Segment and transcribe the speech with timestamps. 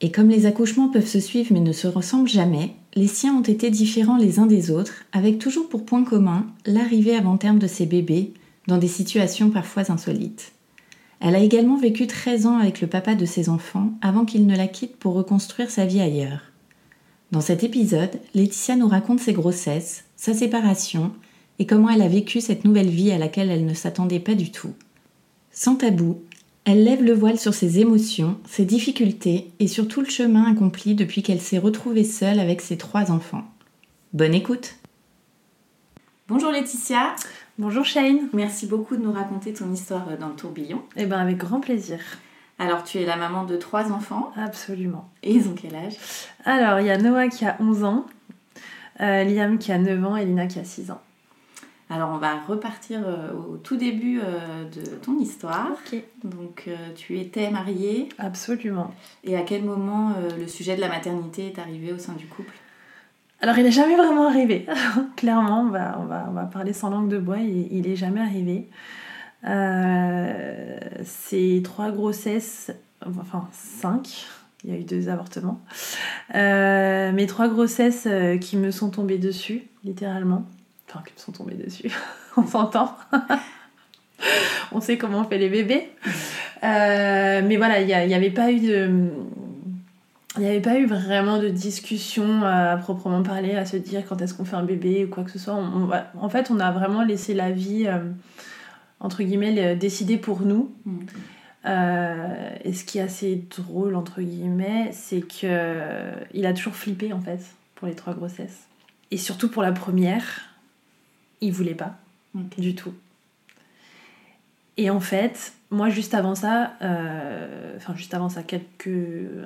[0.00, 3.42] et comme les accouchements peuvent se suivre mais ne se ressemblent jamais, les siens ont
[3.42, 7.66] été différents les uns des autres, avec toujours pour point commun l'arrivée avant terme de
[7.66, 8.32] ses bébés
[8.66, 10.52] dans des situations parfois insolites.
[11.20, 14.56] Elle a également vécu 13 ans avec le papa de ses enfants avant qu'il ne
[14.56, 16.42] la quitte pour reconstruire sa vie ailleurs.
[17.32, 21.12] Dans cet épisode, Laetitia nous raconte ses grossesses, sa séparation
[21.58, 24.50] et comment elle a vécu cette nouvelle vie à laquelle elle ne s'attendait pas du
[24.50, 24.74] tout.
[25.50, 26.20] Sans tabou,
[26.64, 30.94] elle lève le voile sur ses émotions, ses difficultés et sur tout le chemin accompli
[30.94, 33.44] depuis qu'elle s'est retrouvée seule avec ses trois enfants.
[34.12, 34.76] Bonne écoute
[36.28, 37.14] Bonjour Laetitia
[37.58, 38.28] Bonjour Shane.
[38.32, 40.82] Merci beaucoup de nous raconter ton histoire dans le tourbillon.
[40.96, 41.98] Eh ben avec grand plaisir.
[42.58, 45.08] Alors tu es la maman de trois enfants Absolument.
[45.22, 45.94] et ils ont quel âge?
[46.44, 48.06] Alors il y a Noah qui a 11 ans,
[49.00, 51.00] euh, Liam qui a 9 ans et Lina qui a 6 ans.
[51.94, 55.68] Alors on va repartir euh, au tout début euh, de ton histoire.
[55.70, 56.02] Ok.
[56.24, 58.92] Donc euh, tu étais mariée Absolument.
[59.22, 62.52] et à quel moment le sujet de la maternité est arrivé au sein du couple?
[63.40, 64.66] Alors il n'est jamais vraiment arrivé.
[65.16, 67.96] Clairement, on va, on, va, on va parler sans langue de bois, il, il est
[67.96, 68.68] jamais arrivé.
[69.46, 72.72] Euh, ces trois grossesses,
[73.06, 74.26] enfin cinq,
[74.64, 75.60] il y a eu deux avortements.
[76.34, 78.08] Euh, mes trois grossesses
[78.40, 80.44] qui me sont tombées dessus, littéralement.
[81.02, 81.90] Qui me sont tombées dessus,
[82.36, 82.96] on s'entend.
[84.72, 85.90] on sait comment on fait les bébés.
[86.62, 89.10] Euh, mais voilà, il n'y avait pas eu de...
[90.36, 94.20] Il n'y avait pas eu vraiment de discussion à proprement parler, à se dire quand
[94.20, 95.54] est-ce qu'on fait un bébé ou quoi que ce soit.
[95.54, 97.98] On- on va- en fait, on a vraiment laissé la vie, euh,
[98.98, 100.72] entre guillemets, le- décider pour nous.
[100.86, 100.98] Mm.
[101.66, 106.74] Euh, et ce qui est assez drôle, entre guillemets, c'est que euh, il a toujours
[106.74, 107.38] flippé, en fait,
[107.76, 108.64] pour les trois grossesses.
[109.12, 110.24] Et surtout pour la première,
[111.40, 111.96] il voulait pas,
[112.58, 112.94] du tout.
[114.76, 118.88] Et en fait, moi, juste avant ça, euh, enfin, juste avant ça, quelques.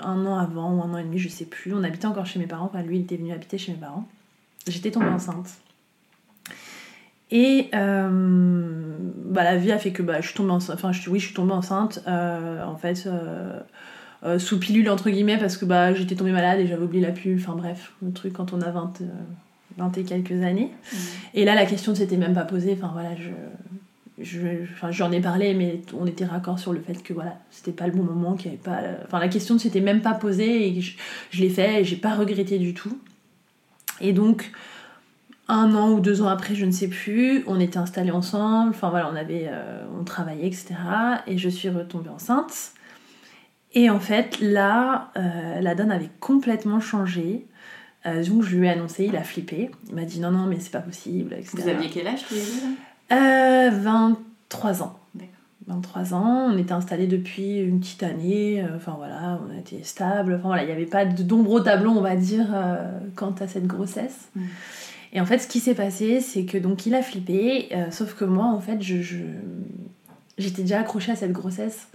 [0.02, 2.38] un an avant ou un an et demi, je sais plus, on habitait encore chez
[2.38, 2.66] mes parents.
[2.66, 4.08] Enfin, lui, il était venu habiter chez mes parents.
[4.66, 5.50] J'étais tombée enceinte.
[7.30, 10.76] Et euh, bah, la vie a fait que bah, je suis tombée enceinte.
[10.76, 12.02] Enfin, je, oui, je suis tombée enceinte.
[12.06, 13.06] euh, en fait,
[14.38, 17.38] sous pilule, entre guillemets, parce que bah, j'étais tombée malade et j'avais oublié la pilule.
[17.38, 19.04] Enfin, bref, le truc quand on a 20, euh,
[19.78, 20.70] 20 et quelques années.
[21.34, 22.76] Et là, la question ne s'était même pas posée.
[22.76, 23.30] Enfin, voilà, je.
[24.22, 27.72] je enfin, j'en ai parlé, mais on était raccord sur le fait que voilà, c'était
[27.72, 28.80] pas le bon moment, qu'il avait pas.
[29.06, 30.96] Enfin, la question ne s'était même pas posée et je,
[31.30, 32.98] je l'ai fait et j'ai pas regretté du tout.
[34.00, 34.50] Et donc,
[35.48, 38.90] un an ou deux ans après, je ne sais plus, on était installés ensemble, enfin
[38.90, 40.74] voilà, on avait, euh, on travaillait, etc.
[41.26, 42.72] Et je suis retombée enceinte.
[43.72, 47.46] Et en fait, là, euh, la donne avait complètement changé.
[48.06, 49.70] Euh, donc je lui ai annoncé, il a flippé.
[49.88, 51.56] Il m'a dit non, non, mais c'est pas possible, etc.
[51.62, 54.98] Vous aviez quel âge tous les deux là Euh, 23 ans.
[55.14, 55.34] D'accord.
[55.66, 60.34] 23 ans, on était installés depuis une petite année, euh, enfin voilà, on était stable,
[60.38, 63.46] enfin voilà, il n'y avait pas d'ombre au tableau, on va dire, euh, quant à
[63.48, 64.28] cette grossesse.
[64.34, 64.42] Mm.
[65.14, 68.24] Et en fait, ce qui s'est passé, c'est que donc il a flippé, sauf que
[68.26, 69.16] moi, en fait, je, je-
[70.36, 71.88] j'étais déjà accrochée à cette grossesse,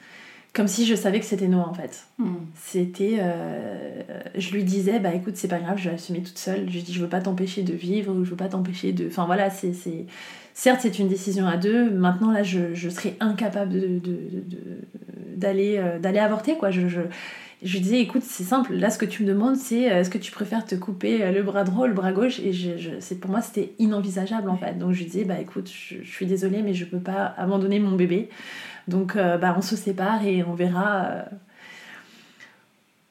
[0.54, 2.06] comme si je savais que c'était Noah, en fait.
[2.20, 2.36] Mm.
[2.56, 3.18] C'était.
[3.20, 4.02] euh,
[4.36, 6.70] je lui disais, bah écoute, c'est pas grave, je vais assumer toute seule.
[6.70, 9.08] Je dis, je veux pas t'empêcher de vivre, je veux pas t'empêcher de.
[9.08, 9.74] Enfin voilà, c'est.
[10.56, 11.90] Certes, c'est une décision à deux.
[11.90, 16.70] Maintenant, là, je, je serais incapable de, de- de- de- d'aller, euh, d'aller avorter, quoi.
[16.70, 17.00] Je, je,
[17.64, 18.74] je lui disais, écoute, c'est simple.
[18.74, 21.32] Là, ce que tu me demandes, c'est euh, est-ce que tu préfères te couper euh,
[21.32, 22.40] le bras droit ou le bras gauche?
[22.40, 24.78] Et je, je- c'est, pour moi, c'était inenvisageable, en fait.
[24.78, 27.80] Donc, je lui disais, bah écoute, je, je suis désolée, mais je peux pas abandonner
[27.80, 28.30] mon bébé.
[28.88, 31.06] Donc, euh, bah, on se sépare et on verra.
[31.06, 31.22] euh,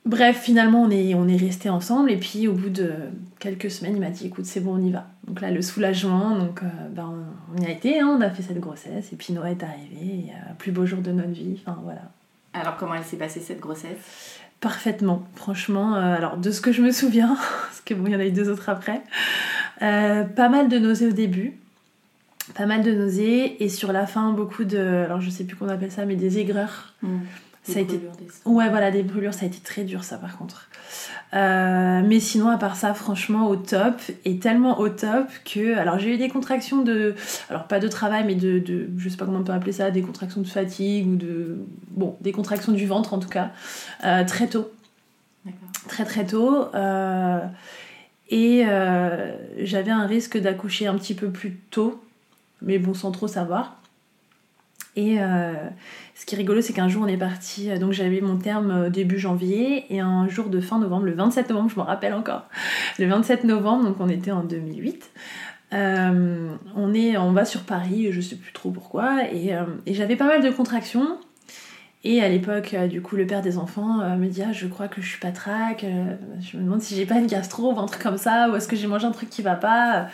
[0.04, 2.10] Bref, finalement, on est, on est restés ensemble.
[2.10, 2.90] Et puis, au bout de
[3.38, 5.06] quelques semaines, il m'a dit écoute, c'est bon, on y va.
[5.28, 8.28] Donc là, le soulagement, donc, euh, ben, on, on y a été, hein, on a
[8.28, 9.12] fait cette grossesse.
[9.12, 11.60] Et puis, Noël est arrivé, et, plus beau jour de notre vie.
[11.64, 12.02] Enfin, voilà.
[12.52, 14.40] Alors, comment elle s'est passée cette grossesse?
[14.62, 15.96] Parfaitement, franchement.
[15.96, 17.36] euh, alors, de ce que je me souviens,
[17.66, 19.02] parce que bon, il y en a eu deux autres après,
[19.82, 21.58] euh, pas mal de nausées au début.
[22.54, 23.62] Pas mal de nausées.
[23.62, 24.78] Et sur la fin, beaucoup de.
[24.78, 26.94] Alors, je sais plus qu'on appelle ça, mais des aigreurs.
[27.64, 28.00] Ça a été
[28.44, 30.68] Ouais, voilà, des brûlures, ça a été très dur, ça, par contre.
[31.34, 34.00] Euh, mais sinon, à part ça, franchement, au top.
[34.24, 35.76] Et tellement au top que.
[35.76, 37.14] Alors, j'ai eu des contractions de.
[37.48, 38.58] Alors, pas de travail, mais de.
[38.58, 41.58] de je sais pas comment on peut appeler ça, des contractions de fatigue ou de.
[41.90, 43.50] Bon, des contractions du ventre, en tout cas,
[44.04, 44.70] euh, très tôt.
[45.88, 46.66] Très, très tôt.
[46.74, 47.40] Euh,
[48.30, 48.64] et
[49.58, 52.02] j'avais un risque d'accoucher un petit peu plus tôt,
[52.62, 53.81] mais bon, sans trop savoir.
[54.94, 55.54] Et euh,
[56.14, 58.70] ce qui est rigolo, c'est qu'un jour on est parti, euh, donc j'avais mon terme
[58.70, 62.14] euh, début janvier, et un jour de fin novembre, le 27 novembre, je me rappelle
[62.14, 62.46] encore,
[62.98, 65.10] le 27 novembre, donc on était en 2008.
[65.72, 69.52] euh, on, est, on va sur Paris, je sais plus trop pourquoi, et,
[69.86, 71.18] j'avais pas mal de contractions.
[72.04, 75.00] Et à l'époque, du coup, le père des enfants me dit Ah, je crois que
[75.00, 77.86] je suis pas trac, euh, je me demande si j'ai pas une gastro ou un
[77.86, 80.08] truc comme ça, ou est-ce que j'ai mangé un truc qui va pas.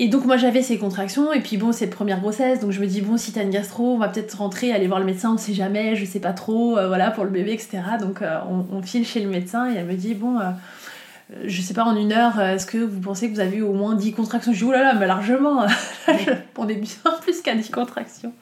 [0.00, 2.86] Et donc moi j'avais ces contractions et puis bon c'est première grossesse donc je me
[2.86, 5.38] dis bon si t'as une gastro on va peut-être rentrer aller voir le médecin on
[5.38, 8.76] sait jamais je sais pas trop euh, voilà pour le bébé etc donc euh, on,
[8.76, 10.50] on file chez le médecin et elle me dit bon euh,
[11.44, 13.72] je sais pas en une heure est-ce que vous pensez que vous avez eu au
[13.72, 14.52] moins 10 contractions?
[14.52, 15.66] Je dis oulala mais largement.
[16.56, 16.90] On est bien
[17.22, 18.32] plus qu'à 10 contractions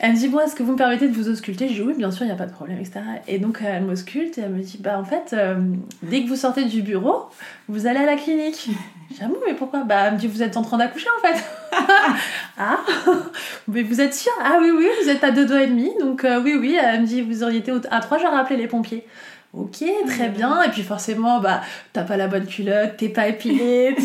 [0.00, 1.68] elle me dit bon est-ce que vous me permettez de vous ausculter?
[1.68, 3.64] Je dis oui bien sûr il n'y a pas de problème etc et donc euh,
[3.68, 5.56] elle m'ausculte et elle me dit bah en fait euh,
[6.02, 7.26] dès que vous sortez du bureau
[7.68, 8.68] vous allez à la clinique
[9.18, 9.84] J'avoue, mais pourquoi?
[9.84, 11.42] Bah, elle me dit, vous êtes en train d'accoucher en fait.
[12.58, 12.76] ah,
[13.68, 15.90] mais vous êtes sûre Ah oui, oui, vous êtes à deux doigts et demi.
[15.98, 18.66] Donc, euh, oui, oui, elle me dit, vous auriez été à trois, j'aurais appelé les
[18.66, 19.06] pompiers.
[19.54, 20.62] Ok, très bien.
[20.62, 21.62] Et puis forcément, bah,
[21.94, 23.96] t'as pas la bonne culotte, t'es pas épilée,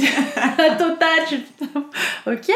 [0.57, 1.25] la totale.
[1.29, 2.49] je- ok.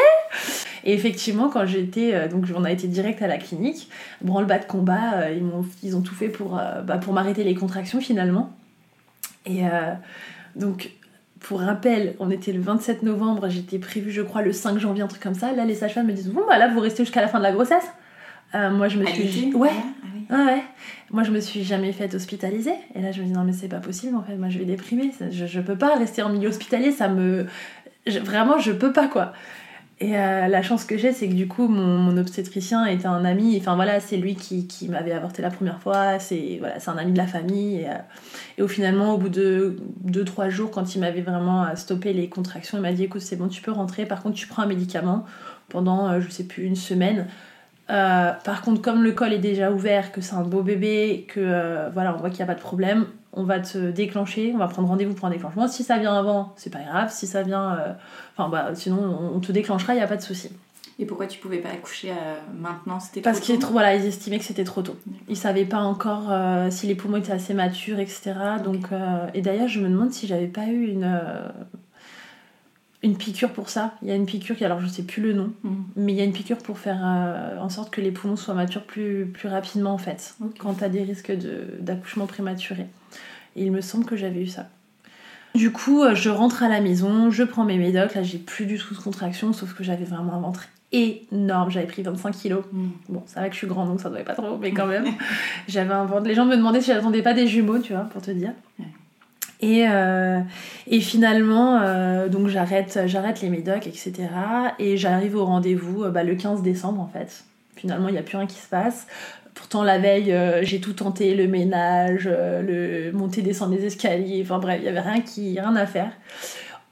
[0.88, 3.90] Et effectivement, quand j'étais, euh, donc on a été direct à la clinique,
[4.22, 7.44] branle-bas de combat, euh, ils, m'ont, ils ont tout fait pour, euh, bah, pour m'arrêter
[7.44, 8.52] les contractions finalement.
[9.44, 9.92] Et euh,
[10.56, 10.90] donc,
[11.40, 15.08] pour rappel, on était le 27 novembre, j'étais prévue, je crois, le 5 janvier, un
[15.08, 15.52] truc comme ça.
[15.52, 17.52] Là, les sages-femmes me disent Bon, bah là, vous restez jusqu'à la fin de la
[17.52, 17.86] grossesse.
[18.54, 19.54] Euh, moi, je me suis.
[19.54, 19.68] Ouais,
[20.30, 20.36] Ah.
[20.38, 20.62] Ouais, ouais.
[21.10, 22.72] Moi, je me suis jamais faite hospitaliser.
[22.94, 24.36] Et là, je me dis, non, mais c'est pas possible, en fait.
[24.36, 25.10] Moi, je vais déprimer.
[25.30, 26.92] Je, je peux pas rester en milieu hospitalier.
[26.92, 27.46] Ça me.
[28.06, 29.32] je- vraiment, je peux pas, quoi.
[30.00, 33.56] Et euh, la chance que j'ai, c'est que du coup, mon, obstétricien était un ami.
[33.60, 36.20] Enfin, voilà, c'est lui qui, m'avait avorté la première fois.
[36.20, 37.80] C'est voilà, c'est un ami de la famille.
[37.80, 42.12] Et, euh, au finalement, au bout de 2-3 jours, quand il m'avait vraiment euh, stoppé
[42.12, 44.06] les contractions, il m'a dit, écoute, c'est bon, tu peux rentrer.
[44.06, 45.24] Par contre, tu prends un médicament
[45.68, 47.26] pendant, euh, je sais plus, une semaine.
[47.88, 52.14] Par contre, comme le col est déjà ouvert, que c'est un beau bébé, que voilà,
[52.14, 54.88] on voit qu'il n'y a pas de problème, on va te déclencher, on va prendre
[54.88, 55.68] rendez-vous pour un déclenchement.
[55.68, 57.12] Si ça vient avant, c'est pas grave.
[57.12, 57.72] Si ça vient.
[57.78, 57.92] euh,
[58.36, 60.50] Enfin, bah, sinon, on- te déclenchera, il n'y a pas de souci.
[61.00, 62.98] Et pourquoi tu pouvais pas accoucher euh, maintenant?
[63.00, 64.96] C'était Parce qu'ils voilà, ils estimaient que c'était trop tôt.
[65.28, 68.32] Ils savaient pas encore euh, si les poumons étaient assez matures, etc.
[68.64, 68.86] Donc,
[69.34, 71.20] et d'ailleurs, je me demande si j'avais pas eu une,
[73.02, 73.94] une piqûre pour ça.
[74.02, 75.84] Il y a une piqûre qui, alors je sais plus le nom, Mhm.
[75.96, 78.54] mais il y a une piqûre pour faire euh, en sorte que les poumons soient
[78.54, 82.86] matures plus, plus rapidement en fait, quand tu as des risques de- d'accouchement prématuré.
[83.58, 84.68] Et il me semble que j'avais eu ça.
[85.54, 88.66] Du coup, euh, je rentre à la maison, je prends mes médocs, là j'ai plus
[88.66, 92.64] du tout de contraction, sauf que j'avais vraiment un ventre énorme, j'avais pris 25 kilos.
[92.72, 92.90] Mhm.
[93.08, 95.06] Bon, ça va que je suis grande donc ça doit pas trop, mais quand même.
[95.66, 96.26] J'avais un ventre.
[96.26, 98.52] Les gens me demandaient si j'attendais pas des jumeaux, tu vois, pour te dire.
[99.60, 100.38] Et, euh,
[100.86, 104.12] et finalement, euh, donc j'arrête, j'arrête les médocs, etc.
[104.78, 107.44] Et j'arrive au rendez-vous bah, le 15 décembre en fait.
[107.74, 109.08] Finalement, il n'y a plus rien qui se passe.
[109.58, 114.40] Pourtant, la veille, euh, j'ai tout tenté, le ménage, euh, le monter, descendre des escaliers,
[114.44, 116.12] enfin bref, il n'y avait rien, qui, rien à faire.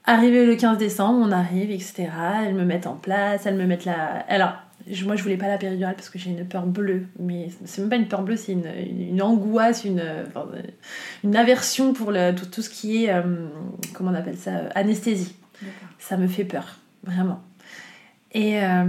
[0.03, 2.09] Arrivé le 15 décembre, on arrive, etc.
[2.45, 3.95] Elles me mettent en place, elles me mettent la...
[4.27, 4.51] Alors,
[4.89, 7.07] je- moi, je voulais pas la péridurale parce que j'ai une peur bleue.
[7.19, 10.01] Mais c'est même pas une peur bleue, c'est une, une, une angoisse, une,
[11.35, 13.13] aversion pour le, tout, tout ce qui est...
[13.13, 13.21] euh,
[13.93, 15.35] comment on appelle ça Anesthésie.
[15.99, 17.41] Ça me fait peur, vraiment.
[18.39, 18.83] Et, euh,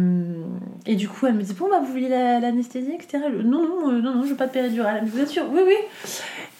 [0.84, 3.24] et du coup, elle me dit Bon, bah, vous voulez la- l'anesthésie, etc.
[3.32, 4.96] Je- Non, non, euh, non, non, je veux pas de péridurale.
[4.98, 5.74] Elle me dit Vous êtes sûre Oui, oui.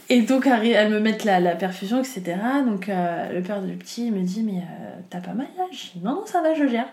[0.08, 2.22] Et donc, elle me met la, la perfusion, etc.
[2.66, 5.64] Donc, euh, le père du petit il me dit Mais euh, t'as pas mal là
[5.70, 6.86] Je dis Non, non, ça va, je gère.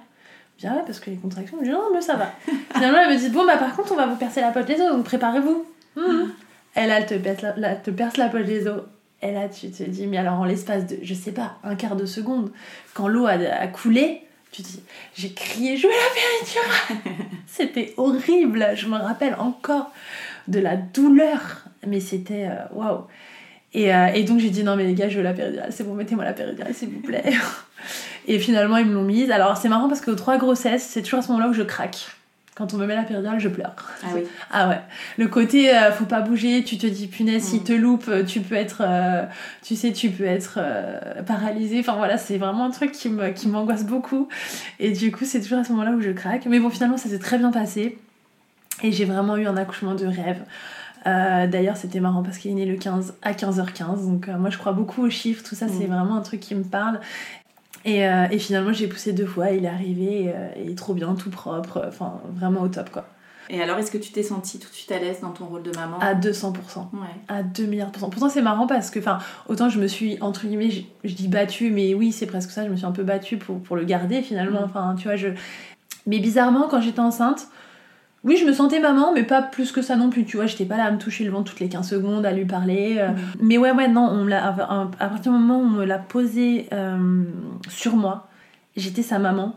[0.58, 2.32] Je dis Ah ouais, parce que les contractions, je dis Non, mais ça va.
[2.74, 4.82] Finalement, elle me dit Bon, bah, par contre, on va vous percer la poche des
[4.82, 5.66] os, donc préparez-vous.
[5.96, 6.32] Mhm.
[6.76, 8.82] Là, elle te perce la, la- te perce la poche des os.
[9.22, 11.96] Et là, tu te dis Mais alors, en l'espace de, je sais pas, un quart
[11.96, 12.52] de seconde,
[12.94, 14.24] quand l'eau a, a coulé,
[14.56, 14.80] tu dis
[15.16, 19.92] J'ai crié, je veux la péridurale C'était horrible, je me rappelle encore
[20.48, 21.66] de la douleur.
[21.88, 22.48] Mais c'était.
[22.50, 23.06] euh, Waouh
[23.74, 25.84] Et, euh, et donc j'ai dit non mais les gars je veux la péridurale, c'est
[25.84, 27.24] bon mettez-moi la péridurale s'il vous plaît.
[28.28, 29.30] et finalement ils me l'ont mise.
[29.32, 32.08] Alors c'est marrant parce qu'aux trois grossesses c'est toujours à ce moment-là où je craque.
[32.56, 33.74] Quand on me met la péridurale je pleure.
[34.04, 34.22] Ah oui.
[34.52, 34.80] Ah ouais.
[35.18, 37.64] Le côté euh, faut pas bouger, tu te dis punaise s'il Mm.
[37.66, 39.24] te loupe, tu peux être, euh,
[39.62, 41.80] tu sais tu peux être euh, paralysé.
[41.82, 44.30] Enfin voilà c'est vraiment un truc qui me qui m'angoisse beaucoup.
[44.80, 46.46] Et du coup c'est toujours à ce moment-là où je craque.
[46.46, 47.98] Mais bon finalement ça s'est très bien passé.
[48.84, 50.40] Et j'ai vraiment eu un accouchement de rêve.
[51.08, 54.06] Euh, D'ailleurs, c'était marrant parce qu'il est né le 15 à 15h15.
[54.08, 55.44] Donc, euh, moi, je crois beaucoup aux chiffres.
[55.48, 55.94] Tout ça, c'est Mm.
[55.94, 57.00] vraiment un truc qui me parle.
[57.86, 59.52] Et, euh, et finalement, j'ai poussé deux fois.
[59.52, 60.24] Il est arrivé.
[60.24, 61.86] Et, euh, il est trop bien, tout propre.
[61.88, 63.06] Enfin, vraiment au top, quoi.
[63.48, 65.62] Et alors, est-ce que tu t'es sentie tout de suite à l'aise dans ton rôle
[65.62, 66.00] de maman?
[66.00, 66.90] À 200%.
[66.94, 67.00] Ouais.
[67.28, 68.00] À 2 milliards de.
[68.00, 71.28] Pourtant, c'est marrant parce que, enfin, autant je me suis, entre guillemets, je, je dis
[71.28, 72.66] battue, mais oui, c'est presque ça.
[72.66, 74.62] Je me suis un peu battue pour, pour le garder finalement.
[74.62, 74.66] Mm.
[74.66, 75.28] Enfin, tu vois, je.
[76.08, 77.48] Mais bizarrement, quand j'étais enceinte,
[78.26, 80.26] oui, je me sentais maman, mais pas plus que ça non plus.
[80.26, 82.32] Tu vois, j'étais pas là à me toucher le ventre toutes les 15 secondes, à
[82.32, 82.96] lui parler.
[82.98, 83.10] euh.
[83.10, 83.16] Mm.
[83.42, 86.68] Mais ouais, ouais, non, on l'a, à partir du moment où on me l'a posé
[86.74, 87.24] euh,
[87.70, 88.28] sur moi,
[88.76, 89.56] j'étais sa maman.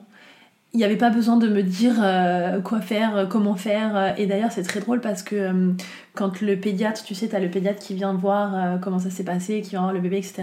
[0.75, 4.15] Il n'y avait pas besoin de me dire euh, quoi faire, comment faire.
[4.19, 5.73] Et d'ailleurs, c'est très drôle parce que
[6.13, 9.63] quand le pédiatre, tu sais, t'as le pédiatre qui vient voir comment ça s'est passé,
[9.63, 10.43] qui vient voir le bébé, etc.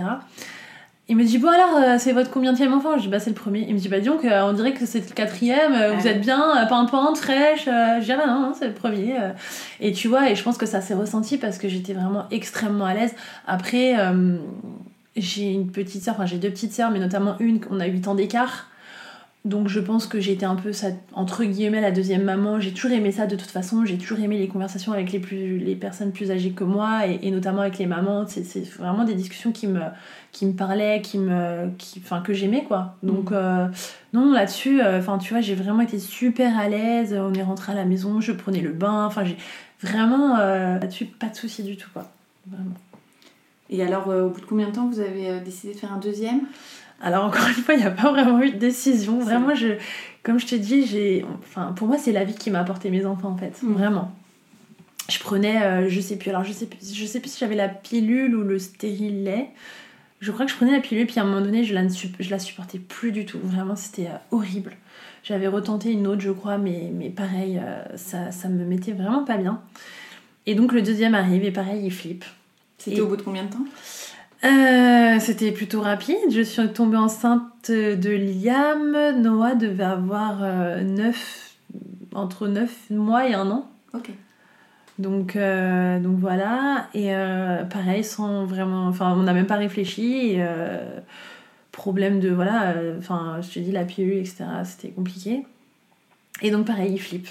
[1.07, 2.97] Il me dit, bon alors, euh, c'est votre combien de enfant?
[2.97, 3.65] Je dis, bah c'est le premier.
[3.67, 6.07] Il me dit, bah dis donc, euh, on dirait que c'est le quatrième, euh, vous
[6.07, 6.09] Ah.
[6.12, 7.67] êtes bien, pimpante, fraîche.
[7.67, 9.15] Euh, je dis, ah bah non, non, c'est le premier.
[9.79, 12.85] Et tu vois, et je pense que ça s'est ressenti parce que j'étais vraiment extrêmement
[12.85, 13.13] à l'aise.
[13.45, 14.38] Après, euh,
[15.15, 18.07] j'ai une petite sœur, enfin j'ai deux petites sœurs, mais notamment une, on a 8
[18.07, 18.67] ans d'écart.
[19.45, 22.59] Donc je pense que j'ai été un peu, ça, entre guillemets, la deuxième maman.
[22.59, 23.85] J'ai toujours aimé ça de toute façon.
[23.85, 27.19] J'ai toujours aimé les conversations avec les, plus, les personnes plus âgées que moi et,
[27.21, 28.25] et notamment avec les mamans.
[28.27, 29.81] C'est vraiment des discussions qui me,
[30.31, 32.95] qui me parlaient, qui me, qui, enfin, que j'aimais quoi.
[33.03, 33.67] Donc euh,
[34.13, 37.13] non, là-dessus, euh, enfin tu vois, j'ai vraiment été super à l'aise.
[37.13, 39.05] On est rentré à la maison, je prenais le bain.
[39.05, 39.37] Enfin j'ai
[39.79, 42.11] vraiment euh, là-dessus pas de soucis du tout quoi.
[42.47, 42.73] Vraiment.
[43.69, 46.41] Et alors, au bout de combien de temps vous avez décidé de faire un deuxième?
[47.05, 49.19] Alors encore une fois, il n'y a pas vraiment eu de décision.
[49.19, 49.77] Vraiment, je,
[50.24, 53.05] comme je te dis, j'ai, enfin, pour moi, c'est la vie qui m'a apporté mes
[53.05, 53.62] enfants en fait.
[53.62, 53.74] Mm.
[53.74, 54.12] Vraiment.
[55.07, 57.55] Je prenais, euh, je sais plus, alors je sais plus, je sais plus si j'avais
[57.55, 59.50] la pilule ou le stérilet.
[60.19, 62.29] Je crois que je prenais la pilule, puis à un moment donné, je la, je
[62.31, 63.38] la supportais plus du tout.
[63.43, 64.74] Vraiment, c'était euh, horrible.
[65.24, 69.24] J'avais retenté une autre, je crois, mais, mais pareil, euh, ça, ça me mettait vraiment
[69.24, 69.62] pas bien.
[70.47, 72.25] Et donc le deuxième arrive, et pareil, il flippe.
[72.79, 73.65] C'était Et- au bout de combien de temps?
[74.44, 76.18] Euh, c'était plutôt rapide.
[76.30, 79.22] Je suis tombée enceinte de Liam.
[79.22, 80.39] Noah devait avoir
[80.84, 81.56] 9,
[82.13, 83.70] entre 9 mois et un an.
[83.94, 84.12] Ok.
[85.00, 86.88] Donc, euh, donc voilà.
[86.94, 88.88] Et euh, pareil, sans vraiment.
[88.88, 90.34] Enfin, on n'a même pas réfléchi.
[90.34, 91.00] Et, euh,
[91.72, 92.30] problème de.
[92.30, 92.72] Voilà.
[92.74, 94.46] euh, Enfin, je te dis, la pilule, etc.
[94.63, 95.46] C'était compliqué.
[96.42, 97.27] Et donc, pareil, il flippe.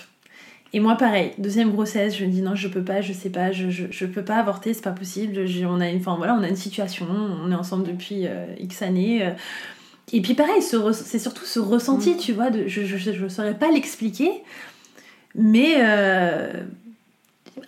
[0.76, 3.52] Et moi, pareil, deuxième grossesse, je me dis non, je peux pas, je sais pas,
[3.52, 5.46] je, je, je peux pas avorter, c'est pas possible.
[5.46, 8.46] Je- on, a une, enfin, voilà, on a une situation, on est ensemble depuis euh,
[8.58, 9.24] X années.
[9.24, 9.30] euh.
[10.12, 13.28] Et puis pareil, ce re- c'est surtout ce ressenti, tu vois, de, je, je, je
[13.28, 14.30] saurais pas l'expliquer,
[15.36, 16.52] mais euh,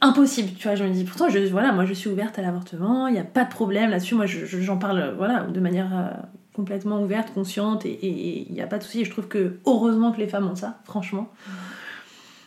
[0.00, 0.74] impossible, tu vois.
[0.76, 3.24] Je me dis, pourtant, je, voilà, moi je suis ouverte à l'avortement, il n'y a
[3.24, 6.12] pas de problème là-dessus, moi je- je- j'en parle voilà, de manière
[6.54, 9.02] complètement ouverte, consciente, et il n'y a pas de souci.
[9.02, 11.28] Et je trouve que heureusement que les femmes ont ça, franchement.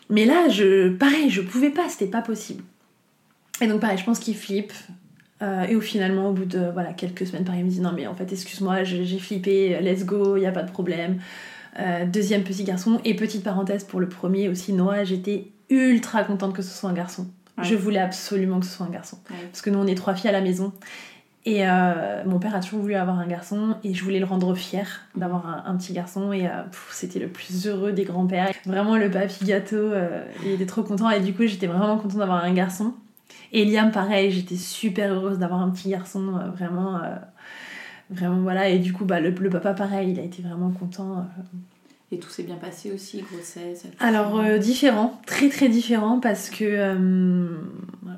[0.09, 2.63] Mais là, je, pareil, je pouvais pas, c'était pas possible.
[3.61, 4.73] Et donc, pareil, je pense qu'il flippe.
[5.41, 7.93] Euh, et au finalement, au bout de voilà, quelques semaines, pareil, il me dit non,
[7.95, 11.19] mais en fait, excuse-moi, j'ai flippé, let's go, il n'y a pas de problème.
[11.79, 12.99] Euh, deuxième petit garçon.
[13.05, 16.93] Et petite parenthèse pour le premier aussi, Noah, j'étais ultra contente que ce soit un
[16.93, 17.27] garçon.
[17.57, 17.63] Ouais.
[17.63, 19.17] Je voulais absolument que ce soit un garçon.
[19.29, 19.37] Ouais.
[19.51, 20.73] Parce que nous, on est trois filles à la maison.
[21.45, 24.53] Et euh, mon père a toujours voulu avoir un garçon et je voulais le rendre
[24.55, 28.51] fier d'avoir un, petit garçon et euh, c'était le plus heureux des grands-pères.
[28.65, 32.17] Vraiment le papy gâteau, euh, il était trop content et du coup j'étais vraiment contente
[32.17, 32.93] d'avoir un garçon.
[33.53, 36.99] Et Liam pareil, j'étais super heureuse d'avoir un petit garçon, vraiment,
[38.09, 38.67] vraiment voilà.
[38.67, 41.25] Et du coup bah, le, le papa pareil, il a été vraiment content.
[42.11, 46.65] Et tout s'est bien passé aussi, grossesse Alors euh, différent, très très différent parce que
[46.65, 47.59] euh,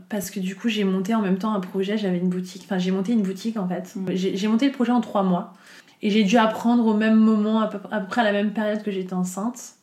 [0.07, 2.77] parce que du coup j'ai monté en même temps un projet, j'avais une boutique, enfin
[2.77, 3.93] j'ai monté une boutique en fait.
[3.97, 4.11] Mm.
[4.13, 5.53] J'ai monté le projet en trois mois
[6.01, 8.53] et j'ai dû apprendre au même moment, à peu, à peu près à la même
[8.53, 9.73] période que j'étais enceinte.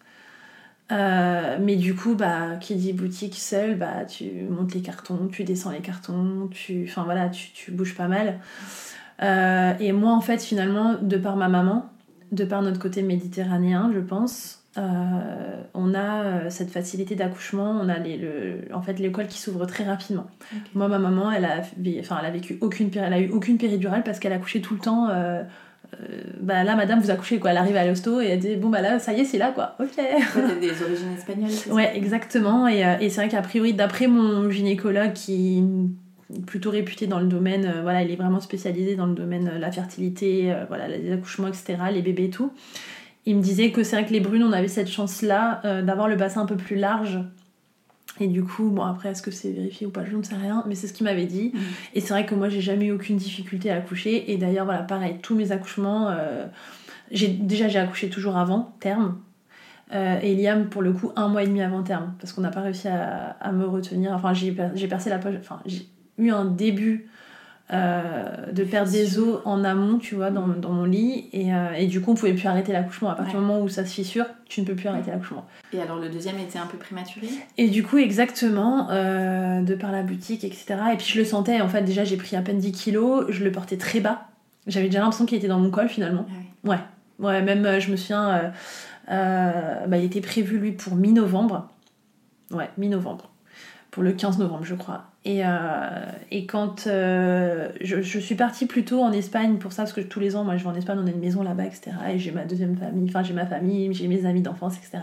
[0.90, 5.44] Euh, mais du coup, bah, qui dit boutique seule, bah, tu montes les cartons, tu
[5.44, 8.40] descends les cartons, tu, enfin voilà, tu, tu bouges pas mal.
[9.80, 11.90] Et moi, en fait, finalement, de par ma maman,
[12.32, 17.88] de par notre côté méditerranéen, je pense, euh, on a euh, cette facilité d'accouchement, on
[17.88, 20.26] a les, le, en fait l'école qui s'ouvre très rapidement.
[20.74, 21.62] Moi, ma maman, elle a,
[22.00, 24.80] enfin, elle a vécu aucune, elle a eu aucune péridurale parce qu'elle accouchait tout le
[24.80, 25.08] temps.
[25.10, 25.42] euh,
[25.94, 28.68] euh, bah là, madame, vous accouchez quoi Elle arrive à l'hosto et elle dit bon
[28.68, 29.74] bah là, ça y est, c'est là quoi.
[29.80, 29.96] Ok.
[30.60, 32.68] Des origines espagnoles, Ouais, exactement.
[32.68, 35.64] Et, et c'est vrai qu'a priori, d'après mon gynécologue qui,
[36.46, 39.58] plutôt réputé dans le domaine, euh, voilà, il est vraiment spécialisé dans le domaine de
[39.58, 42.52] la fertilité, euh, voilà, les accouchements, etc., les bébés et tout.
[43.26, 46.08] Il me disait que c'est vrai que les brunes, on avait cette chance-là euh, d'avoir
[46.08, 47.18] le bassin un peu plus large.
[48.20, 50.64] Et du coup, bon, après, est-ce que c'est vérifié ou pas, je ne sais rien,
[50.66, 51.52] mais c'est ce qu'il m'avait dit.
[51.94, 54.32] Et c'est vrai que moi, j'ai jamais eu aucune difficulté à accoucher.
[54.32, 56.46] Et d'ailleurs, voilà, pareil, tous mes accouchements, euh,
[57.12, 59.18] j'ai déjà, j'ai accouché toujours avant terme.
[59.94, 62.50] Euh, et Liam, pour le coup, un mois et demi avant terme, parce qu'on n'a
[62.50, 64.12] pas réussi à, à me retenir.
[64.12, 65.60] Enfin, j'ai per- j'ai percé la poche, enfin,
[66.18, 67.08] eu un début
[67.70, 71.28] euh, de perte des os en amont, tu vois, dans, dans mon lit.
[71.34, 73.10] Et, euh, et du coup, on pouvait plus arrêter l'accouchement.
[73.10, 73.40] À partir Ouais.
[73.40, 75.44] du moment où ça se fissure, tu ne peux plus arrêter l'accouchement.
[75.74, 77.28] Et alors le deuxième était un peu prématuré?
[77.58, 80.76] Et du coup, exactement, euh, de par la boutique, etc.
[80.94, 83.44] Et puis je le sentais, en fait, déjà j'ai pris à peine 10 kilos, je
[83.44, 84.28] le portais très bas.
[84.66, 86.24] J'avais déjà l'impression qu'il était dans mon col finalement.
[86.28, 86.32] Ah
[86.64, 86.70] oui.
[86.70, 86.78] Ouais,
[87.26, 88.50] ouais, même je me souviens,
[89.08, 91.68] bah, il était prévu lui pour mi-novembre.
[92.50, 93.30] Ouais, mi-novembre.
[93.90, 95.04] Pour le 15 novembre, je crois.
[95.24, 95.48] Et, euh,
[96.30, 100.20] et quand euh, je, je suis partie plutôt en Espagne pour ça, parce que tous
[100.20, 101.90] les ans, moi je vais en Espagne, on a une maison là-bas, etc.
[102.12, 104.98] Et j'ai ma deuxième famille, enfin j'ai ma famille, j'ai mes amis d'enfance, etc.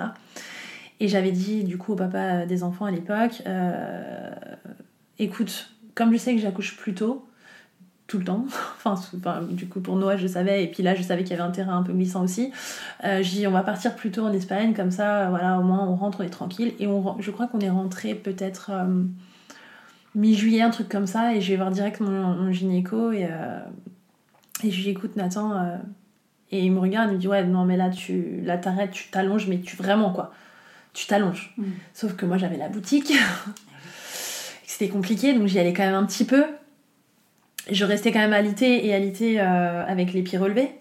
[0.99, 4.31] Et j'avais dit du coup au papa des enfants à l'époque, euh,
[5.19, 7.27] écoute, comme je sais que j'accouche plus tôt,
[8.07, 8.45] tout le temps,
[8.85, 11.47] enfin, du coup pour Noël je savais, et puis là je savais qu'il y avait
[11.47, 12.51] un terrain un peu glissant aussi,
[13.03, 15.85] euh, j'ai dit on va partir plus tôt en Espagne, comme ça voilà au moins
[15.85, 19.03] on rentre, on est tranquille, et on, je crois qu'on est rentré peut-être euh,
[20.15, 23.59] mi-juillet, un truc comme ça, et je vais voir direct mon, mon gynéco, et, euh,
[24.63, 25.77] et je lui écoute Nathan, euh,
[26.51, 29.09] et il me regarde, il me dit ouais non mais là tu là t'arrêtes, tu
[29.09, 30.31] t'allonges, mais tu vraiment quoi,
[30.93, 31.53] tu t'allonges.
[31.57, 31.63] Mm.
[31.93, 33.13] Sauf que moi j'avais la boutique,
[34.65, 36.45] c'était compliqué, donc j'y allais quand même un petit peu.
[37.69, 40.71] Je restais quand même alité et alité euh, avec les pieds relevés.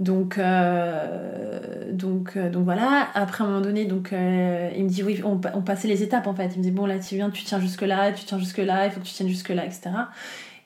[0.00, 3.08] Donc, euh, donc, euh, donc voilà.
[3.14, 6.02] Après, à un moment donné, donc, euh, il me dit oui, on, on passait les
[6.02, 6.50] étapes en fait.
[6.54, 9.00] Il me dit bon, là, tu viens, tu tiens jusque-là, tu tiens jusque-là, il faut
[9.00, 9.90] que tu tiennes jusque-là, etc.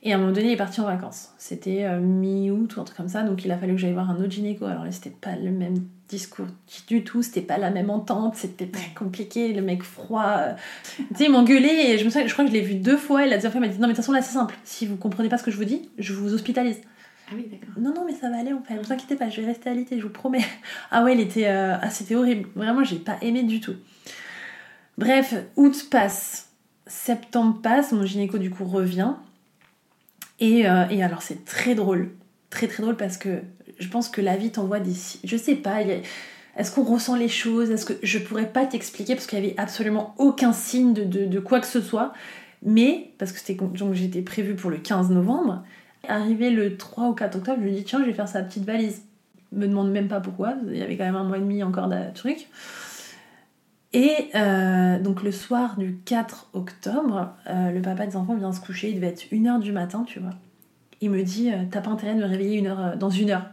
[0.03, 1.31] Et à un moment donné, il est parti en vacances.
[1.39, 4.17] C'était mi-août ou un truc comme ça, donc il a fallu que j'aille voir un
[4.17, 4.65] autre gynéco.
[4.65, 5.75] Alors là, c'était pas le même
[6.09, 6.47] discours
[6.87, 10.39] du tout, c'était pas la même entente, c'était très compliqué, le mec froid.
[10.97, 12.97] Tu sais, il m'engueulait et je me souviens, je crois que je l'ai vu deux
[12.97, 13.27] fois.
[13.27, 14.57] Et la deuxième fois, il m'a dit non, mais de toute façon, là, c'est simple.
[14.63, 16.81] Si vous comprenez pas ce que je vous dis, je vous hospitalise.
[17.31, 17.75] Ah oui, d'accord.
[17.79, 19.69] Non, non, mais ça va aller en fait, ne vous inquiétez pas, je vais rester
[19.71, 20.45] alité, je vous promets.
[20.91, 21.47] Ah ouais, il était.
[21.49, 22.49] euh, Ah, c'était horrible.
[22.55, 23.75] Vraiment, j'ai pas aimé du tout.
[24.97, 26.51] Bref, août passe,
[26.87, 29.13] septembre passe, mon gynéco du coup revient.
[30.41, 32.11] Et, euh, et alors, c'est très drôle.
[32.51, 33.43] Très très drôle parce que
[33.79, 34.93] je pense que la vie t'envoie des.
[35.25, 36.03] Je sais pas, a-
[36.57, 37.71] est-ce qu'on ressent les choses?
[37.71, 41.27] Est-ce que je pourrais pas t'expliquer parce qu'il y avait absolument aucun signe de, de,
[41.27, 42.13] de quoi que ce soit.
[42.65, 45.63] Mais, parce que c'était donc j'étais prévue pour le 15 novembre,
[46.07, 48.65] arrivé le 3 ou 4 octobre, je lui dis tiens, je vais faire sa petite
[48.65, 49.03] valise.
[49.53, 51.89] Me demande même pas pourquoi, il y avait quand même un mois et demi encore
[51.89, 52.49] de trucs.
[53.93, 58.61] Et euh, donc le soir du 4 octobre, euh, le papa des enfants vient se
[58.61, 60.35] coucher, il devait être 1h du matin, tu vois.
[61.01, 63.47] Il me dit euh, T'as pas intérêt de me réveiller une heure, dans une heure.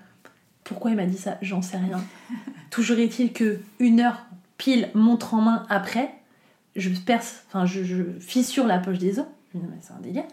[0.65, 1.38] Pourquoi il m'a dit ça?
[1.41, 2.03] J'en sais rien.
[2.69, 4.25] Toujours est-il que une heure
[4.58, 6.13] pile montre en main après,
[6.75, 9.25] je perce, enfin je, je fissure la poche des os.
[9.53, 10.25] Je me dis, Non, mais c'est un délire.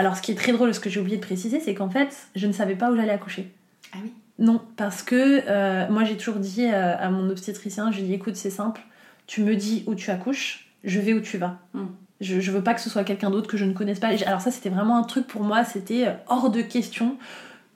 [0.00, 2.16] Alors ce qui est très drôle, ce que j'ai oublié de préciser, c'est qu'en fait,
[2.34, 3.52] je ne savais pas où j'allais accoucher.
[3.92, 4.10] Ah oui.
[4.38, 8.06] Non, parce que euh, moi j'ai toujours dit euh, à mon obstétricien, je lui ai
[8.06, 8.80] dit écoute c'est simple,
[9.26, 11.58] tu me dis où tu accouches, je vais où tu vas.
[11.74, 11.82] Mm.
[12.22, 14.16] Je, je veux pas que ce soit quelqu'un d'autre que je ne connaisse pas.
[14.16, 17.18] J'ai- Alors ça c'était vraiment un truc pour moi, c'était euh, hors de question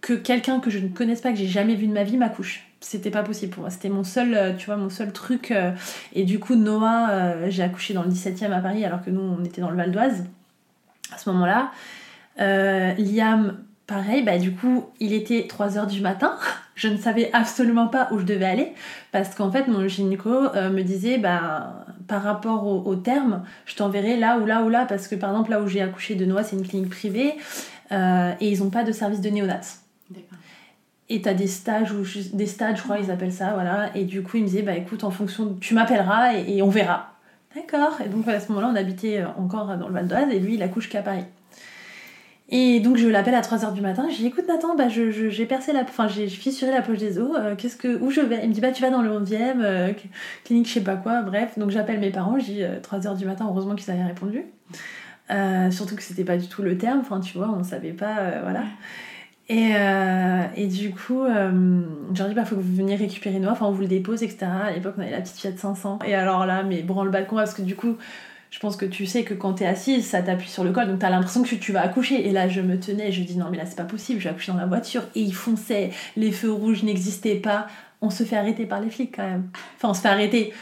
[0.01, 2.67] que quelqu'un que je ne connaisse pas, que j'ai jamais vu de ma vie m'accouche.
[2.81, 5.53] C'était pas possible pour moi, c'était mon seul, tu vois, mon seul truc.
[6.15, 9.45] et du coup Noah, j'ai accouché dans le 17e à Paris alors que nous on
[9.45, 10.25] était dans le Val d'Oise
[11.13, 11.71] à ce moment-là.
[12.41, 16.37] Euh, Liam, pareil, bah du coup, il était 3h du matin.
[16.75, 18.73] Je ne savais absolument pas où je devais aller
[19.13, 23.77] parce qu'en fait, mon gynéco euh, me disait, bah, par rapport au, au terme, je
[23.77, 26.25] t'enverrai là ou là ou là parce que par exemple, là où j'ai accouché de
[26.25, 27.35] Noah, c'est une clinique privée
[27.93, 29.61] euh, et ils n'ont pas de service de néonat.
[30.11, 30.39] D'accord.
[31.09, 33.97] Et t'as des stages ou des stades, je crois, ils appellent ça, voilà.
[33.97, 36.63] Et du coup, il me disait, bah écoute, en fonction, de- tu m'appelleras et, et
[36.63, 37.13] on verra.
[37.55, 38.01] D'accord.
[38.05, 40.63] Et donc à ce moment-là, on habitait encore dans le Val d'Oise et lui, il
[40.65, 41.25] accouche qu'à Paris.
[42.51, 45.31] Et donc je l'appelle à 3h du matin, je dis écoute Nathan, bah, je, je-
[45.31, 48.21] j'ai percé la, enfin j'ai fissuré la poche des os, euh, qu'est-ce que, où je
[48.21, 48.41] vais?
[48.43, 49.95] Il me dit bah tu vas dans le 11e, euh, cl-
[50.45, 51.59] clinique je sais pas quoi, bref.
[51.59, 54.45] Donc j'appelle mes parents, je dis 3h du matin, heureusement qu'ils avaient répondu.
[55.31, 58.19] Euh, surtout que c'était pas du tout le terme, enfin tu vois, on savait pas,
[58.19, 58.65] euh, voilà.
[59.49, 61.83] Et, euh, et du coup, euh,
[62.15, 64.23] je leur dis bah faut que vous veniez récupérer Noah, enfin on vous le dépose,
[64.23, 64.47] etc.
[64.69, 65.99] À l'époque on avait la petite Fiat 500.
[66.07, 67.97] Et alors là, mais branle le balcon parce que du coup,
[68.55, 71.01] je pense que tu sais que quand t'es assise, ça t'appuie sur le col, donc
[71.01, 72.25] t'as l'impression que tu vas accoucher.
[72.29, 74.31] Et là, je me tenais, je dis non, mais là, c'est pas possible, je vais
[74.31, 75.03] accoucher dans la voiture.
[75.17, 77.67] Et ils fonçaient, les feux rouges n'existaient pas.
[78.01, 79.49] On se fait arrêter par les flics quand même.
[79.77, 80.53] Enfin, on se fait arrêter.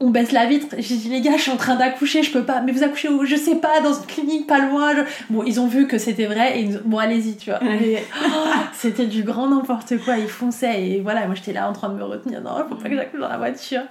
[0.00, 0.74] on baisse la vitre.
[0.78, 2.62] J'ai dit, les gars, je suis en train d'accoucher, je peux pas.
[2.62, 3.24] Mais vous accouchez où?
[3.24, 4.92] Je sais pas, dans une clinique pas loin.
[4.96, 7.60] Je- Bon, ils ont vu que c'était vrai et ils ont- bon, allez-y, tu vois.
[7.62, 10.82] Mais, oh, c'était du grand n'importe quoi, ils fonçaient.
[10.84, 12.40] Et voilà, moi j'étais là en train de me retenir.
[12.42, 13.82] Non, faut pas que j'accouche dans la voiture.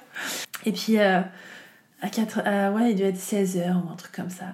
[0.66, 1.22] Et puis, euh,
[2.02, 4.46] à 4, euh, ouais, il devait être 16h ou un truc comme ça.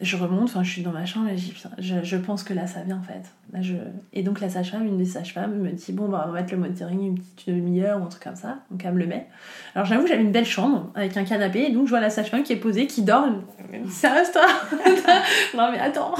[0.00, 2.82] Je remonte, enfin, je suis dans ma chambre et je je, pense que là ça
[2.82, 3.22] vient en fait.
[3.50, 3.76] Là, je...
[4.12, 6.60] Et donc, la sage-femme, une des sages-femmes, me dit, bon, bah, on va mettre le
[6.60, 8.58] monitoring une petite demi-heure ou un truc comme ça.
[8.70, 9.26] Donc, elle me le met.
[9.74, 12.42] Alors j'avoue, j'avais une belle chambre avec un canapé, et donc je vois la sage-femme
[12.42, 13.26] qui est posée, qui dort.
[13.88, 14.46] Sérieux toi
[15.56, 16.14] Non mais attends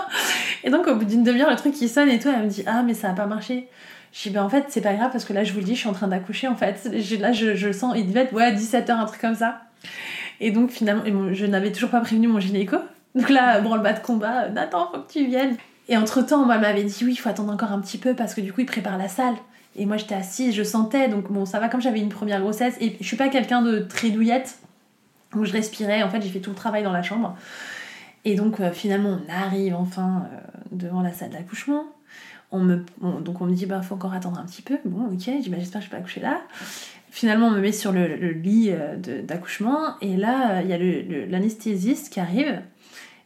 [0.64, 2.64] Et donc au bout d'une demi-heure, le truc qui sonne et tout, elle me dit
[2.66, 3.68] Ah mais ça a pas marché.
[4.12, 5.74] Je dis ben en fait c'est pas grave parce que là je vous le dis,
[5.74, 6.88] je suis en train d'accoucher en fait.
[7.18, 9.62] Là je, je sens, il devait être ouais 17h, un truc comme ça.
[10.40, 12.76] Et donc finalement, je n'avais toujours pas prévenu mon gynéco.
[13.14, 15.56] Donc là, branle-bas de combat, euh, Nathan, faut que tu viennes.
[15.88, 18.34] Et entre temps, moi, m'avait dit oui, il faut attendre encore un petit peu parce
[18.34, 19.34] que du coup, il prépare la salle.
[19.76, 22.76] Et moi, j'étais assise, je sentais, donc bon, ça va comme j'avais une première grossesse.
[22.80, 24.58] Et je suis pas quelqu'un de très douillette,
[25.34, 26.02] où je respirais.
[26.02, 27.36] En fait, j'ai fait tout le travail dans la chambre.
[28.24, 30.36] Et donc, euh, finalement, on arrive enfin euh,
[30.72, 31.84] devant la salle d'accouchement.
[32.52, 34.78] On me, on- donc, on me dit, bah, faut encore attendre un petit peu.
[34.84, 36.40] Bon, ok, bah, j'espère que je peux accoucher là.
[37.10, 39.98] Finalement, on me met sur le, le lit euh, d'accouchement.
[40.00, 42.60] Et là, il y a l'anesthésiste qui arrive.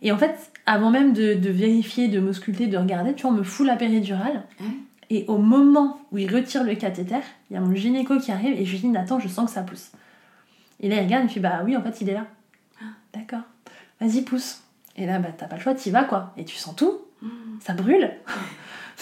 [0.02, 0.34] Et en fait,
[0.66, 3.76] avant même de, de vérifier, de m'ausculter, de regarder, tu vois, on me fout la
[3.76, 4.42] péridurale.
[5.10, 8.58] Et au moment où il retire le cathéter, il y a mon gynéco qui arrive
[8.60, 9.92] et je lui dis Nathan, je sens que ça pousse.
[10.80, 12.26] Et là, il regarde, il me fait Bah oui, en fait, il est là.
[13.14, 13.42] D'accord.
[14.00, 14.62] Vas-y, pousse.
[14.96, 16.32] Et là, bah, t'as pas le choix, t'y vas quoi.
[16.36, 16.98] Et tu sens tout.
[17.60, 18.10] Ça brûle.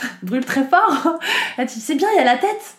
[0.23, 1.19] brûle très fort.
[1.59, 2.77] Là, tu dis C'est bien, il y a la tête.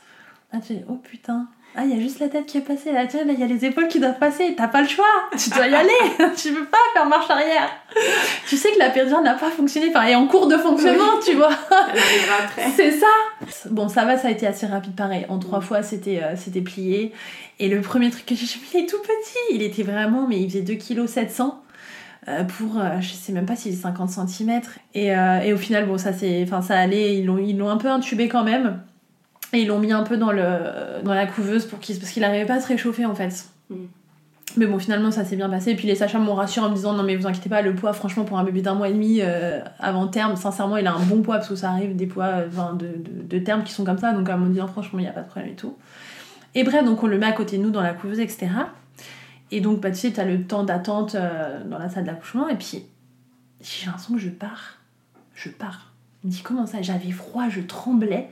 [0.53, 1.47] Là, tu dis Oh putain.
[1.77, 2.93] Ah, il y a juste la tête qui est passée.
[2.93, 4.53] Là, tiens, là, il y a les épaules qui doivent passer.
[4.55, 5.05] T'as pas le choix.
[5.37, 5.89] Tu dois y aller.
[6.37, 7.69] tu peux pas faire marche arrière.
[8.47, 9.89] tu sais que la péridurale n'a pas fonctionné.
[9.89, 11.51] Enfin, elle est en cours de fonctionnement, tu vois.
[12.75, 13.07] C'est ça
[13.69, 15.25] Bon, ça va, ça a été assez rapide, pareil.
[15.27, 17.11] En trois fois, c'était euh, c'était plié.
[17.59, 19.55] Et le premier truc que j'ai fait, il est tout petit.
[19.55, 21.61] Il était vraiment, mais il faisait 2 kg 700
[22.25, 24.61] pour, euh, je sais même pas s'il est 50 cm.
[24.93, 27.17] Et, euh, et au final, bon, ça c'est, enfin, ça allait.
[27.17, 28.81] Ils l'ont ils l'ont un peu intubé quand même.
[29.53, 32.21] Et ils l'ont mis un peu dans, le, dans la couveuse pour qu'il, parce qu'il
[32.21, 33.45] n'arrivait pas à se réchauffer en fait.
[33.69, 33.75] Mm.
[34.57, 35.71] Mais bon, finalement, ça s'est bien passé.
[35.71, 37.75] Et puis les sages-femmes m'ont rassuré en me disant Non, mais vous inquiétez pas, le
[37.75, 40.93] poids, franchement, pour un bébé d'un mois et demi, euh, avant terme, sincèrement, il a
[40.93, 43.73] un bon poids parce que ça arrive des poids euh, de, de, de terme qui
[43.73, 44.13] sont comme ça.
[44.13, 45.75] Donc, m'ont dit Non, franchement, il n'y a pas de problème et tout.
[46.55, 48.47] Et bref, donc on le met à côté de nous dans la couveuse, etc.
[49.51, 52.47] Et donc, bah, tu sais, t'as le temps d'attente euh, dans la salle d'accouchement.
[52.49, 52.83] Et puis,
[53.61, 54.77] j'ai l'impression que je pars.
[55.35, 55.91] Je pars.
[56.23, 56.81] Il me dit Comment ça?
[56.81, 58.29] J'avais froid, je tremblais.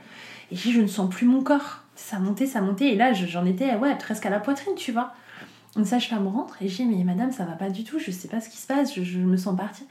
[0.50, 1.78] Et j'ai dit, je ne sens plus mon corps.
[1.94, 2.88] Ça montait, ça montait.
[2.88, 5.12] Et là, je- j'en étais, ouais, presque à la poitrine, tu vois.
[5.76, 8.28] Une sage-femme rentre et je dis, mais madame, ça va pas du tout, je sais
[8.28, 9.86] pas ce qui se passe, je, je me sens partir.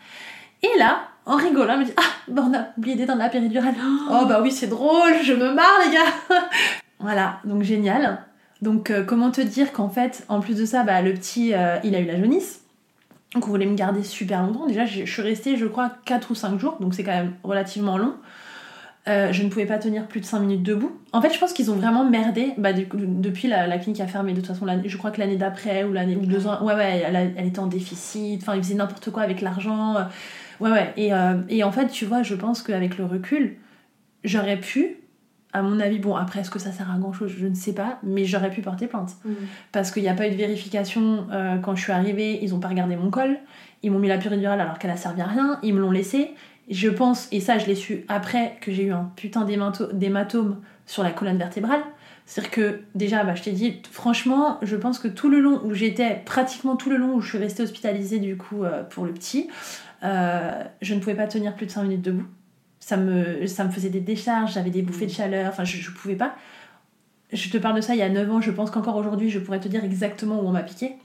[0.62, 3.74] Et là, en rigolant, elle me dit, ah, bah on a oublié d'éteindre la péridurale.
[4.10, 6.40] Oh, bah oui, c'est drôle, je me marre, les gars.
[7.00, 8.24] voilà, donc génial.
[8.64, 11.78] Donc, euh, comment te dire qu'en fait, en plus de ça, bah, le petit, euh,
[11.84, 12.62] il a eu la jaunisse.
[13.36, 14.68] Donc, on voulait me garder super longtemps.
[14.68, 17.98] Déjà, je suis restée, je crois, 4 ou 5 jours, donc c'est quand même relativement
[17.98, 18.16] long.
[19.10, 20.98] Euh, je ne pouvais pas tenir plus de 5 minutes debout.
[21.12, 22.54] En fait, je pense qu'ils ont vraiment merdé.
[22.58, 24.32] Bah, depuis, la, clinique a fermé.
[24.32, 27.04] De toute façon, je crois que l'année d'après ou l'année ou deux ans, ouais, ouais,
[27.06, 28.42] elle, elle était en déficit.
[28.44, 29.96] Enfin, ils faisaient n'importe quoi avec l'argent.
[30.62, 30.94] Ouais, ouais.
[30.96, 31.12] Et,
[31.50, 33.58] et en fait, tu vois, je pense qu'avec le recul,
[34.24, 35.03] j'aurais pu,
[35.54, 37.74] à mon avis, bon, après, est-ce que ça sert à grand chose Je ne sais
[37.74, 39.12] pas, mais j'aurais pu porter plainte.
[39.72, 42.40] Parce qu'il n'y a pas eu de vérification euh, quand je suis arrivée.
[42.44, 43.38] Ils n'ont pas regardé mon col.
[43.84, 45.60] Ils m'ont mis la péridurale alors qu'elle a servi à rien.
[45.64, 46.32] Ils me l'ont laissé.
[46.70, 50.62] Je pense, et ça je l'ai su après que j'ai eu un putain d'hémato- d'hématome
[50.86, 51.82] sur la colonne vertébrale.
[52.26, 55.74] C'est-à-dire que déjà, bah, je t'ai dit, franchement, je pense que tout le long où
[55.74, 59.12] j'étais, pratiquement tout le long où je suis restée hospitalisée du coup euh, pour le
[59.14, 59.50] petit,
[60.04, 62.26] euh, je ne pouvais pas tenir plus de 5 minutes debout.
[62.86, 65.90] Ça me, ça me faisait des décharges, j'avais des bouffées de chaleur, enfin je, je
[65.90, 66.36] pouvais pas.
[67.32, 69.40] Je te parle de ça il y a 9 ans, je pense qu'encore aujourd'hui je
[69.40, 70.98] pourrais te dire exactement où on m'a piqué.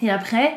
[0.00, 0.54] Et après,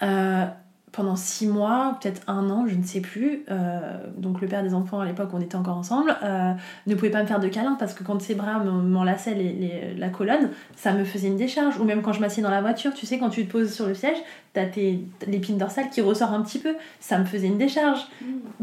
[0.00, 0.46] euh,
[0.92, 3.80] pendant 6 mois, peut-être un an, je ne sais plus, euh,
[4.18, 6.52] donc le père des enfants à l'époque, on était encore ensemble, euh,
[6.86, 9.52] ne pouvait pas me faire de câlin parce que quand ses bras m'en- m'enlaçaient les,
[9.54, 11.78] les- la colonne, ça me faisait une décharge.
[11.80, 13.86] Ou même quand je m'assieds dans la voiture, tu sais, quand tu te poses sur
[13.86, 14.18] le siège,
[14.52, 18.00] t'as tes l'épine dorsale qui ressort un petit peu, ça me faisait une décharge.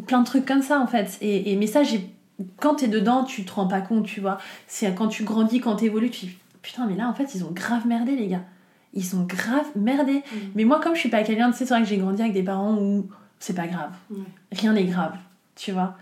[0.06, 1.18] Plein de trucs comme ça en fait.
[1.22, 2.10] Et, et mais ça, j'ai
[2.58, 4.38] quand t'es dedans, tu te rends pas compte, tu vois.
[4.68, 7.52] C'est quand tu grandis, quand t'évolues, tu dis putain, mais là en fait, ils ont
[7.52, 8.44] grave merdé les gars.
[8.94, 10.24] Ils ont grave merdé.
[10.56, 12.34] Mais moi, comme je suis pas quelqu'un, tu sais, c'est vrai que j'ai grandi avec
[12.34, 13.08] des parents où
[13.40, 13.92] c'est pas grave.
[14.10, 14.18] Ouais.
[14.52, 15.16] Rien n'est grave,
[15.56, 15.96] tu vois.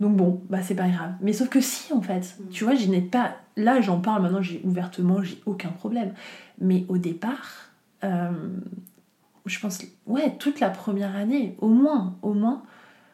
[0.00, 1.12] Donc bon, bah c'est pas grave.
[1.20, 3.36] Mais sauf que si, en fait, tu vois, je n'ai pas.
[3.56, 6.12] Là, j'en parle maintenant, j'ai ouvertement, j'ai aucun problème.
[6.60, 7.70] Mais au départ,
[8.02, 8.30] euh,
[9.46, 12.62] je pense, ouais, toute la première année, au moins, au moins.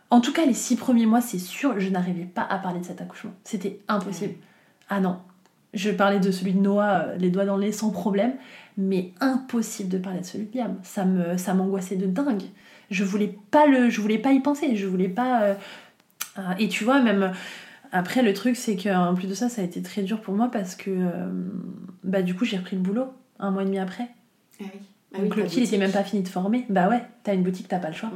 [0.09, 2.85] En tout cas, les six premiers mois, c'est sûr, je n'arrivais pas à parler de
[2.85, 3.33] cet accouchement.
[3.45, 4.35] C'était impossible.
[4.89, 5.19] Ah non.
[5.73, 8.33] Je parlais de celui de Noah, euh, les doigts dans le nez sans problème,
[8.77, 10.77] mais impossible de parler de celui de Liam.
[10.83, 12.45] Ça me, ça m'angoissait de dingue.
[12.91, 14.77] Je voulais pas le, je voulais pas y penser.
[14.77, 15.43] Je voulais pas.
[15.43, 15.55] euh,
[16.39, 17.33] euh, et tu vois même.
[17.93, 20.49] Après le truc c'est qu'en plus de ça, ça a été très dur pour moi
[20.51, 21.29] parce que euh,
[22.05, 23.07] bah du coup j'ai repris le boulot
[23.41, 24.09] un mois et demi après.
[24.61, 24.81] Ah oui.
[25.13, 26.67] Ah Donc oui, le petit il était même pas fini de former.
[26.69, 28.13] Bah ouais, t'as une boutique, t'as pas le choix.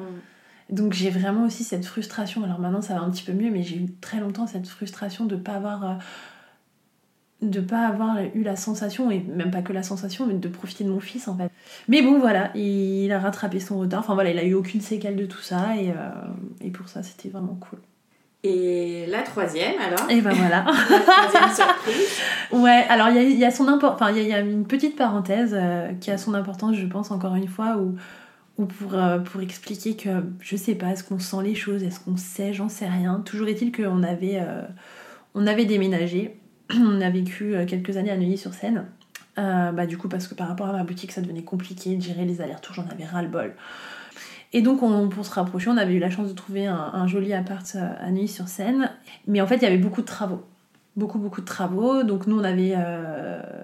[0.71, 2.45] Donc j'ai vraiment aussi cette frustration.
[2.45, 5.25] Alors maintenant ça va un petit peu mieux, mais j'ai eu très longtemps cette frustration
[5.25, 5.99] de pas avoir
[7.51, 10.85] de pas avoir eu la sensation et même pas que la sensation, mais de profiter
[10.85, 11.51] de mon fils en fait.
[11.89, 14.01] Mais bon voilà, il a rattrapé son retard.
[14.01, 15.95] Enfin voilà, il a eu aucune séquelle de tout ça et, euh,
[16.61, 17.79] et pour ça c'était vraiment cool.
[18.47, 20.11] Et la troisième alors?
[20.11, 20.67] Et ben voilà.
[20.91, 22.19] La troisième surprise.
[22.53, 23.95] Ouais, alors il y a, il y a son import...
[23.95, 26.77] enfin, il y a, il y a une petite parenthèse euh, qui a son importance,
[26.77, 27.97] je pense, encore une fois, où,
[28.59, 32.01] où pour, euh, pour expliquer que je sais pas, est-ce qu'on sent les choses, est-ce
[32.01, 33.23] qu'on sait, j'en sais rien.
[33.25, 34.63] Toujours est-il qu'on avait, euh,
[35.35, 36.39] on avait déménagé,
[36.75, 38.87] on a vécu euh, quelques années à Neuilly-sur-Seine.
[39.39, 42.03] Euh, bah, du coup, parce que par rapport à ma boutique, ça devenait compliqué de
[42.03, 43.55] gérer les allers-retours, j'en avais ras-le-bol.
[44.53, 47.33] Et donc, on- pour se rapprocher, on avait eu la chance de trouver un, joli
[47.33, 48.91] appart euh, à Neuilly-sur-Seine.
[49.27, 50.45] Mais en fait, il y avait beaucoup de travaux
[50.97, 52.05] beaucoup beaucoup de travaux.
[52.05, 52.77] Donc nous on avait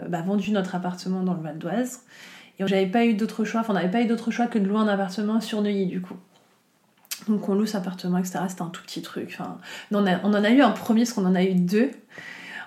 [0.09, 2.01] bah, vendu notre appartement dans le Val d'Oise
[2.59, 3.61] et j'avais pas eu d'autre choix.
[3.61, 6.01] Enfin on n'avait pas eu d'autre choix que de louer un appartement sur Neuilly du
[6.01, 6.17] coup.
[7.29, 8.41] Donc on loue cet appartement etc.
[8.49, 9.37] C'était un tout petit truc.
[9.39, 9.59] Enfin
[9.93, 11.91] on, on en a eu un premier parce qu'on en a eu deux.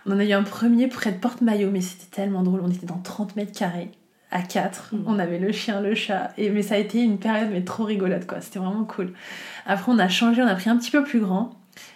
[0.06, 2.62] On en a eu un premier près de Porte-Maillot mais c'était tellement drôle.
[2.64, 3.92] On était dans 30 mètres carrés
[4.32, 4.94] à 4.
[4.96, 5.04] Mhm.
[5.08, 6.32] On avait le chien, le chat.
[6.38, 8.42] Et, mais ça a été une période mais trop rigolote quoi.
[8.42, 9.14] C'était vraiment cool.
[9.66, 11.52] Après on a changé, on a pris un petit peu plus grand.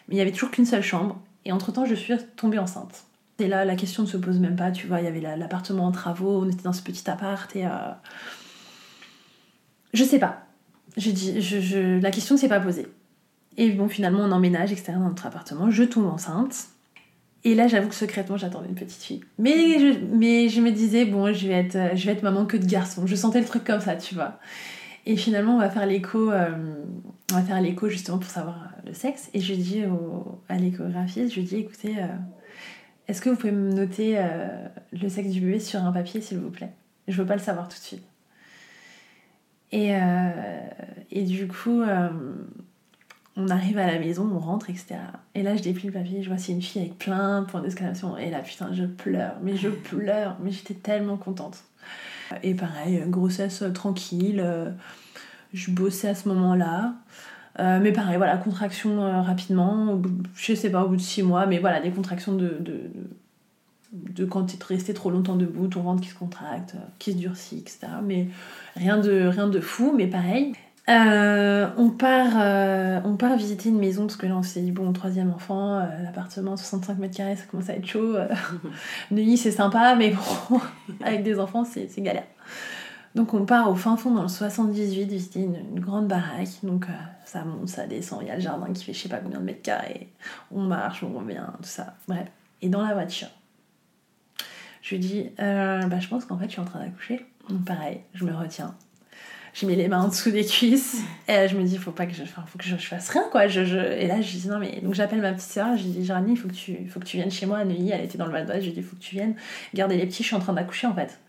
[0.07, 1.19] Mais il y avait toujours qu'une seule chambre.
[1.45, 3.03] Et entre temps, je suis tombée enceinte.
[3.39, 4.99] Et là, la question ne se pose même pas, tu vois.
[4.99, 7.65] Il y avait la- l'appartement en travaux, on était dans ce petit appart et.
[7.65, 7.69] euh,
[9.93, 10.43] Je sais pas.
[10.97, 12.87] Je dis, je, je- La question ne s'est pas posée.
[13.57, 15.69] Et bon, finalement, on emménage, etc., dans notre appartement.
[15.71, 16.67] Je tombe enceinte.
[17.43, 19.21] Et là, j'avoue que secrètement, j'attendais une petite fille.
[19.37, 22.45] Mais je, mais je me disais, bon, je vais, être, euh, je vais être maman
[22.45, 23.05] que de garçon.
[23.07, 24.39] Je sentais le truc comme ça, tu vois.
[25.05, 26.49] Et finalement, on va faire l'écho, euh,
[27.31, 29.29] on va faire l'écho justement pour savoir euh, le sexe.
[29.33, 31.95] Et je dis au- à l'échographiste, je lui dis, écoutez,
[33.07, 34.17] est-ce que vous pouvez me noter
[34.91, 36.71] le sexe du bébé sur un papier, s'il vous plaît?
[37.07, 38.03] Je veux pas le savoir tout de suite.
[39.71, 39.91] Et,
[41.11, 41.83] et du coup,
[43.39, 44.95] on arrive à la maison, on rentre, etc.
[45.35, 47.61] Et là, je déplie le papier, je vois c'est une fille avec plein de points
[47.61, 48.17] d'exclamation.
[48.17, 51.63] Et là, putain, je pleure, mais je pleure, mais j'étais tellement contente.
[52.43, 54.69] Et pareil, grossesse euh, tranquille, euh,
[55.53, 56.95] je bossais à ce moment-là.
[57.59, 61.23] Euh, mais pareil, voilà, contraction euh, rapidement, bout- je sais pas, au bout de six
[61.23, 62.89] mois, mais voilà, des contractions de, de,
[63.93, 66.79] de, de quand tu es resté trop longtemps debout, ton ventre qui se contracte, euh,
[66.99, 67.79] qui se durcit, etc.
[68.03, 68.27] Mais
[68.75, 70.53] rien de, rien de fou, mais pareil.
[70.89, 74.71] Euh, on, part, euh, on part visiter une maison parce que là on s'est dit
[74.71, 78.15] bon troisième enfant, euh, l'appartement 65 mètres carrés ça commence à être chaud.
[78.15, 78.27] euh,
[79.11, 80.61] Neuilly c'est sympa mais bon
[81.03, 82.23] avec des enfants c'est galère.
[83.15, 86.63] Donc on part au fin fond dans le 78 visiter une, une grande baraque.
[86.63, 86.85] Donc
[87.25, 89.39] ça monte, ça descend, il y a le jardin qui fait je sais pas combien
[89.39, 90.07] de mètres carrés.
[90.51, 91.95] On marche, on revient, tout ça.
[92.07, 92.29] Bref.
[92.61, 93.27] Et dans la voiture,
[94.81, 97.25] je lui dis bah, je pense qu'en fait je suis en train d'accoucher.
[97.49, 98.73] Donc pareil, je me retiens.
[99.59, 102.05] Je mets les mains en dessous des cuisses et là, je me dis faut pas
[102.05, 103.47] que je, faut que je, je fasse rien quoi.
[103.47, 105.89] Je, je- Et là je dis non mais donc j'appelle ma petite sœur, je lui
[105.89, 107.89] dis Géraldine il faut que tu, faut que tu viennes chez moi à Neuilly.
[107.91, 109.35] Elle était dans le Val d'Oise, je lui dis il faut que tu viennes
[109.73, 110.21] garder les petits.
[110.21, 111.19] Je suis en train d'accoucher en fait.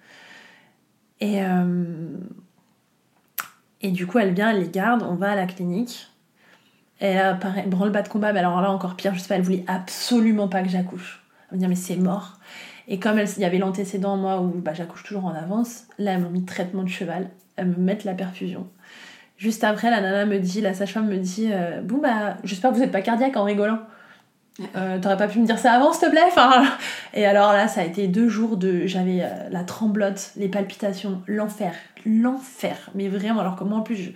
[1.20, 1.84] Et, euh,
[3.80, 6.08] et du coup, elle vient, elle les garde, on va à la clinique.
[7.00, 9.42] Et là, pareil, branle-bas de combat, mais alors là, encore pire, je sais pas, elle
[9.42, 11.22] voulait absolument pas que j'accouche.
[11.50, 12.38] Elle me dit, mais c'est mort.
[12.88, 16.20] Et comme il y avait l'antécédent, moi, où bah, j'accouche toujours en avance, là, elles
[16.20, 18.66] m'ont mis traitement de cheval, elles me mettent la perfusion.
[19.36, 22.76] Juste après, la nana me dit, la sage-femme me dit, euh, bon, bah, j'espère que
[22.76, 23.78] vous n'êtes pas cardiaque en rigolant.
[24.74, 26.22] Euh, T'aurais pas pu me dire ça avant, s'il te plaît
[27.14, 28.86] Et alors là, ça a été deux jours de.
[28.86, 31.74] J'avais euh, la tremblote, les palpitations, l'enfer.
[32.04, 32.90] L'enfer.
[32.94, 34.12] Mais vraiment, alors que moi en plus,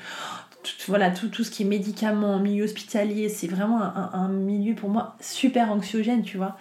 [0.64, 5.14] tout, voilà, tout, ce qui est médicaments, milieu hospitalier, c'est vraiment un milieu pour moi
[5.20, 6.56] super anxiogène, tu vois.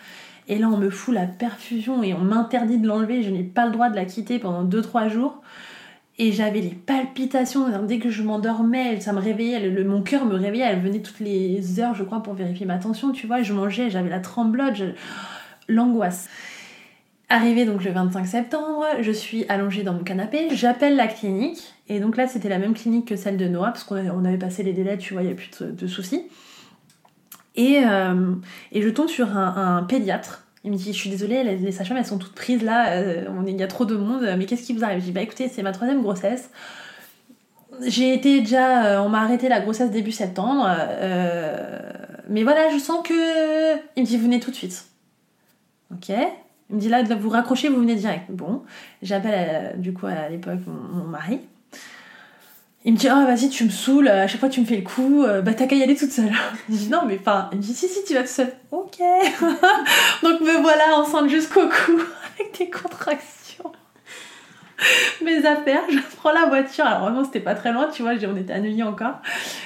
[0.47, 3.23] Et là, on me fout la perfusion et on m'interdit de l'enlever.
[3.23, 5.41] Je n'ai pas le droit de la quitter pendant 2-3 jours.
[6.17, 7.65] Et j'avais les palpitations.
[7.87, 9.69] Dès que je m'endormais, ça me réveillait.
[9.69, 10.65] le- mon cœur me réveillait.
[10.69, 13.11] Elle venait toutes les heures, je crois, pour vérifier ma tension.
[13.11, 14.81] Tu vois, je mangeais, j'avais la tremblote,
[15.67, 16.27] l'angoisse.
[17.29, 22.01] Arrivé donc le 25 septembre, je suis allongée dans mon canapé, j'appelle la clinique, et
[22.01, 24.73] donc là c'était la même clinique que celle de Noah, parce qu'on avait, passé les
[24.73, 26.23] délais, tu vois, il n'y a plus de soucis.
[27.55, 28.33] Et, euh,
[28.71, 31.97] et je tombe sur un, pédiatre, il me dit, je suis désolée, les, les sages-femmes
[31.97, 34.73] elles sont toutes prises là, euh, il y a trop de monde, mais qu'est-ce qui
[34.73, 34.99] vous arrive?
[34.99, 36.49] Je dis, bah écoutez, c'est ma troisième grossesse.
[37.85, 40.69] J'ai été déjà, euh, on m'a arrêté la grossesse début septembre,
[42.29, 43.75] mais voilà, je sens que...
[43.95, 44.85] Il me dit, venez tout de suite.
[45.91, 46.09] Ok.
[46.09, 48.25] Il me dit là, vous raccrochez, vous venez direct.
[48.29, 48.63] Bon,
[49.01, 51.41] j'appelle du coup à l'époque mon mari.
[52.83, 54.81] Il me dit, oh vas-y, tu me saoules, à chaque fois tu me fais le
[54.81, 56.31] coup, euh, bah t'as qu'à y aller toute seule.
[56.69, 58.53] Je dis, non, mais enfin, il me dit, si, si, tu vas toute seule.
[58.71, 58.97] Ok.
[60.23, 62.01] Donc me voilà enceinte jusqu'au cou,
[62.39, 63.71] avec des contractions.
[65.23, 66.85] Mes affaires, je prends la voiture.
[66.85, 69.21] Alors vraiment, c'était pas très loin, tu vois, on était à Neuilly encore.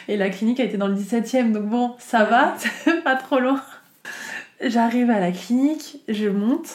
[0.10, 3.16] Et la clinique a été dans le 17 e donc bon, ça va, c'est pas
[3.16, 3.62] trop loin.
[4.62, 6.68] J'arrive à la clinique, je monte,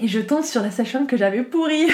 [0.00, 1.88] et je tombe sur la sage-femme que j'avais pourrie.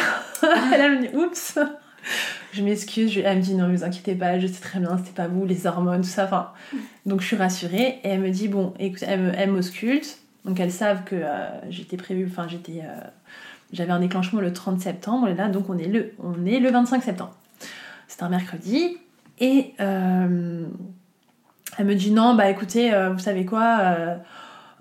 [0.72, 1.58] Elle me dit, oups
[2.52, 5.12] je m'excuse, elle me dit non, ne vous inquiétez pas, je sais très bien, c'était
[5.12, 6.24] pas vous, les hormones, tout ça.
[6.24, 6.50] Enfin,
[7.06, 11.04] donc je suis rassurée et elle me dit bon, écoute, elle m'ausculte, donc elles savent
[11.04, 13.00] que euh, j'étais prévue, enfin j'étais, euh,
[13.72, 16.70] j'avais un déclenchement le 30 septembre et là donc on est le, on est le
[16.70, 17.34] 25 septembre.
[18.08, 18.96] C'est un mercredi
[19.38, 20.64] et euh,
[21.78, 24.18] elle me dit non, bah écoutez, vous savez quoi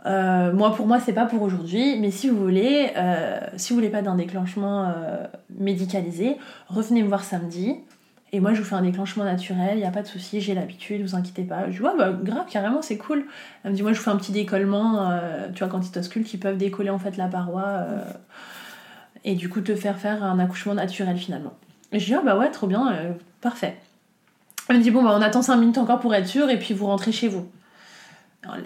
[0.06, 3.80] euh, moi, pour moi, c'est pas pour aujourd'hui, mais si vous voulez, euh, si vous
[3.80, 7.76] voulez pas d'un déclenchement euh, médicalisé, revenez me voir samedi.
[8.32, 10.54] Et moi, je vous fais un déclenchement naturel, il n'y a pas de souci, j'ai
[10.54, 11.66] l'habitude, vous inquiétez pas.
[11.70, 13.26] Je dis, ouais, bah grave, carrément, c'est cool.
[13.64, 15.20] Elle me dit, moi, je vous fais un petit décollement,
[15.56, 17.86] tu vois, quand ils t'osculent, qui peuvent décoller en fait la paroi
[19.24, 21.54] et du coup te faire faire un accouchement naturel finalement.
[21.92, 23.80] Et je dis, ah bah ouais, trop bien, parfait.
[24.70, 26.76] Elle me dit, bon, bah on attend 5 minutes encore pour être sûr, et puis
[26.76, 27.50] vous rentrez chez vous.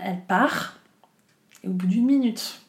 [0.04, 0.76] Elle part.
[1.64, 2.62] Et au bout d'une minute,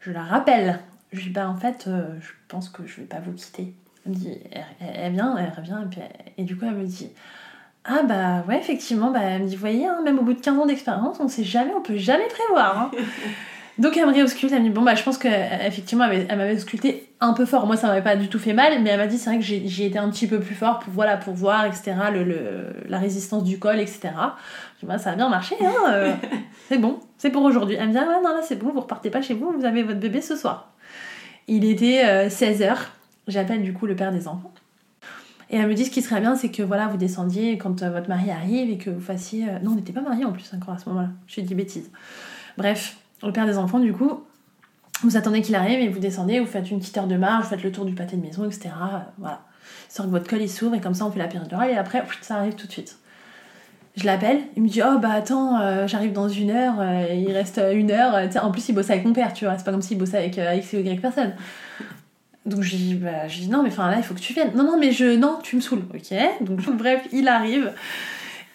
[0.00, 0.80] je la rappelle.
[1.12, 3.74] Je lui dis, bah en fait, euh, je pense que je vais pas vous quitter.
[4.04, 4.38] Elle me dit,
[4.80, 5.80] elle, vient, elle revient,
[6.36, 7.10] et, du coup, elle me dit,
[7.84, 10.58] ah bah ouais, effectivement, bah, elle me dit, voyez, hein, même au bout de 15
[10.58, 12.78] ans d'expérience, on sait jamais, on peut jamais prévoir.
[12.78, 12.90] Hein.
[13.78, 16.54] Donc elle me réausculte, elle me dit bon bah je pense qu'effectivement elle, elle m'avait
[16.54, 17.66] ausculté un peu fort.
[17.66, 19.44] Moi ça m'avait pas du tout fait mal, mais elle m'a dit c'est vrai que
[19.44, 23.42] j'ai été un petit peu plus fort pour voilà pour voir etc le, la résistance
[23.42, 24.10] du col etc.
[24.76, 26.12] Je dis bah ça a bien marché hein, euh,
[26.68, 27.76] c'est bon c'est pour aujourd'hui.
[27.78, 29.82] Elle me dit ah non là c'est bon vous repartez pas chez vous vous avez
[29.82, 30.72] votre bébé ce soir.
[31.48, 32.74] Il était 16h, euh,
[33.26, 34.52] j'appelle du coup le père des enfants.
[35.50, 37.90] Et elle me dit ce qui serait bien, c'est que voilà, vous descendiez quand euh,
[37.90, 39.44] votre mari arrive et que vous fassiez.
[39.62, 41.10] Non, on n'était pas mariés en plus encore à ce moment-là.
[41.26, 41.90] Je dit bêtise.
[42.56, 44.24] Bref, le père des enfants, du coup,
[45.02, 47.50] vous attendez qu'il arrive et vous descendez, vous faites une petite heure de marche, vous
[47.50, 48.70] faites le tour du pâté de maison, etc.
[49.18, 49.42] Voilà.
[49.88, 52.36] Histoire que votre col s'ouvre et comme ça on fait la péridurale et après ça
[52.36, 52.98] arrive tout de suite.
[53.96, 57.30] Je l'appelle, il me dit Oh bah attends, euh, j'arrive dans une heure, euh, il
[57.30, 58.28] reste une heure.
[58.42, 60.36] en plus, il bosse avec mon père, tu vois, c'est pas comme s'il bossait avec
[60.36, 61.32] euh, X ou Y personne.
[62.44, 64.50] Donc je dis, bah, je dis non, mais enfin là il faut que tu viennes.
[64.56, 65.16] Non, non, mais je.
[65.16, 67.72] Non, tu me saoules, ok Donc bref, il arrive.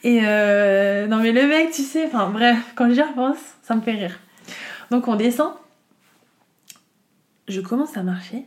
[0.03, 3.91] Et non, mais le mec, tu sais, enfin bref, quand j'y repense, ça me fait
[3.91, 4.19] rire.
[4.91, 5.53] Donc on descend.
[7.47, 8.45] Je commence à marcher.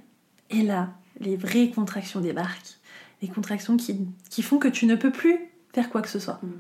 [0.51, 2.79] Et là, les vraies contractions débarquent.
[3.21, 5.39] Les contractions qui, qui font que tu ne peux plus
[5.73, 6.41] faire quoi que ce soit.
[6.43, 6.51] Mm.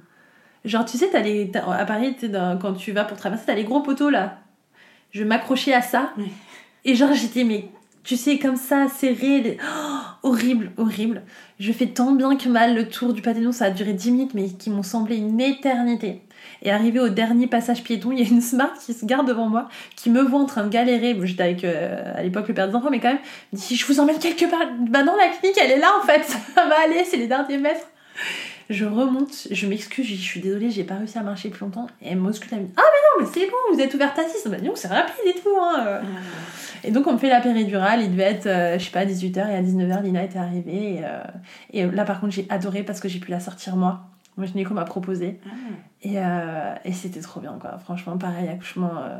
[0.64, 2.16] Genre, tu sais, as les, à Paris,
[2.60, 4.38] quand tu vas pour traverser, t'as les gros poteaux là.
[5.10, 6.14] Je m'accrochais à ça.
[6.84, 7.68] Et genre, j'étais, mais
[8.04, 9.58] tu sais, comme ça, serré.
[9.62, 11.22] Oh, horrible, horrible.
[11.58, 14.34] Je fais tant bien que mal le tour du pâté ça a duré 10 minutes,
[14.34, 16.22] mais qui m'ont semblé une éternité.
[16.62, 19.48] Et arrivé au dernier passage piéton, il y a une smart qui se garde devant
[19.48, 21.16] moi, qui me voit en train de galérer.
[21.24, 23.18] J'étais avec euh, à l'époque le père des enfants, mais quand même,
[23.52, 24.60] me dit Je vous emmène quelque part.
[24.88, 26.22] Bah non, la clinique, elle est là en fait,
[26.54, 27.86] ça va aller, c'est les derniers mètres.
[28.70, 31.88] Je remonte, je m'excuse, je suis désolée, j'ai pas réussi à marcher plus longtemps.
[32.00, 34.18] Et elle m'auscule, elle me dit Ah, mais non, mais c'est bon, vous êtes ouverte
[34.18, 34.48] à 6.
[34.48, 35.56] Bah, donc c'est rapide et tout.
[35.60, 35.74] Hein.
[35.76, 36.00] Ah.
[36.84, 39.50] Et donc on me fait la péridurale, il devait être, euh, je sais pas, 18h
[39.50, 40.94] et à 19h, Lina était arrivée.
[40.94, 41.22] Et, euh,
[41.72, 44.08] et là par contre, j'ai adoré parce que j'ai pu la sortir moi.
[44.36, 45.38] Moi, je qu'on m'a proposé.
[45.44, 45.50] Ah.
[46.02, 47.78] Et, euh, et c'était trop bien, quoi.
[47.78, 49.18] Franchement, pareil, accouchement, euh,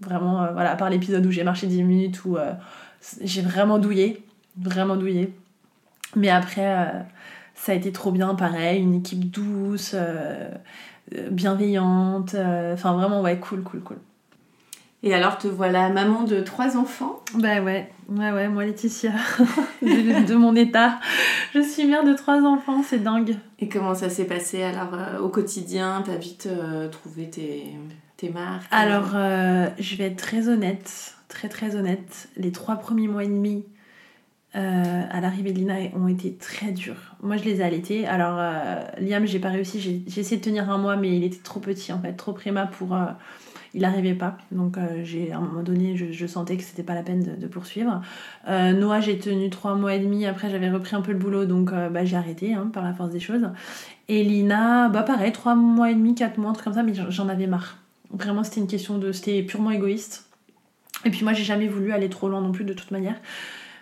[0.00, 2.36] vraiment, euh, voilà, à part l'épisode où j'ai marché 10 minutes, où
[3.22, 4.24] j'ai vraiment douillé,
[4.56, 5.32] vraiment douillé.
[6.14, 7.04] Mais après,
[7.54, 9.94] ça a été trop bien, pareil, une équipe douce,
[11.30, 12.36] bienveillante,
[12.72, 13.98] enfin vraiment, ouais, cool, cool, cool.
[15.06, 19.12] Et alors, te voilà maman de trois enfants Bah ouais, ouais, ouais, moi Laetitia,
[19.80, 20.98] de, mon état.
[21.54, 23.36] Je suis mère de trois enfants, c'est dingue.
[23.60, 26.02] Et comment ça s'est passé alors euh, au quotidien?
[26.04, 27.66] T'as vite euh, trouvé tes,
[28.16, 28.66] tes marques?
[28.72, 32.28] Alors, euh, je vais être très honnête, très très honnête.
[32.36, 33.64] Les trois premiers mois et demi
[34.54, 37.14] à l'arrivée de Lina ont été très durs.
[37.22, 38.06] Moi, je les ai allaités.
[38.06, 38.40] Alors,
[38.98, 40.02] Liam, j'ai pas réussi.
[40.06, 42.66] J'ai essayé de tenir un mois, mais il était trop petit en fait, trop préma
[42.66, 42.96] pour
[43.76, 44.38] il n'arrivait pas.
[44.50, 47.46] Donc euh, j'ai à un moment donné, je, sentais que c'était pas la peine de,
[47.46, 48.00] poursuivre.
[48.48, 50.24] Euh, Noah, j'ai tenu trois mois et demi.
[50.24, 52.94] Après, j'avais repris un peu le boulot, donc euh, bah, j'ai arrêté hein, par la
[52.94, 53.48] force des choses.
[54.08, 56.94] Et Lina, bah pareil, trois mois et demi, quatre mois, un truc comme ça, mais
[57.10, 57.76] j'en avais marre.
[58.10, 60.30] Vraiment, c'était une question de, c'était purement égoïste.
[61.04, 63.16] Et puis moi, j'ai jamais voulu aller trop loin non plus de toute manière,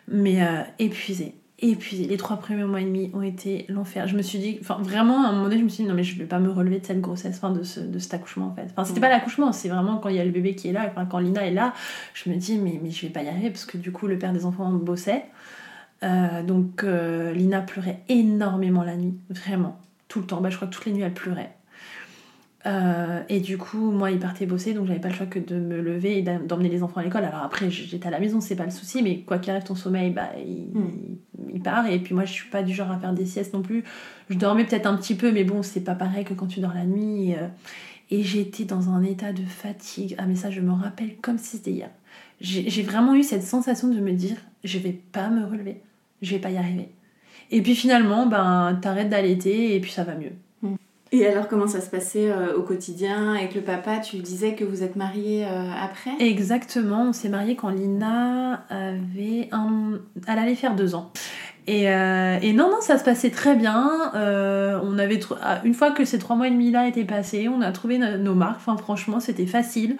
[0.09, 0.41] mais
[0.79, 1.37] épuisée
[1.67, 4.07] Et puis les trois premiers mois et demi ont été l'enfer.
[4.07, 5.95] Je me suis dit, enfin vraiment à un moment donné, je me suis dit non
[5.95, 8.49] mais je vais pas me relever de cette grossesse, enfin de, ce, de cet accouchement
[8.49, 8.67] en fait.
[8.71, 9.03] Enfin c'était Mm.
[9.03, 11.21] pas l'accouchement, c'est vraiment quand il y a le bébé qui est là, enfin quand
[11.21, 11.73] Lina est là,
[12.13, 14.19] je me dis mais, mais je vais pas y arriver parce que du coup le
[14.19, 15.25] père des enfants bossait.
[16.03, 20.43] Euh, donc euh, Lina pleurait énormément la nuit, vraiment, tout le temps.
[20.43, 21.57] Bah, je crois que toutes les nuits elle pleurait.
[22.67, 25.57] Euh, et du coup, moi, il partait bosser, donc j'avais pas le choix que de
[25.57, 27.25] me lever et d'em- d'emmener les enfants à l'école.
[27.25, 29.75] Alors après, j'étais à la maison, c'est pas le souci, mais quoi qu'il arrive, ton
[29.75, 30.91] sommeil, bah, il, Mm.
[31.55, 31.87] il- part.
[31.89, 33.85] Et puis moi, je suis pas du genre à faire des siestes non plus.
[34.29, 36.75] Je dormais peut-être un petit peu, mais bon, c'est pas pareil que quand tu dors
[36.75, 37.31] la nuit.
[37.31, 37.47] Et, euh,
[38.11, 40.15] et j'étais dans un état de fatigue.
[40.19, 41.91] Ah, mais ça, je me rappelle comme si c'était hier.
[42.41, 45.81] J'ai j'ai vraiment eu cette sensation de me dire, je vais pas me relever,
[46.21, 46.89] je vais pas y arriver.
[47.51, 50.33] Et puis finalement, ben, t'arrêtes d'allaiter et puis ça va mieux.
[51.17, 53.35] Et alors, comment ça se passait euh, au quotidien?
[53.35, 56.11] Avec le papa Tu disais que vous êtes mariés euh, après?
[56.19, 60.01] Exactement, on s'est mariés quand Lina avait un...
[60.27, 61.13] Elle allait faire deux ans.
[61.69, 64.11] Et, euh, et non, non, ça se passait très bien.
[64.13, 67.49] On avait trou- ah, Une fois que ces trois mois et demi là étaient passés,
[67.49, 68.57] on a trouvé no- nos marques.
[68.57, 69.97] Enfin, franchement, c'était facile.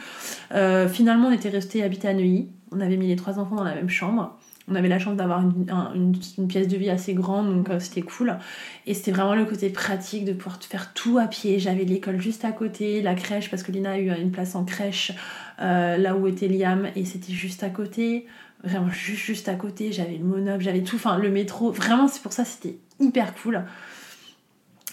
[0.91, 2.49] Finalement, on était restés habités à Neuilly.
[2.73, 4.37] On avait mis les trois enfants dans la même chambre.
[4.67, 7.69] On avait la chance d'avoir une, un- une- une pièce de vie assez grande, donc
[7.71, 8.39] euh, c'était cool.
[8.87, 11.59] Et c'était vraiment le côté pratique de pouvoir faire tout à pied.
[11.59, 14.65] J'avais l'école juste à côté, la crèche, parce que Lina a eu une place en
[14.65, 15.13] crèche
[15.61, 18.27] euh, là où était Liam, et c'était juste à côté.
[18.63, 19.93] Vraiment juste, juste à côté.
[19.93, 21.71] J'avais le monop, j'avais tout, enfin le métro.
[21.71, 23.63] Vraiment, c'est pour ça c'était hyper cool.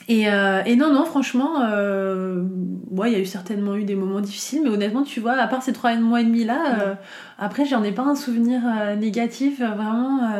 [0.07, 2.43] Et, euh, et non, non, franchement, euh,
[2.89, 5.47] ouais, il y a eu certainement eu des moments difficiles, mais honnêtement, tu vois, à
[5.47, 6.95] part ces trois mois et demi là, euh,
[7.37, 8.61] après, j'en ai pas un souvenir
[8.97, 10.31] négatif, vraiment.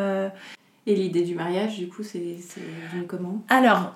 [0.87, 2.37] Et l'idée du mariage, du coup, c'est
[3.07, 3.43] comment?
[3.49, 3.95] Alors,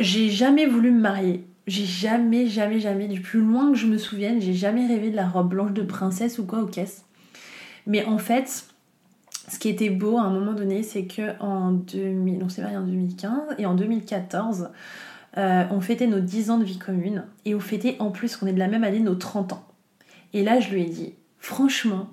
[0.00, 1.44] j'ai jamais voulu me marier.
[1.66, 5.16] J'ai jamais, jamais, jamais, du plus loin que je me souvienne, j'ai jamais rêvé de
[5.16, 7.04] la robe blanche de princesse ou quoi aux caisses.
[7.88, 8.66] Mais en fait,
[9.48, 12.76] ce qui était beau à un moment donné, c'est que en 2000, on s'est marié
[12.76, 14.70] en 2015 et en 2014,
[15.38, 18.46] euh, on fêtait nos 10 ans de vie commune et on fêtait en plus qu'on
[18.46, 19.66] est de la même année nos 30 ans.
[20.32, 22.08] Et là, je lui ai dit, franchement,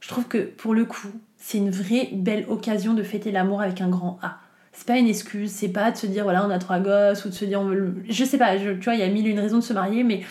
[0.00, 3.80] je trouve que pour le coup, c'est une vraie belle occasion de fêter l'amour avec
[3.80, 4.38] un grand A.
[4.72, 7.28] C'est pas une excuse, c'est pas de se dire voilà, on a trois gosses ou
[7.28, 9.26] de se dire on veut Je sais pas, je- tu vois, il y a mille
[9.26, 10.22] et une raisons de se marier, mais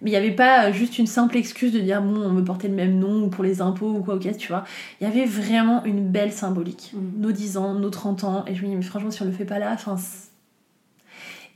[0.00, 2.68] mais il n'y avait pas juste une simple excuse de dire bon, on veut porter
[2.68, 4.64] le même nom ou pour les impôts ou quoi, ok, tu vois.
[5.00, 6.92] Il y avait vraiment une belle symbolique.
[6.94, 7.20] Mm.
[7.22, 9.32] Nos 10 ans, nos 30 ans, et je me dis, mais franchement, si on le
[9.32, 9.96] fait pas là, enfin.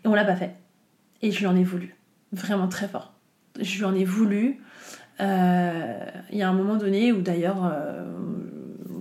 [0.04, 0.54] Et on l'a pas fait.
[1.22, 1.96] Et je lui en ai voulu.
[2.32, 3.14] Vraiment très fort.
[3.60, 4.60] Je lui en ai voulu.
[5.20, 5.98] Euh,
[6.30, 7.56] Il y a un moment donné où d'ailleurs,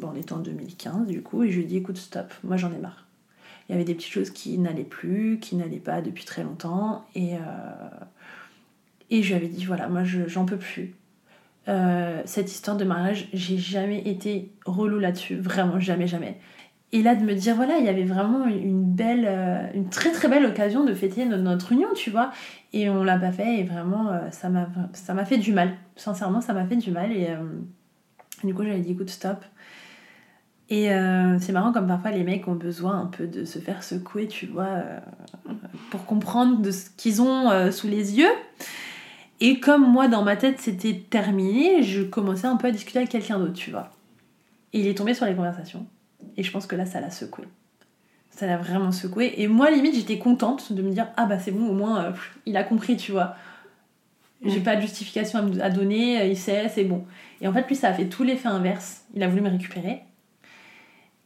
[0.01, 2.71] on était en 2015 du coup, et je lui ai dit écoute, stop, moi j'en
[2.73, 3.05] ai marre.
[3.69, 7.05] Il y avait des petites choses qui n'allaient plus, qui n'allaient pas depuis très longtemps,
[7.15, 7.39] et, euh,
[9.09, 10.95] et je lui avais dit voilà, moi je- j'en peux plus.
[11.67, 16.39] Euh, cette histoire de mariage, j'ai jamais été relou là-dessus, vraiment jamais, jamais.
[16.93, 20.11] Et là de me dire voilà, il y avait vraiment une belle, euh, une très
[20.11, 22.31] très belle occasion de fêter no- notre union, tu vois.
[22.71, 24.47] Et on l'a pas fait et vraiment euh, ça
[25.13, 25.73] m'a fait du mal.
[25.97, 27.43] Sincèrement, ça m'a fait du mal et euh,
[28.45, 29.43] du coup j'avais dit écoute stop.
[30.69, 30.89] Et
[31.39, 34.47] c'est marrant comme parfois les mecs ont besoin un peu de se faire secouer, tu
[34.47, 34.81] vois,
[35.91, 38.27] pour comprendre de ce qu'ils ont sous les yeux.
[39.39, 43.09] Et comme moi dans ma tête c'était terminé, je commençais un peu à discuter avec
[43.09, 43.91] quelqu'un d'autre, tu vois.
[44.73, 45.85] Et il est tombé sur les conversations.
[46.35, 47.45] Et je pense que là ça l'a secoué.
[48.29, 49.33] Ça l'a vraiment secoué.
[49.37, 52.11] Et moi limite j'étais contente de me dire ah bah c'est bon au moins euh,
[52.45, 53.35] il a compris, tu vois.
[54.45, 57.05] J'ai pas de justification à donner, euh, il sait, c'est bon.
[57.41, 59.01] Et en fait lui ça a fait tout l'effet inverse.
[59.15, 60.03] Il a voulu me récupérer.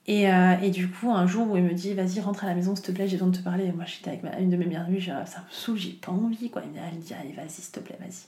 [0.08, 2.56] Et, euh, et du coup, un jour où il me dit Vas-y, rentre à la
[2.56, 3.66] maison, s'il te plaît, j'ai besoin de te parler.
[3.66, 6.12] Et moi, j'étais avec ma- une de mes meilleures amies, ça me saoule, j'ai pas
[6.12, 6.50] envie.
[6.50, 6.64] Quoi.
[6.66, 8.26] Il me dit, elle dit Allez, vas-y, s'il te plaît, vas-y.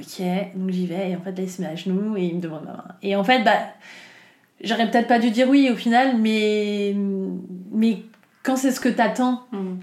[0.00, 1.10] Ok, donc j'y vais.
[1.10, 2.84] Et en fait, là, il se met à genoux et il me demande ma main.
[3.02, 3.58] Et en fait, bah,
[4.62, 6.94] j'aurais peut-être pas dû dire oui au final, mais,
[7.72, 8.02] mais
[8.42, 9.74] quand c'est ce que t'attends Mm.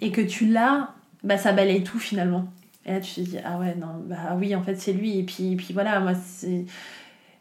[0.00, 0.90] et que tu l'as,
[1.24, 2.48] bah, ça balaye tout finalement.
[2.86, 5.18] Et là, tu te dis Ah ouais, non, bah oui, en fait, c'est lui.
[5.18, 6.64] Et puis, et puis voilà, moi, c'est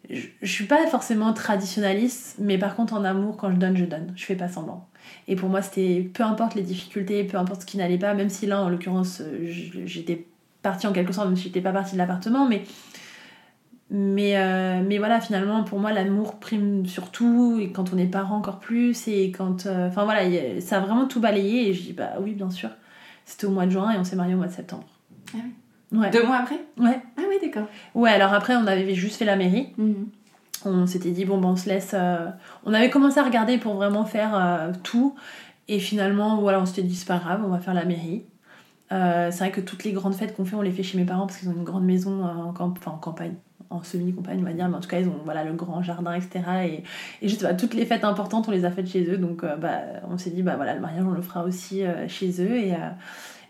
[0.09, 3.85] je, je suis pas forcément traditionnaliste, mais par contre en amour, quand je donne, je
[3.85, 4.13] donne.
[4.15, 4.87] Je fais pas semblant.
[5.27, 8.29] Et pour moi, c'était peu importe les difficultés, peu importe ce qui n'allait pas, même
[8.29, 9.21] si là, en l'occurrence,
[9.85, 10.25] j'étais
[10.61, 12.63] partie en quelque sorte, même si j'étais pas partie de l'appartement, mais
[13.89, 18.37] mais, euh, mais voilà, finalement, pour moi, l'amour prime surtout, et quand on est parent
[18.37, 19.65] encore plus, et quand.
[19.65, 22.49] euh, Enfin voilà, a- ça a vraiment tout balayé, et je dis, bah oui, bien
[22.49, 22.69] sûr.
[23.25, 24.85] C'était au mois de juin, et on s'est mariés au mois de septembre.
[25.33, 25.37] Ah
[25.93, 26.09] Ouais.
[26.11, 26.59] Deux mois après?
[26.77, 26.99] Ouais.
[27.17, 27.67] Ah oui, d'accord.
[27.95, 29.69] Ouais, alors après, on avait juste fait la mairie.
[29.77, 30.07] Mhm.
[30.65, 31.91] On s'était dit, bon, ben, on se laisse.
[31.93, 32.27] euh,
[32.65, 35.15] On avait commencé à regarder pour vraiment faire tout.
[35.69, 38.25] Et finalement, voilà, on s'était dit, c'est pas grave, on va faire la mairie.
[38.89, 41.27] C'est vrai que toutes les grandes fêtes qu'on fait, on les fait chez mes parents
[41.27, 43.35] parce qu'ils ont une grande maison en, camp- enfin, en campagne,
[43.69, 46.13] en semi-compagne, on va dire, mais en tout cas, ils ont voilà, le grand jardin,
[46.13, 46.41] etc.
[46.65, 46.83] Et,
[47.21, 49.17] et juste, bah, toutes les fêtes importantes, on les a faites chez eux.
[49.17, 52.07] Donc, euh, bah, on s'est dit, bah voilà, le mariage, on le fera aussi euh,
[52.07, 52.57] chez eux.
[52.57, 52.89] Et, euh,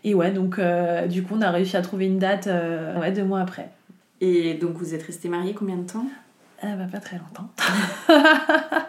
[0.04, 3.12] et ouais, donc, euh, du coup, on a réussi à trouver une date euh, ouais,
[3.12, 3.70] deux mois après.
[4.20, 6.06] Et donc vous êtes restés mariés combien de temps?
[6.60, 7.50] Ah, bah, pas très longtemps.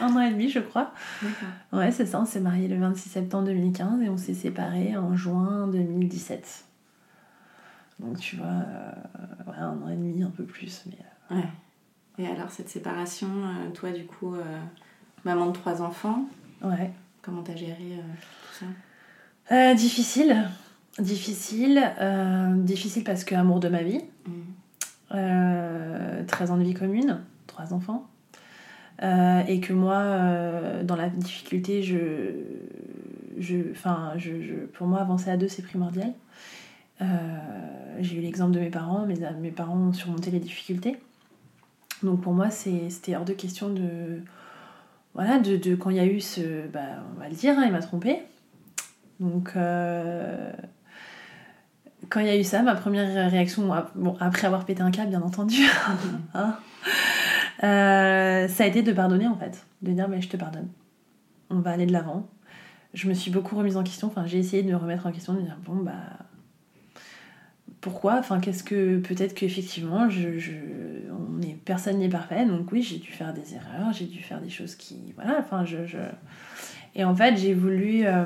[0.00, 0.92] Un an et demi, je crois.
[1.72, 5.16] Ouais, c'est ça, on s'est mariés le 26 septembre 2015 et on s'est séparés en
[5.16, 6.64] juin 2017.
[7.98, 8.92] Donc, tu vois, euh,
[9.50, 10.98] ouais, un an et demi, un peu plus, mais.
[11.32, 11.48] euh, Ouais.
[12.18, 14.34] Et alors cette séparation, euh, toi du coup,
[15.24, 16.24] maman de trois enfants,
[16.62, 16.90] ouais.
[17.20, 17.98] comment t'as géré
[18.58, 18.64] tout
[19.50, 19.74] ça?
[19.74, 20.48] Difficile.
[20.98, 21.82] Difficile.
[22.64, 24.00] difficile parce que amour de ma vie.
[24.26, 24.30] Mm.
[25.14, 28.06] Euh, 13 ans de vie commune, trois enfants.
[29.02, 32.32] Euh, et que moi, euh, dans la difficulté, je,
[33.38, 36.12] je, enfin, je, je- pour moi, avancer à deux, c'est primordial.
[37.02, 40.96] Euh, J'ai eu l'exemple de mes parents, mes, mes parents ont surmonté les difficultés.
[42.02, 44.20] Donc pour moi, c'était hors de question de.
[45.14, 46.66] Voilà, de, de- quand il y a eu ce.
[46.68, 46.80] Bah,
[47.14, 48.22] on va le dire, hein, il m'a trompé.
[49.20, 49.52] Donc.
[49.56, 50.52] euh,
[52.08, 55.10] quand il y a eu ça, ma première réaction, bon, après avoir pété un câble,
[55.10, 55.64] bien entendu,
[56.34, 56.56] hein,
[57.64, 59.66] euh, ça a été de pardonner en fait.
[59.82, 60.68] De dire, mais je te pardonne.
[61.50, 62.28] On va aller de l'avant.
[62.94, 64.06] Je me suis beaucoup remise en question.
[64.06, 65.94] Enfin, j'ai essayé de me remettre en question, de dire, bon, bah.
[67.86, 68.98] Pourquoi Enfin, qu'est-ce que.
[68.98, 70.50] Peut-être qu'effectivement, je, je,
[71.12, 72.44] on est, personne n'est parfait.
[72.44, 75.12] Donc, oui, j'ai dû faire des erreurs, j'ai dû faire des choses qui.
[75.14, 75.86] Voilà, enfin, je.
[75.86, 75.98] je...
[76.96, 78.24] Et en fait, j'ai voulu, euh,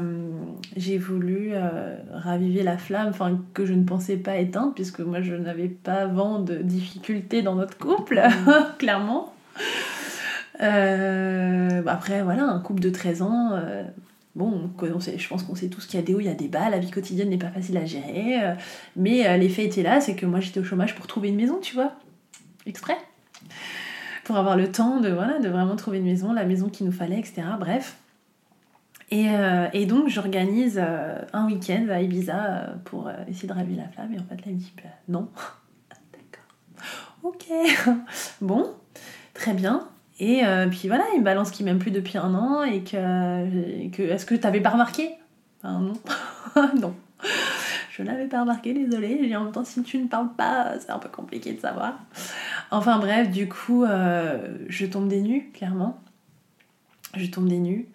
[0.78, 5.20] j'ai voulu euh, raviver la flamme enfin, que je ne pensais pas éteindre, puisque moi,
[5.20, 8.22] je n'avais pas vent de difficultés dans notre couple,
[8.78, 9.34] clairement.
[10.62, 13.60] Euh, bah après, voilà, un couple de 13 ans,
[14.40, 16.48] bon, je pense qu'on sait tous qu'il y a des hauts, il y a des
[16.48, 18.54] bas, la vie quotidienne n'est pas facile à gérer, euh,
[18.96, 21.58] mais euh, l'effet était là, c'est que moi, j'étais au chômage pour trouver une maison,
[21.60, 21.92] tu vois,
[22.64, 22.96] exprès.
[24.24, 26.92] Pour avoir le temps de, voilà, de vraiment trouver une maison, la maison qu'il nous
[26.92, 27.42] fallait, etc.
[27.58, 27.98] Bref.
[29.10, 34.14] Et, euh, et donc j'organise un week-end à Ibiza pour essayer de raviver la flamme.
[34.14, 34.72] Et en fait là il me dit
[35.08, 35.28] non.
[36.12, 37.24] D'accord.
[37.24, 37.46] Ok.
[38.40, 38.72] bon,
[39.34, 39.88] très bien.
[40.20, 43.82] Et euh, puis voilà, il me balance qu'il m'aime plus depuis un an et que,
[43.82, 45.10] et que est-ce que t'avais pas remarqué?
[45.62, 45.94] Enfin, Non.
[46.80, 46.94] non.
[47.90, 49.18] Je l'avais pas remarqué, désolée.
[49.20, 51.60] J'ai dit, en même temps, si tu ne parles pas, c'est un peu compliqué de
[51.60, 51.94] savoir.
[52.70, 55.98] Enfin bref, du coup, euh, je tombe des nues, clairement.
[57.16, 57.88] Je tombe des nues.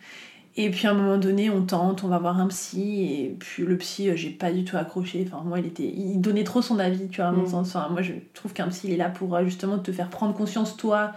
[0.57, 3.63] Et puis à un moment donné, on tente, on va voir un psy, et puis
[3.63, 5.27] le psy, euh, j'ai pas du tout accroché.
[5.27, 7.47] Enfin, moi, il était, il donnait trop son avis, tu vois, à mon Mm.
[7.47, 7.75] sens.
[7.75, 10.77] Enfin, moi, je trouve qu'un psy, il est là pour justement te faire prendre conscience,
[10.77, 11.11] toi,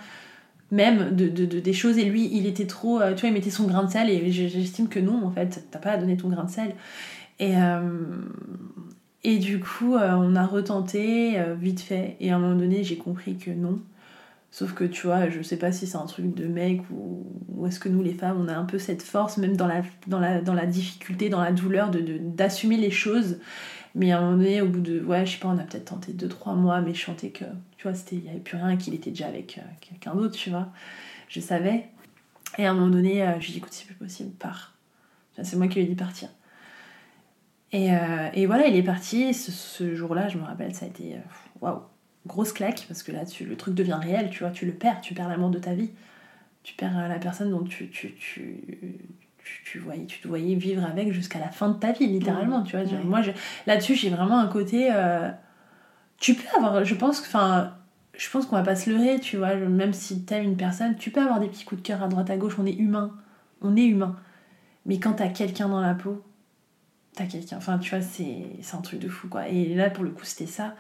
[0.71, 1.99] même de, de- de- des choses.
[1.99, 4.31] Et lui, il était trop, euh, tu vois, il mettait son grain de sel, et
[4.31, 6.75] j'estime que non, en fait, t'as pas à donner ton grain de sel.
[7.41, 7.81] Et, euh,
[9.25, 12.97] et du coup, euh, on a retenté vite fait, et à un moment donné, j'ai
[12.97, 13.81] compris que non.
[14.51, 17.67] Sauf que tu vois, je sais pas si c'est un truc de mec ou, ou
[17.67, 20.21] est-ce que nous les femmes, on a un peu cette force, même dans la, dans
[20.21, 23.39] la, dans la difficulté, dans la douleur, de- d'assumer les choses.
[23.95, 25.87] Mais à un moment donné, au bout de, ouais, je sais pas, on a peut-être
[25.87, 27.45] tenté 2-3 mois, mais je sentais que,
[27.79, 30.51] tu vois, il y avait plus rien, qu'il était déjà avec euh, quelqu'un d'autre, tu
[30.51, 30.67] vois.
[31.29, 31.87] Je savais.
[32.59, 34.75] Et à un moment donné, euh, je lui ai dit, écoute, c'est plus possible, pars.
[35.41, 36.29] C'est moi qui lui ai dit partir.
[37.71, 39.23] Et, euh, et voilà, il est parti.
[39.23, 41.19] Et ce, ce jour-là, je me rappelle, ça a été,
[41.61, 41.83] waouh,
[42.27, 45.01] grosse claque, parce que là, tu, le truc devient réel, tu vois, tu le perds,
[45.01, 45.91] tu perds l'amour de ta vie.
[46.65, 48.57] Tu perds la personne dont tu, tu, tu,
[49.45, 52.65] tu, tu voyais, tu te voyais vivre avec jusqu'à la fin de ta vie, littéralement,
[52.65, 52.85] tu vois.
[53.05, 53.21] Moi,
[53.69, 54.89] là-dessus, j'ai vraiment un côté...
[54.91, 55.31] euh,
[56.19, 57.75] tu peux avoir, je pense, enfin...
[58.15, 61.13] Je pense qu'on va pas se leurrer, tu vois, même si t'aimes une personne, tu
[61.13, 63.13] peux avoir des petits coups de cœur à droite à gauche, on est humain,
[63.63, 64.17] on est humain.
[64.87, 66.21] Mais quand t'as quelqu'un dans la peau,
[67.15, 68.35] t'as quelqu'un, enfin tu vois, c'est
[68.73, 69.47] un truc de fou quoi.
[69.47, 70.75] Et là pour le coup c'était ça.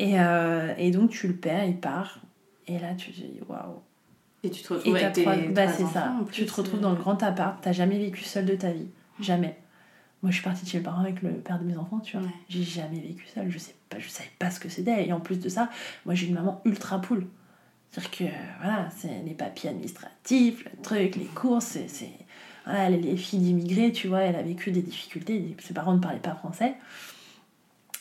[0.00, 2.18] Et, euh, et donc tu le perds, il part,
[2.66, 3.80] et là tu te dis waouh.
[4.42, 6.14] Et tu te Et retrouves t'as avec tes trois- bah, c'est ça.
[6.32, 7.58] Tu te retrouves euh, dans le grand appart.
[7.62, 8.88] T'as jamais vécu seul de ta vie.
[9.20, 9.56] Jamais.
[10.22, 12.16] Moi, je suis partie de chez mes parents avec le père de mes enfants, tu
[12.16, 12.26] vois.
[12.26, 12.32] Ouais.
[12.48, 13.48] J'ai jamais vécu seul.
[13.50, 15.06] Je sais pas, je savais pas ce que c'était.
[15.06, 15.70] Et en plus de ça,
[16.04, 17.26] moi, j'ai une maman ultra poule.
[17.90, 18.24] C'est-à-dire que,
[18.62, 22.10] voilà, c'est les papiers administratifs, le truc, les courses, c'est.
[22.64, 25.56] Voilà, les, les filles d'immigrés, tu vois, elle a vécu des difficultés.
[25.60, 26.74] Ses parents ne parlaient pas français.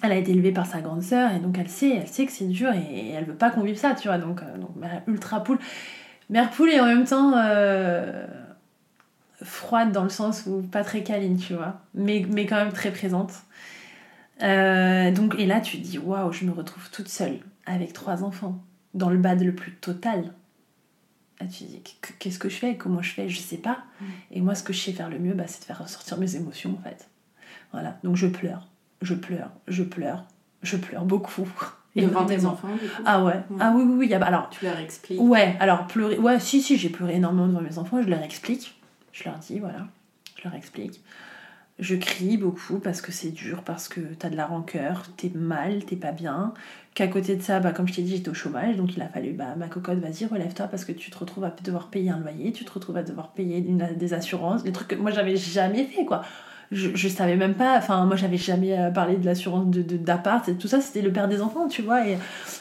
[0.02, 2.32] Elle a été élevée par sa grande sœur et donc elle sait, elle sait que
[2.32, 4.18] c'est dur et elle veut pas qu'on vive ça, tu vois.
[4.18, 4.72] Donc, euh, donc
[5.08, 5.60] ultra poule.
[6.30, 8.26] Mère poule et en même temps euh,
[9.42, 12.92] froide dans le sens où pas très câline, tu vois, mais, mais quand même très
[12.92, 13.32] présente.
[14.44, 18.24] Euh, donc, et là, tu te dis, waouh, je me retrouve toute seule avec trois
[18.24, 18.62] enfants,
[18.94, 20.34] dans le bad le plus total.
[21.42, 22.76] Là, tu te dis, Qu- qu'est-ce que je fais?
[22.78, 23.30] Comment je fais?
[23.30, 23.80] Je sais pas.
[24.32, 26.36] Et moi, ce que je sais faire le mieux, bah, c'est de faire ressortir mes
[26.36, 27.10] émotions, en fait.
[27.72, 28.68] Voilà, donc je pleure,
[29.02, 30.26] je pleure, je pleure,
[30.64, 31.48] je pleure beaucoup.
[31.96, 33.04] Devant tes enfants, du coup?
[33.06, 33.42] Ah ouais.
[33.60, 34.14] Ah oui, oui, oui.
[34.14, 35.20] Alors, Tu leur expliques?
[35.22, 36.18] Ouais, alors pleurer.
[36.20, 38.76] Ouais, si, si, j'ai pleuré énormément devant mes enfants, je leur explique.
[39.14, 39.88] Je leur dis, voilà,
[40.38, 41.02] je leur explique.
[41.78, 45.84] Je crie beaucoup parce que c'est dur, parce que t'as de la rancœur, t'es mal,
[45.84, 46.54] t'es pas bien.
[46.94, 49.10] Qu'à côté de ça, bah, comme je t'ai dit, j'étais au chômage, donc il a
[49.10, 52.20] fallu, bah, ma cocotte, vas-y, relève-toi parce que tu te retrouves à devoir payer un
[52.20, 55.86] loyer, tu te retrouves à devoir payer des assurances, des trucs que moi j'avais jamais
[55.86, 56.22] fait, quoi.
[56.72, 59.98] Je, je savais même pas, enfin, moi j'avais jamais euh, parlé de l'assurance de, de-
[59.98, 62.18] d'appart, et tout ça, c'était le père des enfants, tu vois, et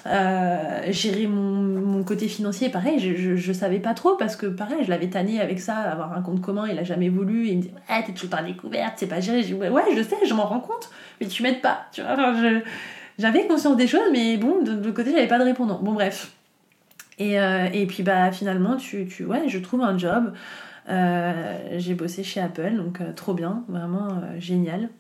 [0.07, 1.41] euh, gérer mon,
[1.81, 5.41] mon côté financier, pareil, je, je, savais pas trop parce que pareil, je l'avais tanné
[5.41, 7.49] avec ça, avoir un compte commun, il a jamais voulu.
[7.49, 9.43] Il me dit Ouais, t'es temps à découverte, c'est pas géré.
[9.43, 10.91] Je dis Ouais, ouais, je sais, je m'en rends compte,
[11.21, 11.87] mais tu m'aides pas.
[11.93, 12.17] Tu vois,
[13.19, 15.79] j'avais conscience des choses, mais bon, de, de l'autre côté, j'avais pas de répondant.
[15.81, 16.33] Bon, bref.
[17.19, 20.33] Et, euh, et puis, bah, finalement, tu, tu, ouais, je trouve un job.
[20.89, 24.91] Euh, j'ai bossé chez Apple, donc euh, trop bien, vraiment euh, génial.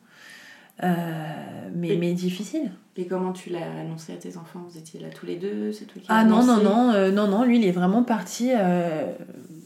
[0.82, 2.70] Mais, Et- mais difficile.
[2.96, 4.60] Et comment tu l'as annoncé à tes enfants?
[4.68, 7.44] Vous étiez là tous les deux C'est toi qui Ah non, non, non, non, non,
[7.44, 8.50] lui il est vraiment parti.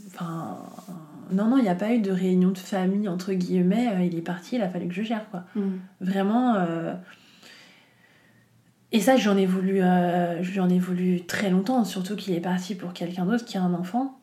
[0.07, 0.59] Enfin.
[1.31, 3.89] non, non, il n'y a pas eu de réunion de famille, entre guillemets.
[3.95, 5.45] euh, il est parti, il a fallu que je gère, quoi.
[5.57, 5.79] Mhm.
[6.01, 6.55] Vraiment.
[6.57, 6.95] euh,
[8.93, 12.75] Et ça, j'en ai voulu, euh, j'en ai voulu très longtemps, surtout qu'il est parti
[12.75, 14.18] pour quelqu'un d'autre qui a un enfant.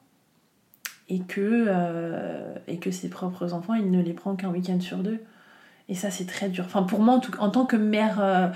[1.07, 4.97] Et que, euh, et que ses propres enfants, il ne les prend qu'un week-end sur
[4.97, 5.19] deux.
[5.87, 6.63] Et ça, c'est très dur.
[6.65, 8.47] Enfin, pour moi, en, tout, en tant que mère, euh,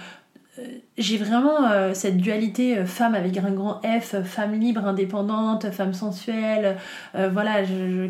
[0.58, 0.64] euh,
[0.98, 6.78] j'ai vraiment cette dualité femme avec un grand F, femme libre, indépendante, femme sensuelle,
[7.14, 7.62] voilà,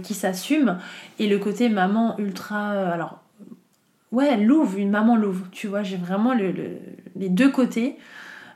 [0.02, 0.78] qui s'assume.
[1.20, 2.70] Et le côté maman ultra.
[2.72, 3.20] alors,
[4.12, 5.50] ouais, louve, une maman louve.
[5.52, 6.80] Tu vois, j'ai vraiment le- le-
[7.16, 7.98] les deux côtés.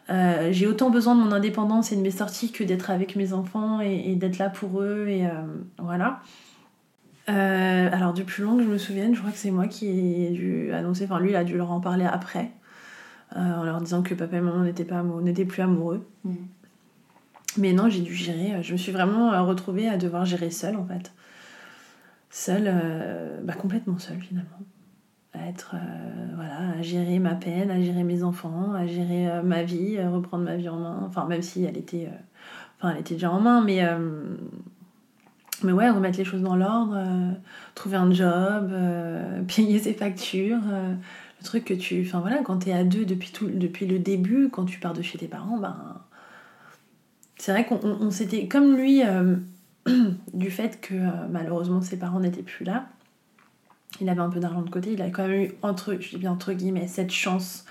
[0.10, 3.32] Euh, j'ai autant besoin de mon indépendance et de mes sorties que d'être avec mes
[3.34, 5.06] enfants et, et d'être là pour eux.
[5.08, 5.32] Et euh,
[5.78, 6.20] voilà.
[7.30, 9.88] Euh, alors, du plus long que je me souvienne, je crois que c'est moi qui
[10.26, 11.06] ai dû annoncer.
[11.06, 12.52] Enfin, lui, il a dû leur en parler après.
[13.36, 16.06] en leur disant que papa et maman n'étaient pas amou- n'étaient plus amoureux.
[16.26, 16.36] Mhm.
[17.58, 18.62] Mais non, j'ai dû gérer.
[18.62, 21.12] Je me suis vraiment retrouvée à devoir gérer seule en fait.
[22.30, 22.74] Seule,
[23.44, 24.50] bah, complètement seule finalement.
[25.34, 29.42] À être, euh, voilà, à gérer ma peine, à gérer mes enfants, à gérer euh,
[29.42, 31.00] ma vie, à reprendre ma vie en main.
[31.08, 32.18] Enfin, même si elle était, euh,
[32.80, 34.36] enfin, elle était déjà en main, mais, euh,
[35.64, 37.32] mais ouais, remettre les choses dans l'ordre, euh,
[37.74, 40.62] trouver un job, euh, payer ses factures.
[40.72, 40.94] euh,
[41.40, 42.04] le truc que tu.
[42.08, 45.18] Enfin voilà, quand t'es à deux depuis, depuis le début, quand tu pars de chez
[45.18, 45.76] tes parents, ben.
[47.38, 48.48] C'est vrai qu'on on- on s'était.
[48.48, 49.36] Comme lui, euh,
[50.34, 52.86] du fait que euh, malheureusement ses parents n'étaient plus là,
[54.02, 56.18] il avait un peu d'argent de côté, il a quand même eu, entre, je dis
[56.18, 57.66] bien entre guillemets, cette chance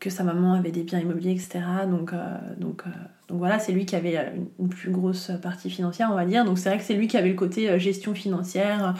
[0.00, 1.60] que sa maman avait des biens immobiliers, etc.
[1.88, 2.90] Donc, euh, euh,
[3.28, 6.44] donc voilà, c'est lui qui avait euh, une, plus grosse partie financière, on va dire.
[6.44, 8.94] Donc c'est vrai que c'est lui qui avait le côté gestion financière,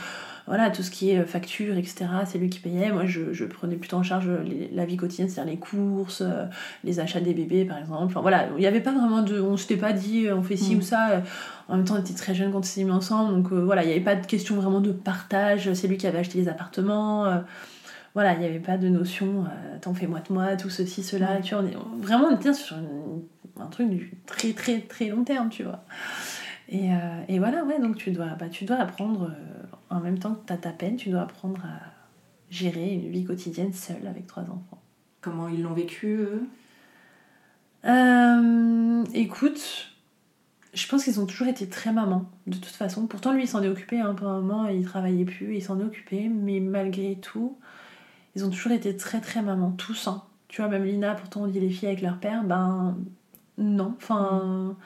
[0.50, 2.06] voilà, tout ce qui est euh, facture, etc.
[2.26, 2.90] C'est lui qui payait.
[2.92, 6.20] Moi, je, je prenais plutôt en charge euh, les- la vie quotidienne, c'est-à-dire les courses,
[6.22, 6.44] euh,
[6.84, 8.02] les achats des bébés, par exemple.
[8.04, 9.40] Enfin voilà, il n'y avait pas vraiment de.
[9.40, 10.78] On s'était pas dit, on fait ci Mm.
[10.78, 11.22] ou ça.
[11.68, 13.82] En même temps, on était très jeunes quand on s'est mis ensemble, donc euh, voilà,
[13.84, 15.72] il n'y avait pas de question vraiment de partage.
[15.72, 17.24] C'est lui qui avait acheté les appartements.
[17.26, 17.38] euh,
[18.14, 21.38] voilà, il n'y avait pas de notion, euh, t'en fais moite-moite, tout ceci, cela.
[21.38, 21.42] Mm.
[21.42, 23.22] Tu vois, on est, vraiment, on était sur une-
[23.62, 25.84] un truc du très, très, très long terme, tu vois.
[26.72, 26.88] Et,
[27.28, 29.30] et voilà, ouais, donc tu dois, bah, tu dois apprendre,
[29.90, 31.80] en même temps que tu as ta peine, tu dois apprendre à
[32.48, 34.82] gérer une vie quotidienne seule avec trois enfants.
[35.20, 36.48] Comment ils l'ont vécu, eux?
[37.84, 39.92] Euh, écoute,
[40.72, 43.06] je pense qu'ils ont toujours été très mamans, de toute façon.
[43.06, 45.78] Pourtant, lui, il s'en est occupé hein, pendant un moment, il travaillait plus, il s'en
[45.80, 47.58] est occupé, mais malgré tout,
[48.34, 50.08] ils ont toujours été très très mamans, tous.
[50.08, 50.22] hein.
[50.48, 52.96] Tu vois, même Lina, pourtant on dit les filles avec leur père, ben
[53.58, 53.94] non.
[53.96, 54.76] Enfin.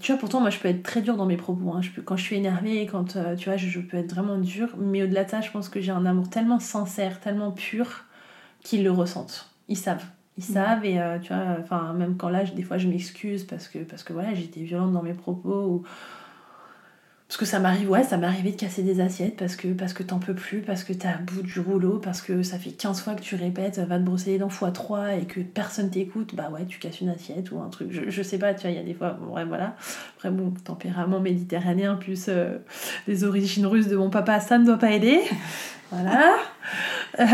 [0.00, 1.72] Tu vois, pourtant, moi, je peux être très dure dans mes propos.
[1.72, 1.82] hein.
[1.82, 4.38] Je peux, quand je suis énervée, quand euh, tu vois, je, je peux être vraiment
[4.38, 4.76] dure.
[4.78, 8.04] Mais au-delà de ça, je pense que j'ai un amour tellement sincère, tellement pur,
[8.62, 9.50] qu'ils le ressentent.
[9.68, 10.04] Ils savent.
[10.38, 10.52] Ils Mhm.
[10.54, 13.68] savent et euh, tu vois, enfin, même quand là, je- des fois, je m'excuse parce
[13.68, 15.84] que, parce que voilà, j'étais violente dans mes propos ou.
[17.30, 19.92] Parce que ça m'arrive, ouais, ça m'est arrivé de casser des assiettes parce que, parce
[19.92, 22.72] que t'en peux plus, parce que t'es à bout du rouleau, parce que ça fait
[22.72, 25.90] 15 fois que tu répètes, va te brosser les dents x 3 et que personne
[25.90, 27.92] t'écoute, bah ouais, tu casses une assiette ou un truc.
[27.92, 29.76] Je, je sais pas, tu vois, il y a des fois, bon, ouais, voilà.
[30.16, 32.58] Après, bon, tempérament méditerranéen plus euh,
[33.06, 35.20] les origines russes de mon papa, ça ne doit pas aider.
[35.92, 36.34] Voilà.
[37.18, 37.24] Euh,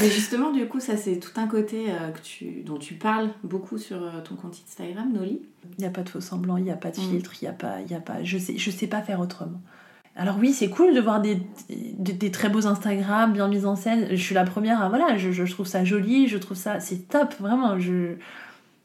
[0.00, 3.28] Mais justement, du coup, ça c'est tout un côté euh, que tu, dont tu parles
[3.44, 5.42] beaucoup sur euh, ton compte Instagram, Noli.
[5.78, 7.10] Il n'y a pas de faux semblant, il n'y a pas de Mm.
[7.10, 9.20] filtre, il y a pas, il y a pas, je sais, je sais pas faire
[9.20, 9.60] autrement.
[10.16, 13.76] Alors oui, c'est cool de voir des, des, des très beaux Instagram bien mis en
[13.76, 14.08] scène.
[14.10, 17.08] Je suis la première à voilà, je, je trouve ça joli, je trouve ça c'est
[17.08, 17.78] top vraiment.
[17.78, 18.14] Je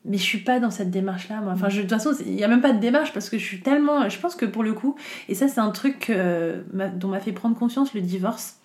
[0.07, 1.53] mais je suis pas dans cette démarche là moi.
[1.53, 3.43] Enfin, je, de toute façon, il y a même pas de démarche parce que je
[3.43, 4.95] suis tellement, je pense que pour le coup,
[5.27, 6.61] et ça c'est un truc euh,
[6.95, 8.59] dont m'a fait prendre conscience le divorce.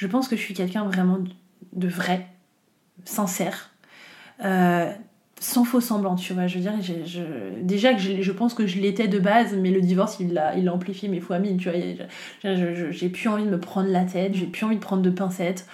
[0.00, 1.18] Je pense que je suis quelqu'un vraiment
[1.74, 2.26] de vrai,
[3.04, 3.68] sincère.
[4.42, 4.90] Euh,
[5.38, 6.46] sans faux semblant, tu vois.
[6.46, 9.70] Je veux dire, je- déjà que je, je pense que je l'étais de base, mais
[9.70, 11.78] le divorce, il l'a il amplifié mes fois mille, tu vois.
[12.90, 15.66] J'ai plus envie de me prendre la tête, j'ai plus envie de prendre de pincettes.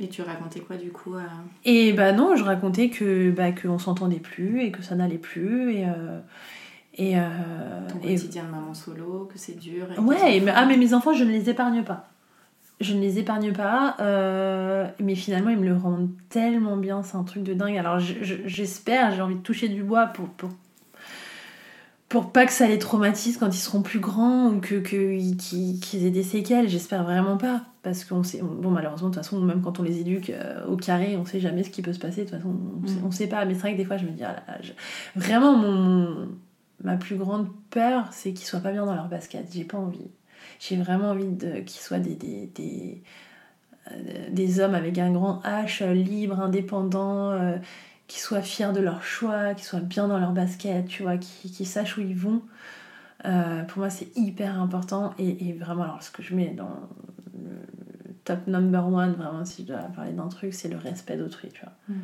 [0.00, 1.22] Et tu racontais quoi du coup à-
[1.64, 5.72] Et bah non, je racontais que bah, qu'on s'entendait plus et que ça n'allait plus
[5.74, 6.18] et euh,
[6.96, 7.22] et, euh,
[7.88, 10.40] ton et- quotidien de maman solo, que c'est dur et ouais.
[10.40, 12.08] mais, ah mais mes enfants, je ne les épargne pas.
[12.82, 17.16] Je ne les épargne pas, euh, mais finalement ils me le rendent tellement bien, c'est
[17.16, 17.76] un truc de dingue.
[17.78, 20.50] Alors je- je- j'espère, j'ai envie de toucher du bois pour, pour
[22.08, 26.04] pour pas que ça les traumatise quand ils seront plus grands ou que que- qu'ils
[26.06, 26.68] aient des séquelles.
[26.68, 30.00] J'espère vraiment pas, parce qu'on sait, bon malheureusement de toute façon même quand on les
[30.00, 32.24] éduque euh, au carré, on sait jamais ce qui peut se passer.
[32.24, 33.06] De toute façon, on, sait, Mm.
[33.06, 33.44] on sait pas.
[33.46, 34.72] Mais c'est vrai que des fois je me dis, ah là là, je-
[35.18, 36.28] vraiment mon, mon-
[36.84, 39.46] ma plus grande peur, c'est qu'ils soient pas bien dans leur basket.
[39.50, 40.10] J'ai pas envie.
[40.62, 43.02] J'ai vraiment envie de qu'ils soient des des, des,
[43.90, 47.30] euh, des hommes avec un grand H, euh, libres, indépendants.
[47.32, 47.56] euh,
[48.12, 51.50] qui soient fiers de leur choix, qui soient bien dans leur basket, tu vois, qui,
[51.50, 52.42] qui sachent où ils vont.
[53.24, 55.14] Euh, pour moi, c'est hyper important.
[55.18, 56.90] Et, et vraiment, alors, ce que je mets dans
[57.32, 61.48] le top number one, vraiment, si je dois parler d'un truc, c'est le respect d'autrui,
[61.54, 61.72] tu vois.
[61.88, 62.00] Mhm.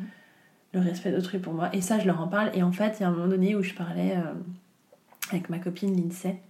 [0.73, 1.69] Le respect d'autrui pour moi.
[1.73, 2.49] Et ça, je leur en parle.
[2.55, 4.33] Et en fait, il y a un moment donné où je parlais euh,
[5.29, 6.41] avec ma copine Lindsay,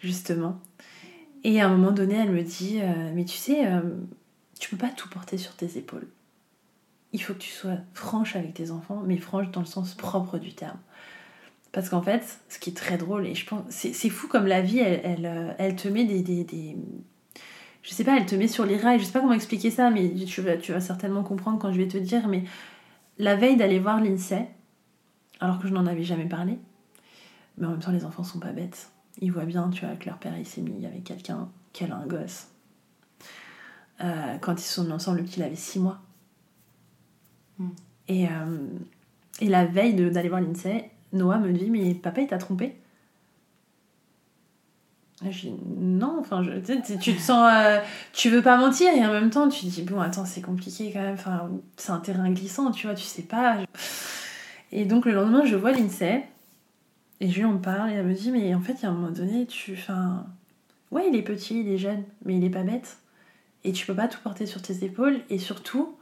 [0.00, 0.58] justement.
[1.44, 3.80] Et à un moment donné, elle me dit euh, Mais tu sais, euh,
[4.58, 6.08] tu peux pas tout porter sur tes épaules
[7.12, 10.38] il faut que tu sois franche avec tes enfants, mais franche dans le sens propre
[10.38, 10.78] du terme.
[11.72, 14.62] Parce qu'en fait, ce qui est très drôle, et je pense, c'est fou comme la
[14.62, 16.76] vie, elle, elle, euh, elle te met des, des, des-
[17.82, 19.90] Je sais pas, elle te met sur les rails, je sais pas comment expliquer ça,
[19.90, 22.44] mais tu vas, tu vas certainement comprendre quand je vais te dire, mais
[23.18, 24.46] la veille d'aller voir l'INSEE,
[25.40, 26.58] alors que je n'en avais jamais parlé,
[27.58, 28.90] mais en même temps, les enfants sont pas bêtes.
[29.20, 31.96] Ils voient bien, tu vois, que leur père, il s'est mis avec quelqu'un, qu'elle a
[31.96, 32.48] un gosse.
[34.00, 35.98] Euh, quand ils sont ensemble, le petit, il avait 6 mois.
[38.06, 38.68] Et, euh,
[39.40, 42.76] et la veille de- d'aller voir l'INSEE, Noah me dit Mais papa, il t'a trompé?
[45.24, 47.50] Je dis Non, enfin, je, tu, sais, tu te sens.
[47.52, 47.80] euh,
[48.12, 50.92] tu veux pas mentir, et en même temps, tu te dis Bon, attends, c'est compliqué
[50.92, 53.58] quand même, enfin, c'est un terrain glissant, tu vois, tu sais pas.
[54.70, 56.22] Et donc, le lendemain, je vois l'INSEE,
[57.20, 58.90] et je lui en parle, et elle me dit Mais en fait, il y a
[58.90, 59.72] un moment donné, tu.
[59.72, 60.26] Enfin,
[60.90, 62.98] ouais, il est petit, il est jeune, mais il est pas bête.
[63.64, 65.98] Et tu peux pas tout porter sur tes épaules, et surtout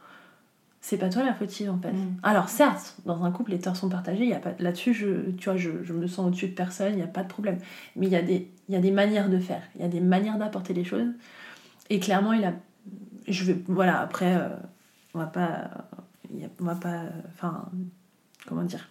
[0.87, 1.91] c'est pas toi la fautive en fait.
[1.91, 2.15] Mm.
[2.23, 5.31] Alors certes, dans un couple, les torts sont partagés, il y a pas là-dessus, je,
[5.33, 7.59] tu vois, je, je me sens au-dessus de personne, il n'y a pas de problème.
[7.97, 9.89] Mais il y, a des, il y a des manières de faire, il y a
[9.89, 11.09] des manières d'apporter les choses.
[11.91, 12.53] Et clairement, il a,
[13.27, 14.49] je vais, voilà, après, euh,
[15.15, 15.89] on va pas,
[16.61, 17.69] on va pas, euh, enfin,
[18.47, 18.89] comment dire.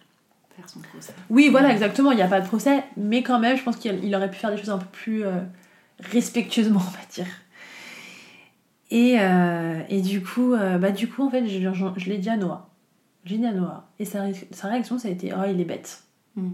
[0.56, 1.12] Faire son procès.
[1.30, 4.02] Oui, voilà, exactement, il n'y a pas de procès, mais quand même, je pense qu'il
[4.04, 5.40] il aurait pu faire des choses un peu plus euh,
[6.00, 7.26] respectueusement, on va dire.
[8.90, 12.18] Et, euh, et du coup, euh, bah, du coup, en fait, je, je- je l'ai
[12.18, 12.68] dit à Noah.
[13.24, 13.88] J'ai dit à Noah.
[13.98, 16.02] Et sa, ré- sa réaction, ça a été Oh, il est bête.
[16.36, 16.50] Mm.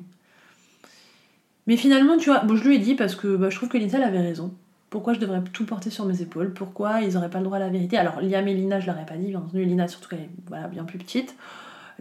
[1.66, 3.76] Mais finalement, tu vois, bon, je lui ai dit parce que bah, je trouve que
[3.78, 4.54] elle avait raison.
[4.90, 6.52] Pourquoi je devrais tout porter sur mes épaules?
[6.52, 7.96] Pourquoi ils n'auraient pas le droit à la vérité?
[7.96, 9.64] Alors, Liam et Lina, je leur ai pas dit, bien entendu.
[9.64, 11.34] Lina, surtout qu'elle est voilà, bien plus petite.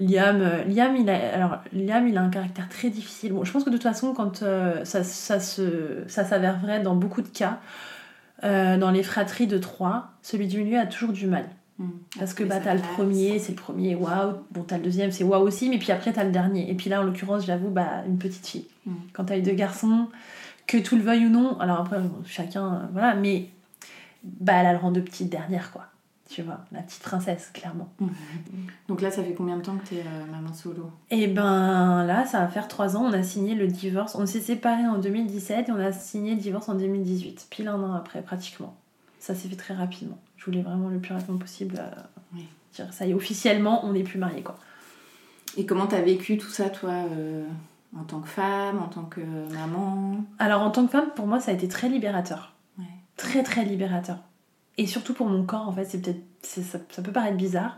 [0.01, 3.33] Liam, euh, Liam, il a, alors, Liam, il a un caractère très difficile.
[3.33, 6.81] Bon, je pense que de toute façon, quand euh, ça, ça, se, ça s'avère vrai
[6.81, 7.59] dans beaucoup de cas,
[8.43, 11.45] euh, dans les fratries de trois, celui du milieu a toujours du mal.
[11.77, 11.89] Mm.
[12.17, 14.37] Parce que bah, t'as le premier, c'est le premier, waouh.
[14.49, 16.69] Bon, t'as le deuxième, c'est waouh aussi, mais puis après, t'as le dernier.
[16.69, 18.67] Et puis là, en l'occurrence, j'avoue, bah, une petite fille.
[18.87, 18.93] Mm.
[19.13, 20.07] Quand t'as eu deux garçons,
[20.65, 23.49] que tout le veuille ou non, alors après, bon, chacun, voilà, mais
[24.23, 25.90] bah, elle a le rang de petite dernière, quoi.
[26.33, 27.89] Tu vois, la petite princesse, clairement.
[28.87, 30.89] Donc là, ça fait combien de temps que t'es euh, maman solo?
[31.09, 34.15] Et ben là, ça va faire trois ans, on a signé le divorce.
[34.15, 37.83] On s'est séparés en 2017 et on a signé le divorce en 2018, pile un
[37.83, 38.77] an après, pratiquement.
[39.19, 40.17] Ça s'est fait très rapidement.
[40.37, 42.01] Je voulais vraiment le plus rapidement possible euh,
[42.33, 42.47] Oui.
[42.75, 44.55] dire ça y est, officiellement, on n'est plus mariés, quoi.
[45.57, 47.45] Et comment t'as vécu tout ça, toi, euh,
[47.93, 49.19] en tant que femme, en tant que
[49.53, 50.23] maman?
[50.39, 52.53] Alors en tant que femme, pour moi, ça a été très libérateur.
[52.79, 52.85] Ouais.
[53.17, 54.19] Très très libérateur.
[54.77, 56.21] Et surtout pour mon corps, en fait, c'est peut-être.
[56.43, 57.77] Ça, ça peut paraître bizarre.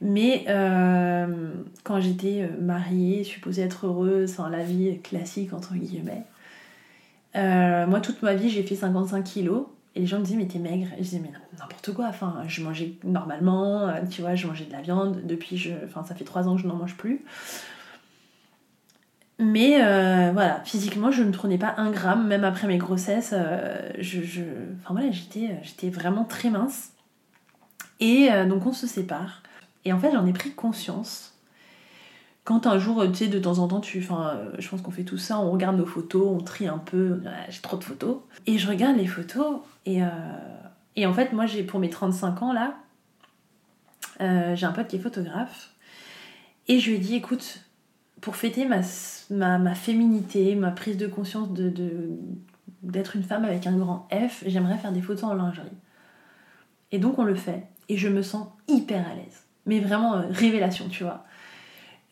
[0.00, 1.52] Mais euh,
[1.84, 6.24] quand j'étais euh, mariée, supposée être heureuse, la vie classique entre guillemets,
[7.34, 10.46] euh, moi toute ma vie j'ai fait 55 kilos et les gens me disaient mais
[10.46, 10.88] t'es maigre.
[10.94, 14.72] Et je disais mais n'importe quoi, enfin je mangeais normalement, tu vois, je mangeais de
[14.72, 17.24] la viande depuis, je, enfin ça fait 3 ans que je n'en mange plus.
[19.38, 23.34] Mais euh, voilà, physiquement, je ne prenais pas un gramme, même après mes grossesses.
[23.36, 24.42] euh, je, je-
[24.82, 26.92] Enfin voilà, j'étais, j'étais vraiment très mince.
[28.00, 29.42] Et euh, donc on se sépare.
[29.84, 31.34] Et en fait, j'en ai pris conscience.
[32.44, 34.90] Quand un jour, tu sais, de temps en temps, tu, enfin, euh, je pense qu'on
[34.92, 37.84] fait tout ça, on regarde nos photos, on trie un peu, Ouais, j'ai trop de
[37.84, 38.18] photos.
[38.46, 40.08] Et je regarde les photos, et, euh,
[40.94, 42.74] et en fait, moi, j'ai pour mes 35 ans, là,
[44.20, 45.70] euh, j'ai un pote qui est photographe.
[46.68, 47.60] Et je lui ai dit, écoute,
[48.20, 51.48] pour fêter ma, féminité, ma prise de conscience
[52.82, 55.66] d'être une femme avec un grand F, j'aimerais faire des photos en lingerie.
[56.92, 57.66] Et donc on le fait.
[57.88, 59.44] Et je me sens hyper à l'aise.
[59.66, 61.24] Mais vraiment, euh, révélation, tu vois.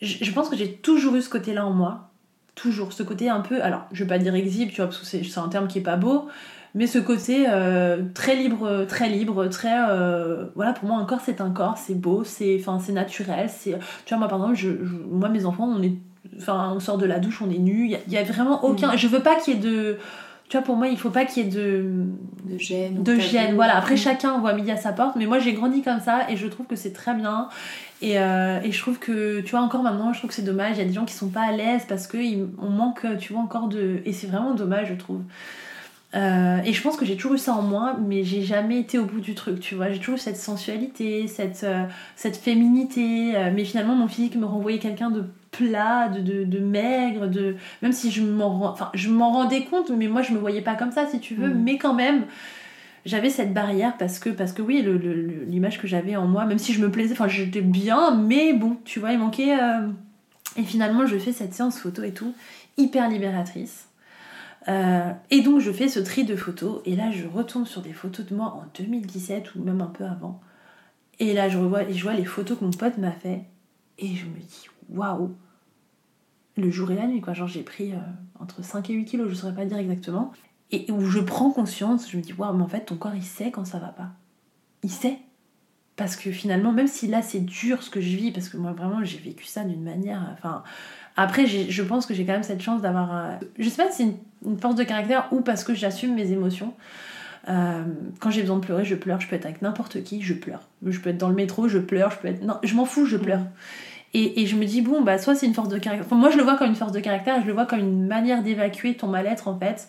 [0.03, 2.11] Je, pense que j'ai toujours eu ce côté-là en moi.
[2.55, 2.93] Toujours.
[2.93, 3.63] Ce côté un peu.
[3.63, 5.83] Alors, je vais pas dire exhibe, tu vois, parce que c'est un terme qui est
[5.83, 6.29] pas beau.
[6.75, 9.89] Mais ce côté euh, très libre, très libre, très.
[9.91, 13.49] euh, voilà, pour moi, un corps, c'est un corps, c'est beau, c'est, enfin, c'est naturel.
[13.49, 15.93] C'est, tu vois, moi, par exemple, je, je- moi, mes enfants, on est.
[16.39, 17.85] Enfin, on sort de la douche, on est nus.
[18.07, 18.97] Il y y, a vraiment aucun.
[18.97, 19.99] Je veux pas qu'il y ait de.
[20.49, 21.85] Tu vois, pour moi, il faut pas qu'il y ait de
[22.45, 23.03] De gêne.
[23.03, 23.55] de gêne.
[23.55, 23.99] Voilà, après Mm.
[23.99, 26.67] chacun voit midi à sa porte, mais moi j'ai grandi comme ça et je trouve
[26.67, 27.49] que c'est très bien.
[28.03, 30.73] Et, euh, et je trouve que, tu vois, encore maintenant, je trouve que c'est dommage.
[30.77, 33.43] Il y a des gens qui sont pas à l'aise parce qu'on manque, tu vois,
[33.43, 34.01] encore de.
[34.05, 35.21] Et c'est vraiment dommage, je trouve.
[36.15, 38.99] Euh, et je pense que j'ai toujours eu ça en moi, mais j'ai jamais été
[38.99, 39.91] au bout du truc, tu vois.
[39.91, 41.85] J'ai toujours eu cette sensualité, cette, euh,
[42.15, 46.59] cette féminité, euh, mais finalement mon physique me renvoyait quelqu'un de plat, de, de, de
[46.61, 50.33] maigre, de même si je m'en rends- enfin, je m'en rendais compte, mais moi je
[50.33, 51.63] me voyais pas comme ça, si tu veux, Mhm.
[51.65, 52.25] mais quand même.
[53.07, 54.83] J'avais cette barrière parce que, parce que oui,
[55.49, 58.79] l'image que j'avais en moi, même si je me plaisais, enfin j'étais bien, mais bon,
[58.85, 59.57] tu vois, il manquait.
[60.57, 62.33] Et finalement, je fais cette séance photo et tout,
[62.79, 63.89] hyper libératrice.
[64.69, 67.93] Euh, et donc je fais ce tri de photos et là je retombe sur des
[67.93, 70.41] photos de moi en 2017 ou même un peu avant.
[71.19, 73.45] Et là je revois et je vois les photos que mon pote m'a fait
[73.99, 75.35] et je me dis waouh!
[76.57, 77.35] Le jour et la nuit quoi.
[77.35, 77.99] Genre j'ai pris euh,
[78.39, 80.33] entre 5 et 8 kilos je saurais pas dire exactement.
[80.71, 83.23] Et où je prends conscience je me dis waouh mais en fait ton corps il
[83.23, 84.13] sait quand ça va pas.
[84.83, 85.19] Il sait.
[85.97, 88.73] Parce que finalement même si là c'est dur ce que je vis parce que moi
[88.73, 90.65] vraiment j'ai vécu ça d'une manière enfin
[91.17, 93.97] après je pense que j'ai quand même cette chance d'avoir euh, je sais pas si
[93.99, 96.75] c'est une, une force de caractère ou parce que j'assume mes émotions
[97.49, 97.83] euh,
[98.21, 99.21] quand j'ai besoin de pleurer, je pleure.
[99.21, 100.61] Je peux être avec n'importe qui, je pleure.
[100.85, 102.11] Je peux être dans le métro, je pleure.
[102.11, 102.43] Je peux être.
[102.43, 103.43] Non, je m'en fous, je pleure.
[104.15, 106.07] Et, et je me dis, bon, bah, soit c'est une force de caractère.
[106.07, 108.07] Enfin, moi, je le vois comme une force de caractère, je le vois comme une
[108.07, 109.89] manière d'évacuer ton mal-être, en fait.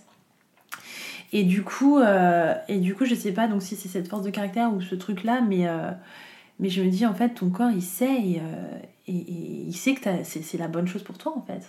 [1.31, 4.23] Et du coup, euh, et du coup, je sais pas donc si c'est cette force
[4.23, 5.91] de caractère ou ce truc-là, mais, euh,
[6.59, 8.77] mais je me dis, en fait, ton corps, il sait et, euh,
[9.07, 11.61] et- et il sait que c'est c'est la bonne chose pour toi, en fait.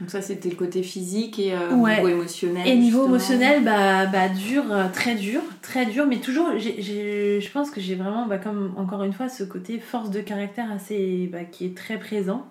[0.00, 1.96] Donc ça, c'était le côté physique et euh, Ouais.
[1.96, 2.66] niveau émotionnel.
[2.66, 3.06] Et niveau justement.
[3.16, 7.70] émotionnel, bah, bah dur, euh, très dur, très dur, mais toujours, j'ai- j'ai- je pense
[7.70, 11.44] que j'ai vraiment, bah, comme encore une fois, ce côté force de caractère assez, bah,
[11.44, 12.46] qui est très présent.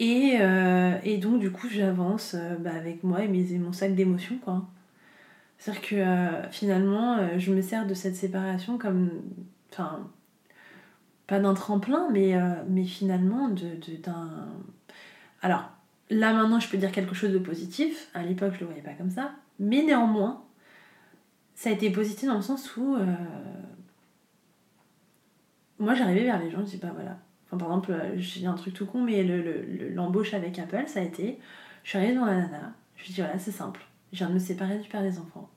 [0.00, 3.94] Et, euh, et donc, du coup, j'avance bah, avec moi et, mes, et mon sac
[3.94, 4.64] d'émotions, quoi.
[5.58, 9.10] C'est-à-dire que euh, finalement, je me sers de cette séparation comme.
[11.26, 12.54] Pas d'un tremplin, mais, euh,
[12.84, 14.48] finalement de, de- d'un.
[15.42, 15.70] Alors,
[16.10, 18.08] là maintenant, je peux dire quelque chose de positif.
[18.14, 19.32] À l'époque, je le voyais pas comme ça.
[19.58, 20.42] Mais néanmoins,
[21.54, 22.96] ça a été positif dans le sens où.
[22.96, 23.04] euh,
[25.78, 27.18] Moi, j'arrivais vers les gens, je dis, bah voilà.
[27.46, 30.58] Enfin, par exemple, euh, j'ai un truc tout con, mais le- le- le- l'embauche avec
[30.58, 31.38] Apple, ça a été.
[31.84, 33.80] Je suis arrivée dans la nana, je lui dis, voilà, c'est simple.
[34.12, 35.48] Je viens de me séparer du père des enfants.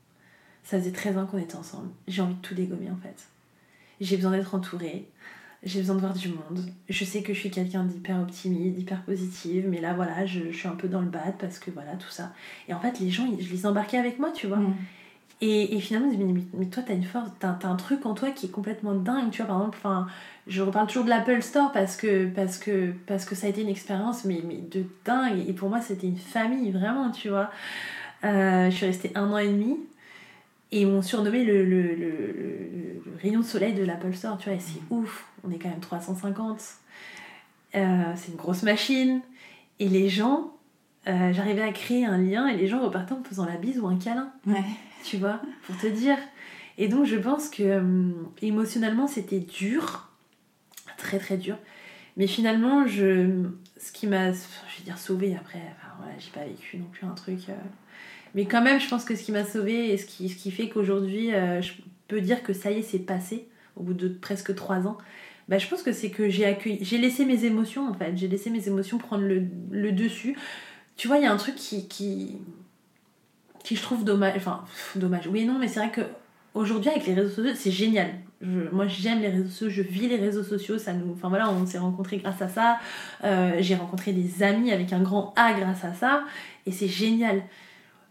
[0.64, 1.90] Ça faisait 13 ans qu'on était ensemble.
[2.08, 3.28] J'ai envie de tout dégommer en fait.
[4.02, 5.08] J'ai besoin d'être entourée.
[5.64, 6.60] J'ai besoin de voir du monde.
[6.90, 10.58] Je sais que je suis quelqu'un d'hyper optimiste, d'hyper positive, mais là voilà, je, je
[10.58, 12.34] suis un peu dans le bad parce que voilà, tout ça.
[12.68, 14.58] Et en fait, les gens, je les embarquais avec moi, tu vois.
[14.58, 14.76] Mm.
[15.40, 17.76] Et, et finalement, ils me disent, mais, mais toi, t'as une force, t'as, t'as un
[17.76, 19.48] truc en toi qui est complètement dingue, tu vois.
[19.48, 20.08] Par exemple, enfin,
[20.48, 23.62] je reparle toujours de l'Apple Store parce que, parce, que, parce que ça a été
[23.62, 25.44] une expérience, mais, mais de dingue.
[25.48, 27.52] Et pour moi, c'était une famille, vraiment, tu vois.
[28.24, 29.78] Euh, je suis restée un an et demi.
[30.74, 34.50] Et ils m'ont surnommé le, le, le, le- rayon de soleil de l'Apple Store, tu
[34.50, 36.60] vois, et c'est ouf, on est quand même 350.
[37.76, 39.22] Euh, c'est une grosse machine.
[39.80, 40.52] Et les gens,
[41.08, 43.80] euh, j'arrivais à créer un lien et les gens repartaient en me faisant la bise
[43.80, 44.64] ou un câlin, Ouais.
[45.04, 46.18] tu vois, pour te dire.
[46.80, 48.12] Et donc je pense que euh,
[48.42, 50.10] émotionnellement c'était dur,
[50.98, 51.58] très très dur.
[52.18, 53.44] Mais finalement, je,
[53.78, 54.38] ce qui m'a, je
[54.78, 55.60] vais dire sauvé après,
[56.00, 57.50] voilà, j'ai pas vécu non plus un truc.
[57.50, 57.54] euh,
[58.36, 61.34] mais quand même, je pense que ce qui m'a sauvé et ce qui, fait qu'aujourd'hui,
[61.34, 61.74] euh, je
[62.08, 64.98] peux dire que ça y est, c'est passé, au bout de presque trois ans,
[65.48, 68.28] bah, je pense que c'est que j'ai accueilli, j'ai laissé mes émotions en fait, j'ai
[68.28, 70.38] laissé mes émotions prendre le, dessus.
[70.96, 72.40] Tu vois, il y a un truc qui, qui,
[73.70, 74.64] je trouve dommage, enfin,
[74.96, 76.02] dommage, oui et non, mais c'est vrai que
[76.54, 78.12] aujourd'hui avec les réseaux sociaux, c'est génial.
[78.72, 81.66] Moi j'aime les réseaux sociaux, je vis les réseaux sociaux, ça nous, enfin voilà, on
[81.66, 82.78] s'est rencontrés grâce à ça.
[83.24, 86.24] Euh, j'ai rencontré des amis avec un grand A grâce à ça,
[86.66, 87.44] et c'est génial.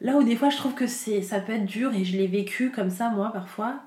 [0.00, 2.70] Là où des fois je trouve que ça peut être dur et je l'ai vécu
[2.70, 3.80] comme ça moi parfois,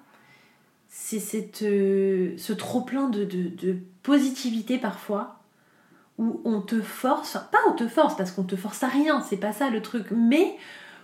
[0.87, 5.39] c'est euh, ce trop plein de, de, positivité parfois
[6.17, 9.37] où on te force, pas on te force parce qu'on te force à rien, c'est
[9.37, 10.55] pas ça le truc, mais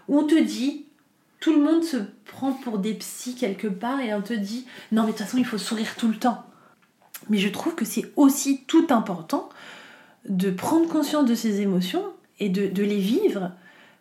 [0.08, 0.86] on te dit,
[1.42, 5.02] tout le monde se prend pour des psys quelque part et on te dit non
[5.02, 6.46] mais de toute façon il faut sourire tout le temps.
[7.30, 9.50] Mais je trouve que c'est aussi tout important
[10.30, 12.06] de prendre conscience de ses émotions
[12.40, 13.52] et de, de les vivre.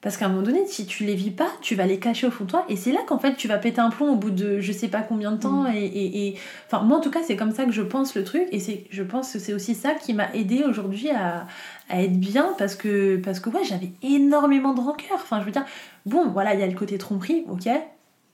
[0.02, 2.30] Parce qu'à un moment donné, si tu les vis pas, tu vas les cacher au
[2.30, 2.64] fond de toi.
[2.70, 4.88] Et c'est là qu'en fait, tu vas péter un plomb au bout de je sais
[4.88, 5.64] pas combien de temps.
[5.64, 5.74] Mm.
[5.74, 8.24] Et, et- et- Enfin, moi, en tout cas, c'est comme ça que je pense le
[8.24, 8.44] truc.
[8.50, 11.46] Et c'est, je pense que c'est aussi ça qui m'a aidé aujourd'hui à,
[11.90, 12.54] à être bien.
[12.56, 15.16] Parce que, parce que ouais, j'avais énormément de rancœur.
[15.16, 15.66] Enfin, je veux dire,
[16.06, 17.68] bon, voilà, il y a le côté tromperie, ok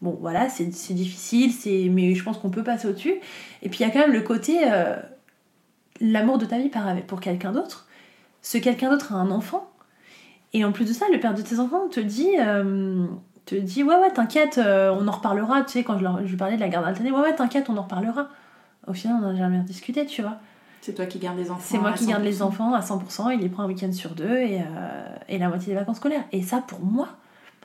[0.02, 3.14] Bon, voilà, c'est, c'est difficile, c'est, mais je pense qu'on peut passer au-dessus.
[3.62, 4.94] Et puis, il y a quand même le côté euh,
[6.00, 7.86] l'amour de ta vie part pour quelqu'un d'autre.
[8.42, 9.68] Ce quelqu'un d'autre a un enfant.
[10.56, 13.04] Et en plus de ça, le père de tes enfants te dit, euh,
[13.44, 15.62] te dit ouais, ouais, t'inquiète, euh, on en reparlera.
[15.64, 17.68] Tu sais, quand je, leur, je lui parlais de la garde alternée, ouais, ouais, t'inquiète,
[17.68, 18.28] on en reparlera.
[18.86, 20.36] Au final, on n'a jamais rediscuté, tu vois.
[20.80, 21.60] C'est toi qui gardes les enfants.
[21.62, 22.42] C'est moi qui garde les 100%.
[22.44, 25.74] enfants à 100%, il les prend un week-end sur deux et, euh, et la moitié
[25.74, 26.24] des vacances scolaires.
[26.32, 27.08] Et ça, pour moi,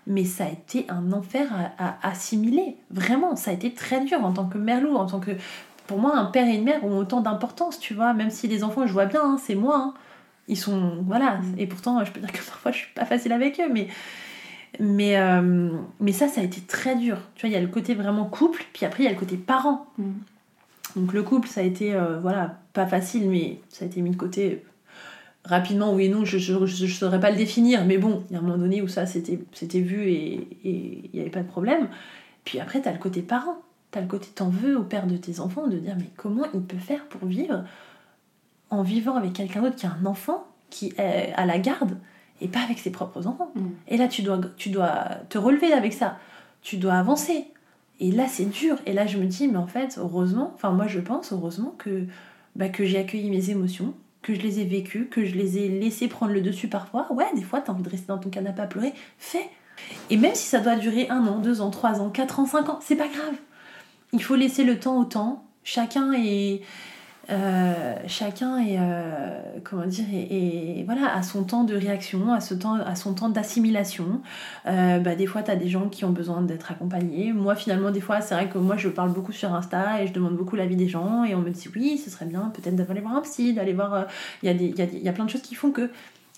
[0.08, 2.76] mais ça a été un enfer à, à assimiler.
[2.90, 5.32] Vraiment, ça a été très dur en tant que mère en tant que.
[5.88, 8.14] Pour moi, un père et une mère ont autant d'importance, tu vois.
[8.14, 9.78] Même si les enfants, je vois bien, hein, c'est moi.
[9.78, 9.94] hein.
[10.52, 11.02] Ils sont.
[11.08, 11.38] Voilà.
[11.38, 11.56] Mm.
[11.58, 13.88] Et pourtant, je peux dire que parfois, je suis pas facile avec eux, mais.
[14.80, 17.18] Mais, euh, mais ça, ça a été très dur.
[17.36, 19.20] Tu vois, il y a le côté vraiment couple, puis après, il y a le
[19.20, 19.88] côté parent.
[19.98, 20.12] Mm.
[20.96, 24.12] Donc le couple, ça a été, euh, voilà, pas facile, mais ça a été mis
[24.12, 24.64] de côté
[25.44, 28.40] rapidement, oui et non, je ne saurais pas le définir, mais bon, il y a
[28.40, 31.48] un moment donné où ça, c'était c'était vu et et il n'y avait pas de
[31.48, 31.90] problème.
[32.46, 33.62] Puis après, tu as le côté parent.
[33.92, 36.46] Tu as le côté t'en veux au père de tes enfants de dire, mais comment
[36.54, 37.64] il peut faire pour vivre
[38.72, 41.98] en vivant avec quelqu'un d'autre qui a un enfant, qui est à la garde,
[42.42, 43.52] et pas avec ses propres enfants.
[43.56, 43.68] Mm.
[43.90, 46.18] Et là, tu dois, tu dois te relever avec ça.
[46.62, 47.46] Tu dois avancer.
[48.00, 48.78] Et là, c'est dur.
[48.88, 52.06] Et là, je me dis, mais en fait, heureusement, enfin, moi, je pense, heureusement que,
[52.56, 53.94] bah, que j'ai accueilli mes émotions,
[54.24, 57.12] que je les ai vécues, que je les ai laissées prendre le dessus parfois.
[57.12, 58.94] Ouais, des fois, t'as envie de rester dans ton canapé à pleurer.
[59.20, 59.50] Fais.
[60.10, 62.70] Et même si ça doit durer un an, deux ans, trois ans, quatre ans, cinq
[62.70, 63.36] ans, c'est pas grave.
[64.14, 65.44] Il faut laisser le temps au temps.
[65.64, 66.62] Chacun est.
[67.30, 72.54] euh, chacun est, euh, comment dire, est- voilà, à son temps de réaction, à, ce
[72.54, 74.22] temps, à son temps d'assimilation.
[74.66, 77.32] Euh, bah, des fois, tu as des gens qui ont besoin d'être accompagnés.
[77.32, 80.14] Moi, finalement, des fois, c'est vrai que moi, je parle beaucoup sur Insta et je
[80.14, 81.24] demande beaucoup l'avis des gens.
[81.24, 84.08] Et on me dit, oui, ce serait bien peut-être d'aller voir un psy, d'aller voir.
[84.44, 85.72] Il y, a des- y, a des- il y a plein de choses qui font
[85.72, 85.90] que.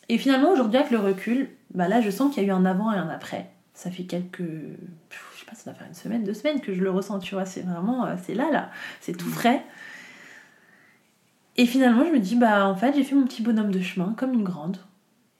[0.09, 2.65] Et finalement, aujourd'hui, avec le recul, bah là, je sens qu'il y a eu un
[2.65, 3.49] avant et un après.
[3.73, 4.41] Ça fait quelques.
[4.41, 7.35] Je sais pas, ça doit faire une semaine, deux semaines que je le ressens, tu
[7.35, 7.45] vois.
[7.45, 8.05] C'est vraiment.
[8.23, 8.69] C'est là, là.
[9.01, 9.63] C'est tout frais.
[11.57, 14.13] Et finalement, je me dis, bah en fait, j'ai fait mon petit bonhomme de chemin
[14.17, 14.77] comme une grande.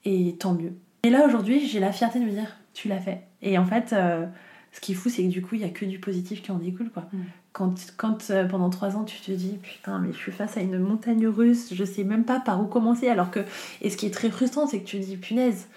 [0.04, 0.74] Et tant mieux.
[1.02, 3.22] Et là, aujourd'hui, j'ai la fierté de me dire, tu l'as fait.
[3.42, 4.26] Et en fait, euh,
[4.72, 6.50] ce qui est fou, c'est que du coup, il y a que du positif qui
[6.50, 7.04] en découle, quoi.
[7.12, 7.18] Mm.
[7.52, 10.60] Quand, quand euh, pendant trois ans, tu te dis, putain, mais je suis face à
[10.60, 13.08] une montagne russe, je sais même pas par où commencer.
[13.08, 13.40] Alors que,
[13.80, 15.68] et ce qui est très frustrant, c'est que tu te dis, punaise,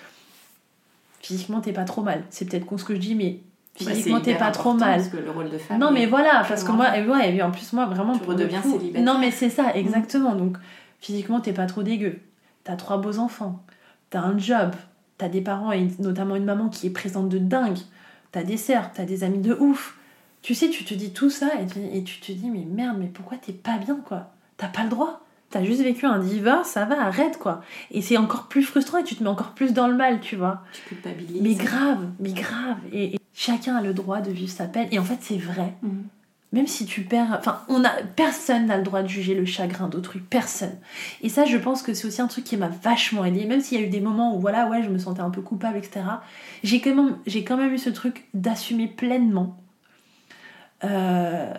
[1.20, 2.24] physiquement, t'es pas trop mal.
[2.30, 3.40] C'est peut-être con ce que je dis, mais
[3.78, 5.00] physiquement, t'es pas trop mal.
[5.00, 5.80] Parce que le rôle de femme.
[5.80, 8.30] Non, mais voilà, parce que moi, et ouais, et en plus, moi, vraiment, Tu pour
[8.30, 9.04] redeviens célibataire.
[9.04, 10.36] Non, mais c'est ça, exactement.
[10.36, 10.58] Donc,
[11.00, 12.20] physiquement, t'es pas trop dégueu.
[12.64, 13.64] T'as trois beaux enfants.
[14.10, 14.72] T'as un job.
[15.18, 17.80] T'as des parents, et notamment une maman qui est présente de dingue.
[18.32, 19.98] T'as des sœurs, t'as des amis de ouf.
[20.44, 22.98] Tu sais, tu te dis tout ça et tu, et tu te dis, mais merde,
[23.00, 24.32] mais pourquoi t'es pas bien, quoi?
[24.58, 25.22] T'as pas le droit.
[25.50, 27.62] T'as juste vécu un divorce, ça va, arrête, quoi.
[27.92, 30.36] Et c'est encore plus frustrant et tu te mets encore plus dans le mal, tu
[30.36, 30.64] vois.
[30.74, 31.42] Tu culpabilises.
[31.42, 32.78] Mais grave, mais grave.
[32.92, 34.90] Et, et chacun a le droit de vivre sa peine.
[34.92, 35.74] Et en fait, c'est vrai.
[35.84, 36.04] Mhm.
[36.52, 37.36] Même si tu perds.
[37.40, 40.20] Enfin, on a, personne n'a le droit de juger le chagrin d'autrui.
[40.20, 40.76] Personne.
[41.22, 43.46] Et ça, je pense que c'est aussi un truc qui m'a vachement aidé.
[43.46, 45.42] Même s'il y a eu des moments où, voilà, ouais, je me sentais un peu
[45.42, 46.02] coupable, etc.
[46.64, 49.58] J'ai quand même, j'ai quand même eu ce truc d'assumer pleinement
[50.84, 51.54] euh,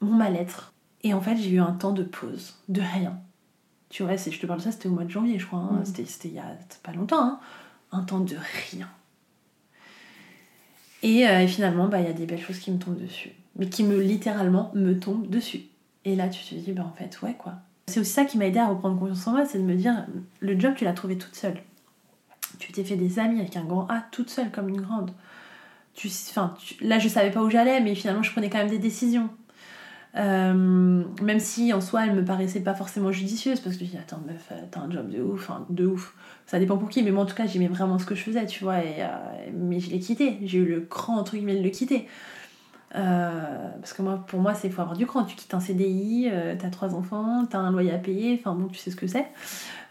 [0.00, 0.73] mon mal-être.
[1.04, 3.18] Et en fait, j'ai eu un temps de pause, de rien.
[3.90, 5.60] Tu vois, c'est- je te parle de ça, c'était au mois de janvier, je crois.
[5.60, 5.78] hein.
[5.80, 5.84] Mhm.
[5.84, 6.46] C'était, il y a
[6.82, 7.22] pas longtemps.
[7.22, 7.40] hein.
[7.92, 8.34] Un temps de
[8.70, 8.88] rien.
[11.02, 13.30] Et, euh, et finalement, bah, il y a des belles choses qui me tombent dessus.
[13.56, 15.60] Mais qui me, littéralement, me tombent dessus.
[16.04, 17.54] Et là, tu te dis, bah en fait, ouais, quoi.
[17.86, 20.06] C'est aussi ça qui m'a aidé à reprendre confiance en moi, c'est de me dire,
[20.40, 21.62] le job, tu l'as trouvé toute seule.
[22.58, 25.10] Tu t'es fait des amis avec un grand A, toute seule, comme une grande.
[25.94, 28.70] Tu, enfin, tu- là, je savais pas où j'allais, mais finalement, je prenais quand même
[28.70, 29.28] des décisions.
[30.16, 33.98] Euh, même si en soi elle me paraissait pas forcément judicieuse parce que je dis
[33.98, 36.14] attends meuf euh, t'as un job de ouf enfin, de ouf.
[36.46, 38.46] Ça dépend pour qui mais moi en tout cas j'aimais vraiment ce que je faisais
[38.46, 39.06] tu vois et, euh,
[39.52, 42.08] mais je l'ai quitté j'ai eu le cran entre guillemets de le quitter.
[42.92, 45.24] Parce que moi pour moi c'est faut avoir du cran.
[45.24, 48.78] Tu quittes un CDI t'as trois enfants t'as un loyer à payer enfin bon tu
[48.78, 49.26] sais ce que c'est.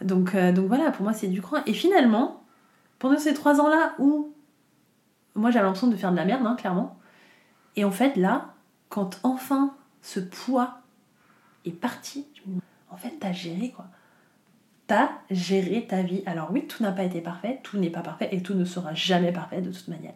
[0.01, 1.57] Donc, donc voilà pour moi c'est du cran.
[1.65, 2.43] Et finalement
[2.99, 4.34] pendant ces trois ans là où
[5.36, 6.97] moi j'avais l'impression de faire de la merde hein, clairement.
[7.76, 8.53] Et en fait là
[8.88, 9.74] quand enfin
[10.04, 10.82] ce poids
[11.66, 12.28] est parti,
[12.91, 13.88] en fait, t'as géré quoi.
[14.86, 16.22] T'as géré ta vie.
[16.26, 18.93] Alors oui, tout n'a pas été parfait, tout n'est pas parfait et tout ne sera
[18.93, 20.14] jamais parfait de toute manière.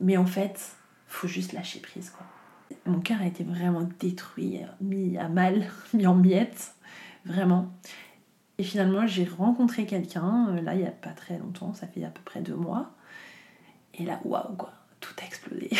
[0.00, 0.76] Mais en fait,
[1.08, 2.24] faut juste lâcher prise quoi.
[2.86, 6.74] Mon cœur a été vraiment détruit, mis à mal, mis en miettes,
[7.26, 7.72] vraiment.
[8.58, 12.04] Et finalement, j'ai rencontré quelqu'un, euh, là, il n'y a pas très longtemps, ça fait
[12.04, 12.92] à peu près deux mois.
[13.94, 14.72] Et là, waouh, quoi,
[15.04, 15.70] tout a explosé.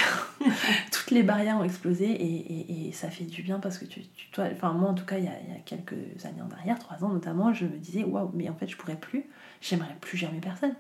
[0.92, 4.28] Toutes les barrières ont explosé et, et, ça fait du bien parce que tu, tu
[4.30, 6.50] toi, enfin, moi, en tout cas, il y, a, il y, a, quelques années en
[6.54, 9.24] arrière, trois ans notamment, je me disais, waouh, mais en fait, je pourrais plus,
[9.60, 10.74] j'aimerais plus jamais personne.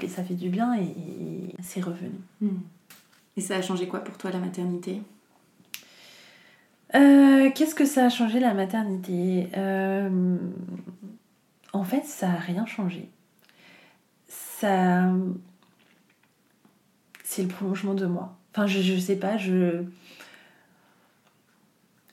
[0.00, 2.20] Et ça fait du bien et, et c'est revenu.
[2.40, 2.60] Hmm.
[3.36, 5.00] Et ça a changé quoi pour toi, la maternité?
[6.94, 9.48] Euh, Qu'est-ce que ça a changé la maternité?
[9.56, 10.36] Euh,
[11.72, 13.08] En fait, ça n'a rien changé.
[14.26, 15.10] Ça.
[17.38, 18.36] C'est le prolongement de moi.
[18.52, 19.84] Enfin, je, je sais pas, je.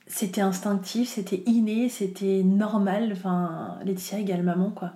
[0.06, 3.10] C'était instinctif, c'était inné, c'était normal.
[3.12, 4.92] Enfin, Laetitia égale maman, quoi.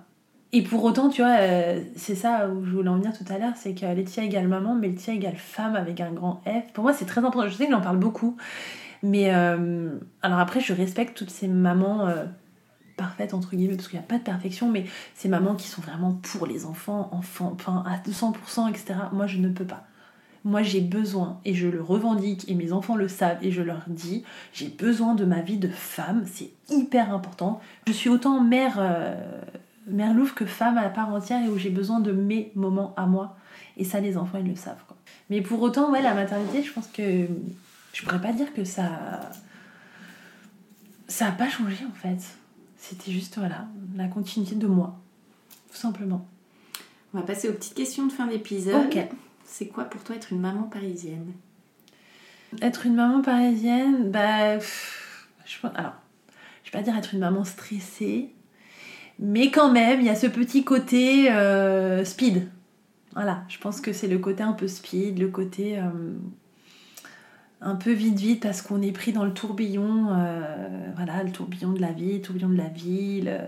[0.52, 3.38] Et pour autant, tu vois, euh, c'est ça où je voulais en venir tout à
[3.38, 6.72] l'heure, c'est que Laetitia égale maman, mais Laetitia égale femme avec un grand F.
[6.74, 7.48] Pour moi, c'est très important.
[7.48, 8.36] Je sais que j'en parle beaucoup,
[9.02, 12.26] mais euh, alors après, je respecte toutes ces mamans euh,
[12.96, 14.84] parfaites, entre guillemets, parce qu'il n'y a pas de perfection, mais
[15.16, 18.94] ces mamans qui sont vraiment pour les enfants, enfants, enfin à 200%, etc.
[19.10, 19.88] Moi, je ne peux pas.
[20.44, 23.82] Moi, j'ai besoin, et je le revendique, et mes enfants le savent, et je leur
[23.88, 24.24] dis,
[24.54, 27.60] j'ai besoin de ma vie de femme, c'est hyper important.
[27.86, 29.14] Je suis autant mère, euh,
[29.86, 32.94] mère louve que femme à la part entière, et où j'ai besoin de mes moments
[32.96, 33.36] à moi.
[33.76, 34.82] Et ça, les enfants, ils le savent.
[34.86, 34.96] Quoi.
[35.28, 37.26] Mais pour autant, ouais, la maternité, je pense que
[37.92, 39.30] je pourrais pas dire que ça.
[41.08, 42.18] Ça a pas changé en fait.
[42.76, 43.66] C'était juste, voilà,
[43.96, 44.98] la continuité de moi.
[45.70, 46.26] Tout simplement.
[47.12, 48.86] On va passer aux petites questions de fin d'épisode.
[48.86, 49.08] Ok.
[49.50, 51.32] C'est quoi pour toi être une maman parisienne?
[52.62, 54.54] Être une maman parisienne, bah.
[54.54, 55.94] pff, je, alors,
[56.62, 58.32] je vais pas dire être une maman stressée,
[59.18, 62.48] mais quand même, il y a ce petit côté euh, speed.
[63.14, 65.78] Voilà, je pense que c'est le côté un peu speed, le côté.
[65.78, 66.14] Euh,
[67.60, 71.72] un peu vite vite parce qu'on est pris dans le tourbillon, euh, voilà, le tourbillon
[71.72, 73.38] de la vie, le tourbillon de la ville.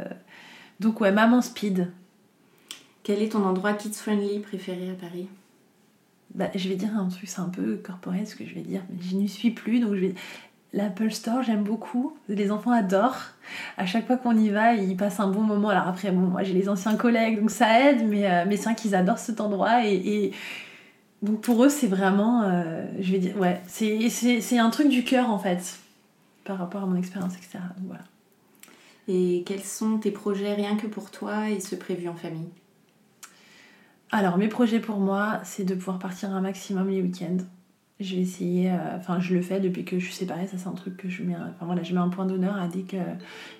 [0.81, 1.93] Donc ouais, maman speed.
[3.05, 5.29] Quel est ton endroit kids friendly préféré à Paris?
[6.35, 8.83] Bah, je vais dire un truc, c'est un peu corporel ce que je vais dire,
[8.91, 10.15] mais je n'y suis plus, donc je vais...
[10.75, 12.17] L'Apple Store, j'aime beaucoup.
[12.29, 13.21] Les enfants adorent.
[13.77, 15.69] À chaque fois qu'on y va, ils passent un bon moment.
[15.69, 18.65] Alors après, bon, moi j'ai les anciens collègues, donc ça aide, mais, euh, mais c'est
[18.65, 20.33] vrai qu'ils adorent cet endroit et,
[21.21, 25.31] donc pour eux, c'est vraiment, euh, je vais dire, ouais, c'est, un truc du cœur
[25.31, 25.79] en fait,
[26.45, 27.59] par rapport à mon expérience, etc.
[27.77, 28.05] Donc voilà.
[29.09, 32.49] Et quels sont tes projets rien que pour toi et ceux prévus en famille?
[34.15, 37.39] Alors mes projets pour moi, c'est de pouvoir partir un maximum les week-ends.
[37.99, 40.69] Je vais essayer, euh, enfin je le fais depuis que je suis séparée, ça c'est
[40.69, 42.97] un truc que je mets, enfin voilà, je mets un point d'honneur à dès que,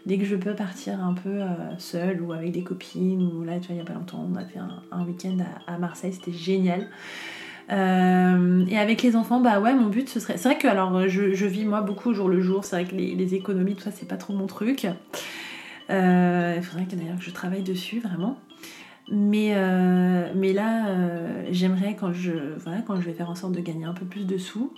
[0.05, 1.47] dès que je peux partir un peu euh,
[1.79, 4.35] seule ou avec des copines, ou là tu vois il y a pas longtemps on
[4.35, 6.89] a fait un, week-end à, Marseille, c'était génial.
[7.71, 10.37] Euh, et avec les enfants, bah ouais, mon but ce serait.
[10.37, 12.65] C'est vrai que alors je, vis moi beaucoup au jour le jour.
[12.65, 14.83] C'est vrai que les, économies, tout ça, c'est pas trop mon truc.
[15.89, 18.37] Il faudrait que d'ailleurs que je travaille dessus vraiment.
[19.15, 23.53] Mais, euh, mais là, euh, j'aimerais quand je, voilà, quand je vais faire en sorte
[23.53, 24.73] de gagner un peu plus de sous,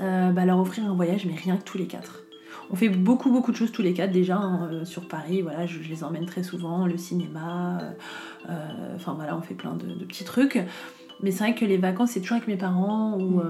[0.00, 2.24] euh, bah leur offrir un voyage, mais rien que tous les quatre.
[2.70, 5.40] On fait beaucoup beaucoup de choses tous les quatre déjà hein, sur Paris.
[5.42, 7.78] Voilà, je, les emmène très souvent, le cinéma.
[8.96, 10.58] Enfin voilà, on fait plein de, petits trucs.
[11.22, 13.40] Mais c'est vrai que les vacances, c'est toujours avec mes parents, ou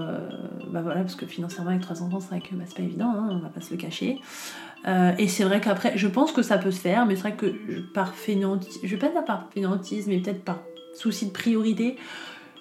[0.71, 3.11] bah voilà, parce que financièrement, avec trois enfants, c'est vrai que bah, c'est pas évident,
[3.11, 4.21] hein, on va pas se le cacher.
[4.87, 7.35] Euh, et c'est vrai qu'après, je pense que ça peut se faire, mais c'est vrai
[7.35, 10.61] que je, par fainéantisme, je vais pas dire par fainéantisme, mais peut-être par
[10.93, 11.97] souci de priorité,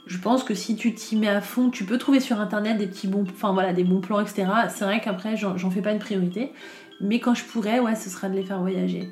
[0.06, 2.86] je pense que si tu t'y mets à fond, tu peux trouver sur internet des
[2.86, 4.46] petits bons, enfin voilà, des bons plans, etc.
[4.68, 6.52] C'est vrai qu'après, j'en fais pas une priorité,
[7.00, 9.08] mais quand je pourrais, ouais, ce sera de les faire voyager.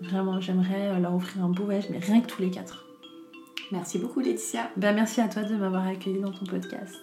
[0.00, 2.86] Vraiment, j'aimerais leur offrir un beau voyage, mais rien que tous les quatre.
[3.72, 4.70] Merci beaucoup Laetitia.
[4.76, 6.98] Ben, merci à toi de m'avoir accueilli dans ton podcast.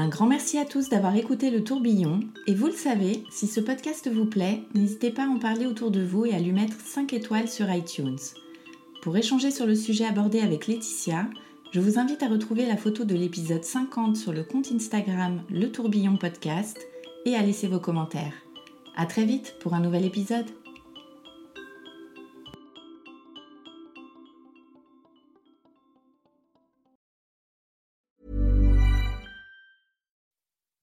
[0.00, 2.20] Un grand merci à tous d'avoir écouté le tourbillon.
[2.46, 5.90] Et vous le savez, si ce podcast vous plaît, n'hésitez pas à en parler autour
[5.90, 8.16] de vous et à lui mettre 5 étoiles sur iTunes.
[9.02, 11.26] Pour échanger sur le sujet abordé avec Laetitia,
[11.72, 15.70] je vous invite à retrouver la photo de l'épisode 50 sur le compte Instagram Le
[15.70, 16.78] Tourbillon Podcast
[17.26, 18.32] et à laisser vos commentaires.
[18.96, 20.46] À très vite pour un nouvel épisode.